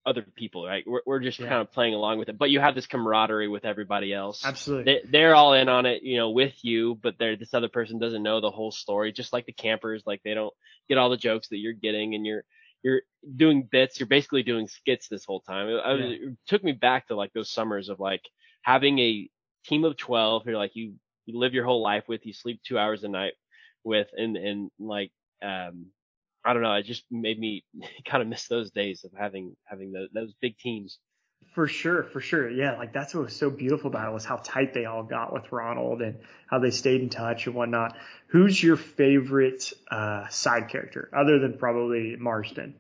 other 0.05 0.25
people, 0.35 0.65
right? 0.65 0.83
We're 0.87 1.01
we're 1.05 1.19
just 1.19 1.39
Yeah. 1.39 1.49
kind 1.49 1.61
of 1.61 1.71
playing 1.71 1.93
along 1.93 2.17
with 2.19 2.29
it, 2.29 2.37
but 2.37 2.49
you 2.49 2.59
have 2.59 2.75
this 2.75 2.87
camaraderie 2.87 3.47
with 3.47 3.65
everybody 3.65 4.13
else 4.13 4.43
Absolutely. 4.43 4.93
they, 4.93 5.09
they're 5.11 5.35
all 5.35 5.53
in 5.53 5.69
on 5.69 5.85
it, 5.85 6.03
you 6.03 6.17
know, 6.17 6.31
with 6.31 6.53
you, 6.63 6.95
but 6.95 7.17
they're, 7.19 7.35
this 7.35 7.53
other 7.53 7.69
person 7.69 7.99
doesn't 7.99 8.23
know 8.23 8.41
the 8.41 8.49
whole 8.51 8.71
story, 8.71 9.11
just 9.11 9.31
like 9.33 9.45
the 9.45 9.51
campers, 9.53 10.03
like 10.05 10.21
they 10.23 10.33
don't 10.33 10.53
get 10.89 10.97
all 10.97 11.09
the 11.09 11.17
jokes 11.17 11.49
that 11.49 11.57
you're 11.57 11.73
getting 11.73 12.15
and 12.15 12.25
you're, 12.25 12.43
you're 12.83 13.01
doing 13.35 13.67
bits, 13.71 13.99
you're 13.99 14.07
basically 14.07 14.41
doing 14.41 14.67
skits 14.67 15.07
this 15.07 15.23
whole 15.25 15.41
time. 15.41 15.67
It, 15.67 15.73
was, 15.73 16.11
it 16.19 16.37
took 16.47 16.63
me 16.63 16.71
back 16.71 17.07
to 17.07 17.15
like 17.15 17.31
those 17.33 17.51
summers 17.51 17.89
of 17.89 17.99
like 17.99 18.23
having 18.63 18.97
a 18.97 19.29
team 19.65 19.83
of 19.85 19.97
12 19.97 20.45
who 20.45 20.53
like 20.53 20.75
you, 20.75 20.95
you 21.27 21.37
live 21.37 21.53
your 21.53 21.65
whole 21.65 21.83
life 21.83 22.05
with, 22.07 22.25
you 22.25 22.33
sleep 22.33 22.61
two 22.65 22.79
hours 22.79 23.03
a 23.03 23.07
night 23.07 23.33
with, 23.83 24.07
and, 24.17 24.35
and 24.35 24.71
like, 24.79 25.11
um, 25.43 25.87
I 26.43 26.53
don't 26.53 26.63
know, 26.63 26.73
it 26.73 26.85
just 26.85 27.03
made 27.11 27.39
me 27.39 27.63
kind 28.05 28.21
of 28.21 28.27
miss 28.27 28.47
those 28.47 28.71
days 28.71 29.03
of 29.03 29.11
having, 29.17 29.55
having 29.65 29.91
those, 29.91 30.09
those 30.13 30.33
big 30.41 30.57
teams. 30.57 30.99
For 31.53 31.67
sure, 31.67 32.03
for 32.03 32.21
sure. 32.21 32.49
Yeah, 32.49 32.77
like 32.77 32.93
that's 32.93 33.13
what 33.13 33.25
was 33.25 33.35
so 33.35 33.49
beautiful 33.49 33.89
about 33.89 34.09
it 34.09 34.13
was 34.13 34.23
how 34.23 34.37
tight 34.37 34.73
they 34.73 34.85
all 34.85 35.03
got 35.03 35.33
with 35.33 35.51
Ronald 35.51 36.01
and 36.01 36.19
how 36.49 36.59
they 36.59 36.71
stayed 36.71 37.01
in 37.01 37.09
touch 37.09 37.45
and 37.45 37.55
whatnot. 37.55 37.97
Who's 38.27 38.61
your 38.61 38.77
favorite 38.77 39.73
uh, 39.89 40.29
side 40.29 40.69
character 40.69 41.09
other 41.13 41.39
than 41.39 41.57
probably 41.57 42.15
Marsden? 42.15 42.75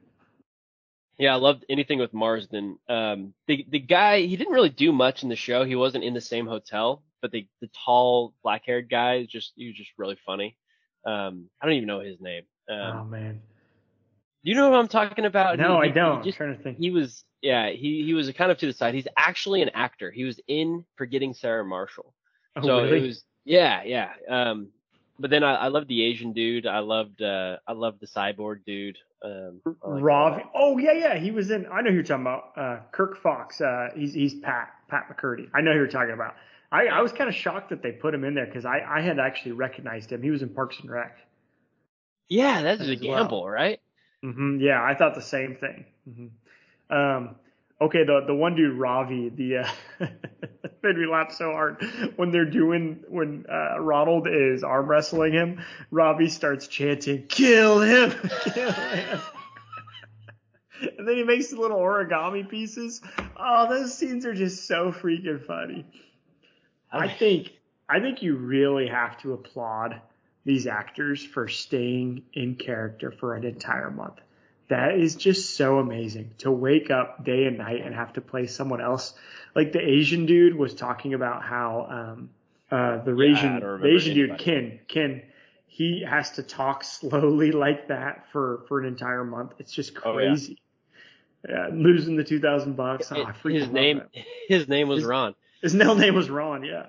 Yeah, 1.17 1.33
I 1.33 1.37
loved 1.37 1.65
anything 1.69 1.99
with 1.99 2.13
Marsden. 2.13 2.79
Um, 2.87 3.33
the 3.47 3.65
the 3.69 3.79
guy 3.79 4.21
he 4.21 4.37
didn't 4.37 4.53
really 4.53 4.69
do 4.69 4.91
much 4.91 5.23
in 5.23 5.29
the 5.29 5.35
show. 5.35 5.65
He 5.65 5.75
wasn't 5.75 6.03
in 6.03 6.13
the 6.13 6.21
same 6.21 6.47
hotel, 6.47 7.03
but 7.21 7.31
the 7.31 7.47
the 7.59 7.69
tall 7.85 8.33
black 8.41 8.63
haired 8.65 8.89
guy 8.89 9.17
is 9.17 9.27
just 9.27 9.53
he 9.55 9.67
was 9.67 9.75
just 9.75 9.91
really 9.97 10.17
funny. 10.25 10.57
Um, 11.05 11.49
I 11.61 11.65
don't 11.65 11.75
even 11.75 11.87
know 11.87 11.99
his 11.99 12.19
name. 12.21 12.43
Um, 12.69 13.01
oh 13.01 13.03
man, 13.03 13.41
do 14.43 14.49
you 14.51 14.55
know 14.55 14.69
what 14.69 14.79
I'm 14.79 14.87
talking 14.87 15.25
about? 15.25 15.57
no, 15.59 15.81
He- 15.81 15.89
I 15.89 15.91
don't. 15.91 16.11
He, 16.13 16.17
I'm 16.17 16.23
just, 16.23 16.37
trying 16.37 16.57
to 16.57 16.63
think. 16.63 16.77
he 16.77 16.91
was 16.91 17.23
yeah 17.41 17.69
he 17.69 18.03
he 18.05 18.13
was 18.13 18.31
kind 18.33 18.51
of 18.51 18.57
to 18.59 18.65
the 18.67 18.73
side. 18.73 18.93
He's 18.93 19.07
actually 19.17 19.61
an 19.61 19.69
actor. 19.73 20.11
He 20.11 20.23
was 20.23 20.39
in 20.47 20.85
Forgetting 20.95 21.33
Sarah 21.33 21.65
Marshall. 21.65 22.13
oh, 22.55 22.61
so 22.61 22.83
really? 22.83 22.97
it 22.97 23.07
was 23.07 23.23
yeah 23.45 23.83
yeah. 23.83 24.09
Um, 24.29 24.69
but 25.19 25.29
then 25.29 25.43
I, 25.43 25.55
I 25.55 25.67
loved 25.67 25.87
the 25.87 26.03
Asian 26.03 26.33
dude. 26.33 26.65
I 26.65 26.79
loved 26.79 27.21
uh 27.21 27.57
I 27.67 27.73
loved 27.73 27.99
the 27.99 28.07
cyborg 28.07 28.65
dude. 28.65 28.97
Um. 29.23 29.61
Oh 29.83 30.77
yeah, 30.79 30.93
yeah. 30.93 31.15
He 31.17 31.29
was 31.29 31.51
in. 31.51 31.67
I 31.71 31.81
know 31.81 31.89
who 31.89 31.95
you're 31.95 32.03
talking 32.03 32.23
about. 32.23 32.53
Uh, 32.57 32.79
Kirk 32.91 33.21
Fox. 33.21 33.61
Uh, 33.61 33.89
he's 33.95 34.13
he's 34.15 34.33
Pat 34.35 34.69
Pat 34.89 35.05
McCurdy. 35.11 35.47
I 35.53 35.61
know 35.61 35.71
who 35.73 35.77
you're 35.77 35.87
talking 35.87 36.13
about. 36.13 36.35
I, 36.71 36.87
I 36.87 37.01
was 37.01 37.11
kind 37.11 37.29
of 37.29 37.35
shocked 37.35 37.69
that 37.71 37.83
they 37.83 37.91
put 37.91 38.13
him 38.13 38.23
in 38.23 38.33
there 38.33 38.45
because 38.45 38.65
I, 38.65 38.79
I 38.79 39.01
had 39.01 39.19
actually 39.19 39.51
recognized 39.51 40.11
him. 40.11 40.23
He 40.23 40.31
was 40.31 40.41
in 40.41 40.49
Parks 40.49 40.77
and 40.79 40.89
Rec. 40.89 41.17
Yeah, 42.29 42.61
that's 42.61 42.79
a 42.79 42.83
as 42.93 43.01
well. 43.01 43.19
gamble, 43.19 43.49
right? 43.49 43.80
Hmm 44.21 44.59
Yeah, 44.59 44.83
I 44.83 44.95
thought 44.95 45.15
the 45.15 45.21
same 45.21 45.55
thing. 45.55 45.85
hmm 46.05 46.27
Um, 46.95 47.35
okay, 47.79 48.03
the 48.03 48.21
the 48.27 48.35
one 48.35 48.55
dude 48.55 48.77
Ravi, 48.77 49.29
the 49.29 49.57
uh, 49.59 49.69
made 50.83 50.97
me 50.97 51.07
laugh 51.07 51.31
so 51.33 51.51
hard 51.51 51.81
when 52.17 52.31
they're 52.31 52.45
doing 52.49 53.03
when 53.07 53.45
uh, 53.49 53.79
Ronald 53.79 54.27
is 54.27 54.63
arm 54.63 54.87
wrestling 54.87 55.33
him. 55.33 55.61
Ravi 55.91 56.29
starts 56.29 56.67
chanting, 56.67 57.23
"Kill 57.27 57.81
him, 57.81 58.11
kill 58.53 58.71
him." 58.71 59.19
And 60.97 61.07
then 61.07 61.15
he 61.17 61.23
makes 61.23 61.49
the 61.49 61.59
little 61.59 61.77
origami 61.77 62.47
pieces. 62.47 63.01
Oh, 63.37 63.67
those 63.69 63.93
scenes 63.95 64.25
are 64.25 64.33
just 64.33 64.65
so 64.67 64.91
freaking 64.91 65.45
funny. 65.45 65.85
I 66.91 67.07
think 67.07 67.51
I 67.89 67.99
think 67.99 68.21
you 68.21 68.35
really 68.35 68.87
have 68.87 69.17
to 69.21 69.33
applaud 69.33 70.01
these 70.45 70.67
actors 70.67 71.23
for 71.23 71.47
staying 71.47 72.23
in 72.33 72.55
character 72.55 73.11
for 73.11 73.35
an 73.35 73.43
entire 73.43 73.91
month. 73.91 74.15
That 74.69 74.97
is 74.97 75.15
just 75.15 75.55
so 75.57 75.79
amazing 75.79 76.31
to 76.39 76.51
wake 76.51 76.89
up 76.89 77.25
day 77.25 77.45
and 77.45 77.57
night 77.57 77.81
and 77.85 77.93
have 77.93 78.13
to 78.13 78.21
play 78.21 78.47
someone 78.47 78.79
else. 78.81 79.13
Like 79.53 79.73
the 79.73 79.81
Asian 79.81 80.25
dude 80.25 80.55
was 80.55 80.73
talking 80.73 81.13
about 81.13 81.43
how 81.43 81.87
um, 81.89 82.29
uh, 82.71 83.03
the 83.03 83.13
Yeah, 83.13 83.31
Asian 83.37 83.59
the 83.81 83.87
Asian 83.87 84.15
dude 84.15 84.29
anybody. 84.29 84.43
Ken 84.43 84.79
Ken 84.87 85.21
he 85.67 86.05
has 86.07 86.31
to 86.31 86.43
talk 86.43 86.83
slowly 86.83 87.51
like 87.65 87.89
that 87.89 88.25
for 88.31 88.63
for 88.67 88.79
an 88.79 88.85
entire 88.85 89.23
month. 89.25 89.51
It's 89.59 89.73
just 89.73 89.93
Oh, 90.05 90.17
yeah. 90.17 90.29
crazy. 90.29 90.57
yeah. 91.47 91.67
losing 91.71 92.15
the 92.15 92.23
two 92.23 92.39
thousand 92.39 92.77
bucks. 92.77 93.11
Oh, 93.11 93.21
I 93.23 93.31
freaking 93.33 93.59
his 93.59 93.69
name 93.69 93.97
that. 93.97 94.23
his 94.47 94.67
name 94.69 94.87
was 94.87 94.99
His- 94.99 95.07
Ron. 95.07 95.35
His 95.61 95.75
middle 95.75 95.95
name 95.95 96.15
was 96.15 96.29
Ron. 96.29 96.63
Yeah. 96.63 96.85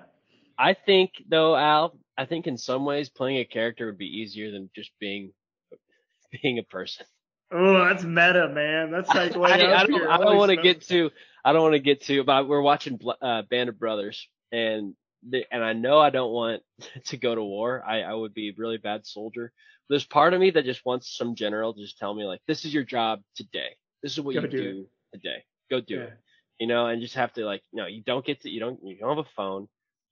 I 0.57 0.73
think 0.73 1.11
though, 1.29 1.55
Al, 1.55 1.93
I 2.17 2.25
think 2.25 2.47
in 2.47 2.57
some 2.57 2.85
ways 2.85 3.09
playing 3.09 3.37
a 3.39 3.45
character 3.45 3.87
would 3.87 3.97
be 3.97 4.19
easier 4.21 4.51
than 4.51 4.69
just 4.75 4.91
being 4.99 5.33
being 6.41 6.59
a 6.59 6.63
person. 6.63 7.05
Oh, 7.51 7.85
that's 7.85 8.03
meta, 8.03 8.49
man. 8.49 8.91
That's 8.91 9.09
like 9.13 9.35
way 9.35 9.51
I, 9.51 9.73
up 9.73 9.79
I 9.79 9.85
don't, 9.85 9.93
here. 9.93 10.09
I 10.09 10.17
don't 10.17 10.37
want 10.37 10.49
to 10.51 10.57
get 10.57 10.81
too. 10.81 11.11
I 11.45 11.53
don't 11.53 11.61
want 11.61 11.73
to 11.73 11.79
get 11.79 12.01
too. 12.01 12.23
But 12.23 12.47
we're 12.47 12.61
watching 12.61 12.99
uh, 13.21 13.43
Band 13.49 13.69
of 13.69 13.79
Brothers, 13.79 14.27
and 14.51 14.95
the, 15.29 15.45
and 15.51 15.63
I 15.63 15.73
know 15.73 15.99
I 15.99 16.09
don't 16.09 16.31
want 16.31 16.61
to 17.05 17.17
go 17.17 17.33
to 17.35 17.43
war. 17.43 17.83
I, 17.85 18.01
I 18.01 18.13
would 18.13 18.33
be 18.33 18.49
a 18.49 18.53
really 18.57 18.77
bad 18.77 19.05
soldier. 19.05 19.51
There's 19.89 20.05
part 20.05 20.33
of 20.33 20.39
me 20.39 20.51
that 20.51 20.65
just 20.65 20.85
wants 20.85 21.15
some 21.15 21.35
general 21.35 21.73
to 21.73 21.81
just 21.81 21.97
tell 21.97 22.13
me 22.13 22.23
like, 22.25 22.41
this 22.47 22.65
is 22.65 22.73
your 22.73 22.83
job 22.83 23.21
today. 23.35 23.75
This 24.01 24.13
is 24.13 24.21
what 24.21 24.33
Go 24.35 24.41
you 24.41 24.47
do 24.47 24.57
do, 24.57 24.87
today. 25.13 25.43
Go 25.69 25.81
do 25.81 25.95
Yeah. 25.95 26.01
it. 26.03 26.13
You 26.59 26.67
know, 26.67 26.87
and 26.87 27.01
just 27.01 27.15
have 27.15 27.33
to 27.33 27.45
like, 27.45 27.61
no, 27.73 27.87
you 27.87 28.01
don't 28.03 28.25
get 28.25 28.41
to, 28.41 28.49
you 28.49 28.59
don't, 28.59 28.79
you 28.83 28.97
don't 28.97 29.17
have 29.17 29.25
a 29.25 29.29
phone. 29.35 29.67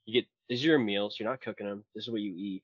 You 0.05 0.21
get, 0.21 0.27
these 0.51 0.65
are 0.65 0.67
your 0.67 0.79
meals. 0.79 1.15
You're 1.17 1.29
not 1.29 1.39
cooking 1.39 1.65
them. 1.65 1.85
This 1.95 2.03
is 2.03 2.11
what 2.11 2.19
you 2.19 2.33
eat. 2.35 2.61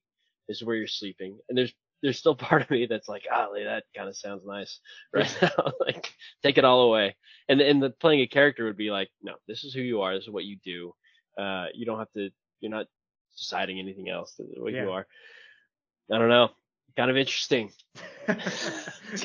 This 0.49 0.57
is 0.57 0.63
where 0.65 0.75
you're 0.75 0.87
sleeping. 0.87 1.39
And 1.47 1.57
there's, 1.57 1.71
there's 2.03 2.19
still 2.19 2.35
part 2.49 2.61
of 2.61 2.69
me 2.69 2.85
that's 2.85 3.07
like, 3.07 3.23
golly, 3.29 3.63
that 3.63 3.85
kind 3.95 4.09
of 4.09 4.17
sounds 4.17 4.45
nice 4.45 4.81
right 5.13 5.37
now. 5.41 5.71
like, 5.79 6.13
take 6.43 6.57
it 6.57 6.65
all 6.65 6.81
away. 6.81 7.15
And 7.47 7.61
and 7.61 7.81
the 7.81 7.91
playing 7.91 8.19
a 8.19 8.27
character 8.27 8.65
would 8.65 8.75
be 8.75 8.91
like, 8.91 9.07
no, 9.23 9.35
this 9.47 9.63
is 9.63 9.73
who 9.73 9.79
you 9.79 10.01
are. 10.01 10.13
This 10.13 10.25
is 10.25 10.29
what 10.29 10.43
you 10.43 10.57
do. 10.65 10.93
Uh, 11.41 11.67
you 11.73 11.85
don't 11.85 11.97
have 11.97 12.11
to. 12.17 12.29
You're 12.59 12.71
not 12.71 12.87
deciding 13.37 13.79
anything 13.79 14.09
else. 14.09 14.33
This 14.37 14.47
what 14.57 14.73
you 14.73 14.91
are. 14.91 15.07
I 16.11 16.17
don't 16.17 16.27
know. 16.27 16.49
Kind 16.97 17.09
of 17.09 17.15
interesting. 17.15 17.71
Great 18.25 18.37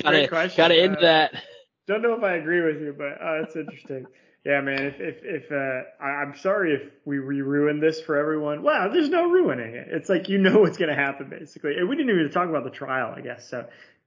Gotta 0.01 0.27
question. 0.29 0.55
gotta 0.55 0.75
end 0.75 0.97
Uh, 0.97 1.01
that. 1.01 1.43
Don't 1.85 2.01
know 2.01 2.13
if 2.13 2.23
I 2.23 2.35
agree 2.35 2.61
with 2.61 2.81
you, 2.81 2.95
but 2.97 3.21
uh, 3.21 3.43
it's 3.43 3.57
interesting. 3.57 4.05
Yeah, 4.45 4.59
man. 4.61 4.81
If 4.87 4.99
if 4.99 5.15
if 5.23 5.51
uh, 5.51 5.83
I, 6.03 6.07
I'm 6.21 6.35
sorry 6.37 6.73
if 6.73 6.81
we 7.05 7.17
re 7.19 7.41
ruined 7.41 7.81
this 7.81 8.01
for 8.01 8.17
everyone. 8.17 8.61
Wow, 8.61 8.89
there's 8.89 9.09
no 9.09 9.29
ruining 9.29 9.73
it. 9.75 9.87
It's 9.89 10.09
like 10.09 10.27
you 10.27 10.37
know 10.37 10.59
what's 10.61 10.77
gonna 10.77 10.95
happen 10.95 11.29
basically. 11.29 11.77
And 11.77 11.87
we 11.87 11.95
didn't 11.95 12.11
even 12.17 12.29
talk 12.31 12.49
about 12.49 12.63
the 12.65 12.69
trial, 12.69 13.13
I 13.15 13.21
guess. 13.21 13.47
So 13.49 13.65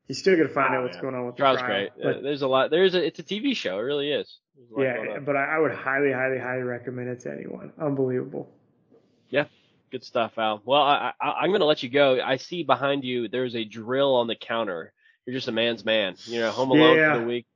you're 0.08 0.16
still 0.16 0.36
gonna 0.36 0.48
find 0.50 0.74
Oh, 0.74 0.78
out 0.78 0.82
what's 0.84 0.96
man. 0.96 1.02
going 1.02 1.14
on 1.14 1.26
with 1.26 1.36
Trial's 1.36 1.58
the 1.58 1.64
trial. 1.66 1.88
great. 1.96 2.02
But, 2.02 2.16
Uh, 2.16 2.20
there's 2.20 2.42
a 2.42 2.48
lot. 2.48 2.70
There's 2.70 2.94
a. 2.94 3.04
It's 3.06 3.18
a 3.18 3.22
TV 3.22 3.56
show. 3.56 3.78
It 3.78 3.82
really 3.82 4.12
is. 4.12 4.38
There's 4.56 4.70
a 4.70 4.74
lot 4.74 4.94
going 4.96 5.10
yeah, 5.10 5.18
but 5.20 5.36
I, 5.36 5.56
I 5.56 5.58
would 5.58 5.72
highly, 5.72 6.12
highly, 6.12 6.38
highly 6.38 6.62
recommend 6.62 7.08
it 7.08 7.20
to 7.20 7.32
anyone. 7.32 7.72
Unbelievable. 7.80 8.48
Yeah, 9.30 9.44
good 9.90 10.04
stuff, 10.04 10.32
Al. 10.38 10.60
Well, 10.64 10.80
I, 10.82 11.12
I, 11.20 11.30
I'm 11.42 11.48
going 11.50 11.60
to 11.60 11.66
let 11.66 11.82
you 11.82 11.88
go. 11.88 12.20
I 12.22 12.36
see 12.36 12.62
behind 12.62 13.04
you 13.04 13.28
there's 13.28 13.56
a 13.56 13.64
drill 13.64 14.14
on 14.14 14.28
the 14.28 14.36
counter. 14.36 14.92
You're 15.26 15.34
just 15.34 15.48
a 15.48 15.52
man's 15.52 15.84
man. 15.84 16.14
You 16.26 16.40
know, 16.40 16.50
home 16.52 16.70
alone 16.70 16.96
Yeah. 16.96 17.14
for 17.14 17.20
the 17.20 17.26
week. 17.26 17.46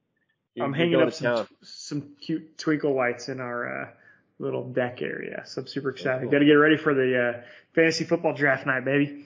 You- 0.60 0.64
I'm 0.64 0.74
you 0.74 0.80
hanging 0.80 1.00
up 1.00 1.12
some 1.12 1.36
town. 1.36 1.48
some 1.62 2.12
cute 2.20 2.56
twinkle 2.58 2.94
lights 2.94 3.28
in 3.28 3.40
our 3.40 3.82
uh, 3.82 3.88
little 4.38 4.64
deck 4.64 5.02
area. 5.02 5.42
So 5.46 5.62
I'm 5.62 5.66
super 5.66 5.90
excited. 5.90 6.22
cool. 6.22 6.30
Got 6.30 6.38
to 6.40 6.44
get 6.44 6.52
ready 6.52 6.76
for 6.76 6.94
the 6.94 7.18
uh, 7.18 7.42
fantasy 7.74 8.04
football 8.04 8.34
draft 8.34 8.66
night, 8.66 8.84
baby. 8.84 9.24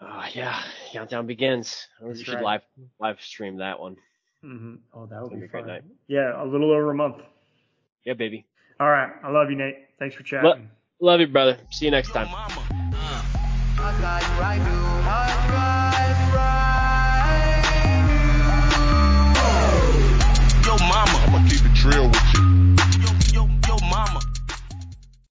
Oh 0.00 0.24
yeah, 0.32 0.62
countdown 0.92 1.26
begins. 1.26 1.88
We 2.00 2.22
should 2.22 2.34
right. 2.34 2.44
live 2.44 2.62
live 3.00 3.20
stream 3.20 3.56
that 3.58 3.80
one. 3.80 3.96
Mm-hmm. 4.44 4.74
Oh, 4.94 5.06
that 5.06 5.20
would 5.22 5.32
be 5.32 5.38
be 5.38 5.44
a 5.46 5.48
great 5.48 5.64
fun. 5.64 5.68
night. 5.72 5.82
Yeah, 6.06 6.40
a 6.40 6.46
little 6.46 6.70
over 6.70 6.90
a 6.90 6.94
month. 6.94 7.16
Yeah, 8.04 8.14
baby. 8.14 8.46
All 8.78 8.88
right. 8.88 9.10
I 9.24 9.30
love 9.30 9.50
you, 9.50 9.56
Nate. 9.56 9.76
Thanks 9.98 10.14
for 10.14 10.22
chatting. 10.22 10.70
Love 11.00 11.20
you, 11.20 11.26
brother. 11.26 11.58
See 11.70 11.86
you 11.86 11.90
next 11.90 12.08
Yo, 12.14 12.24
time. 12.24 12.28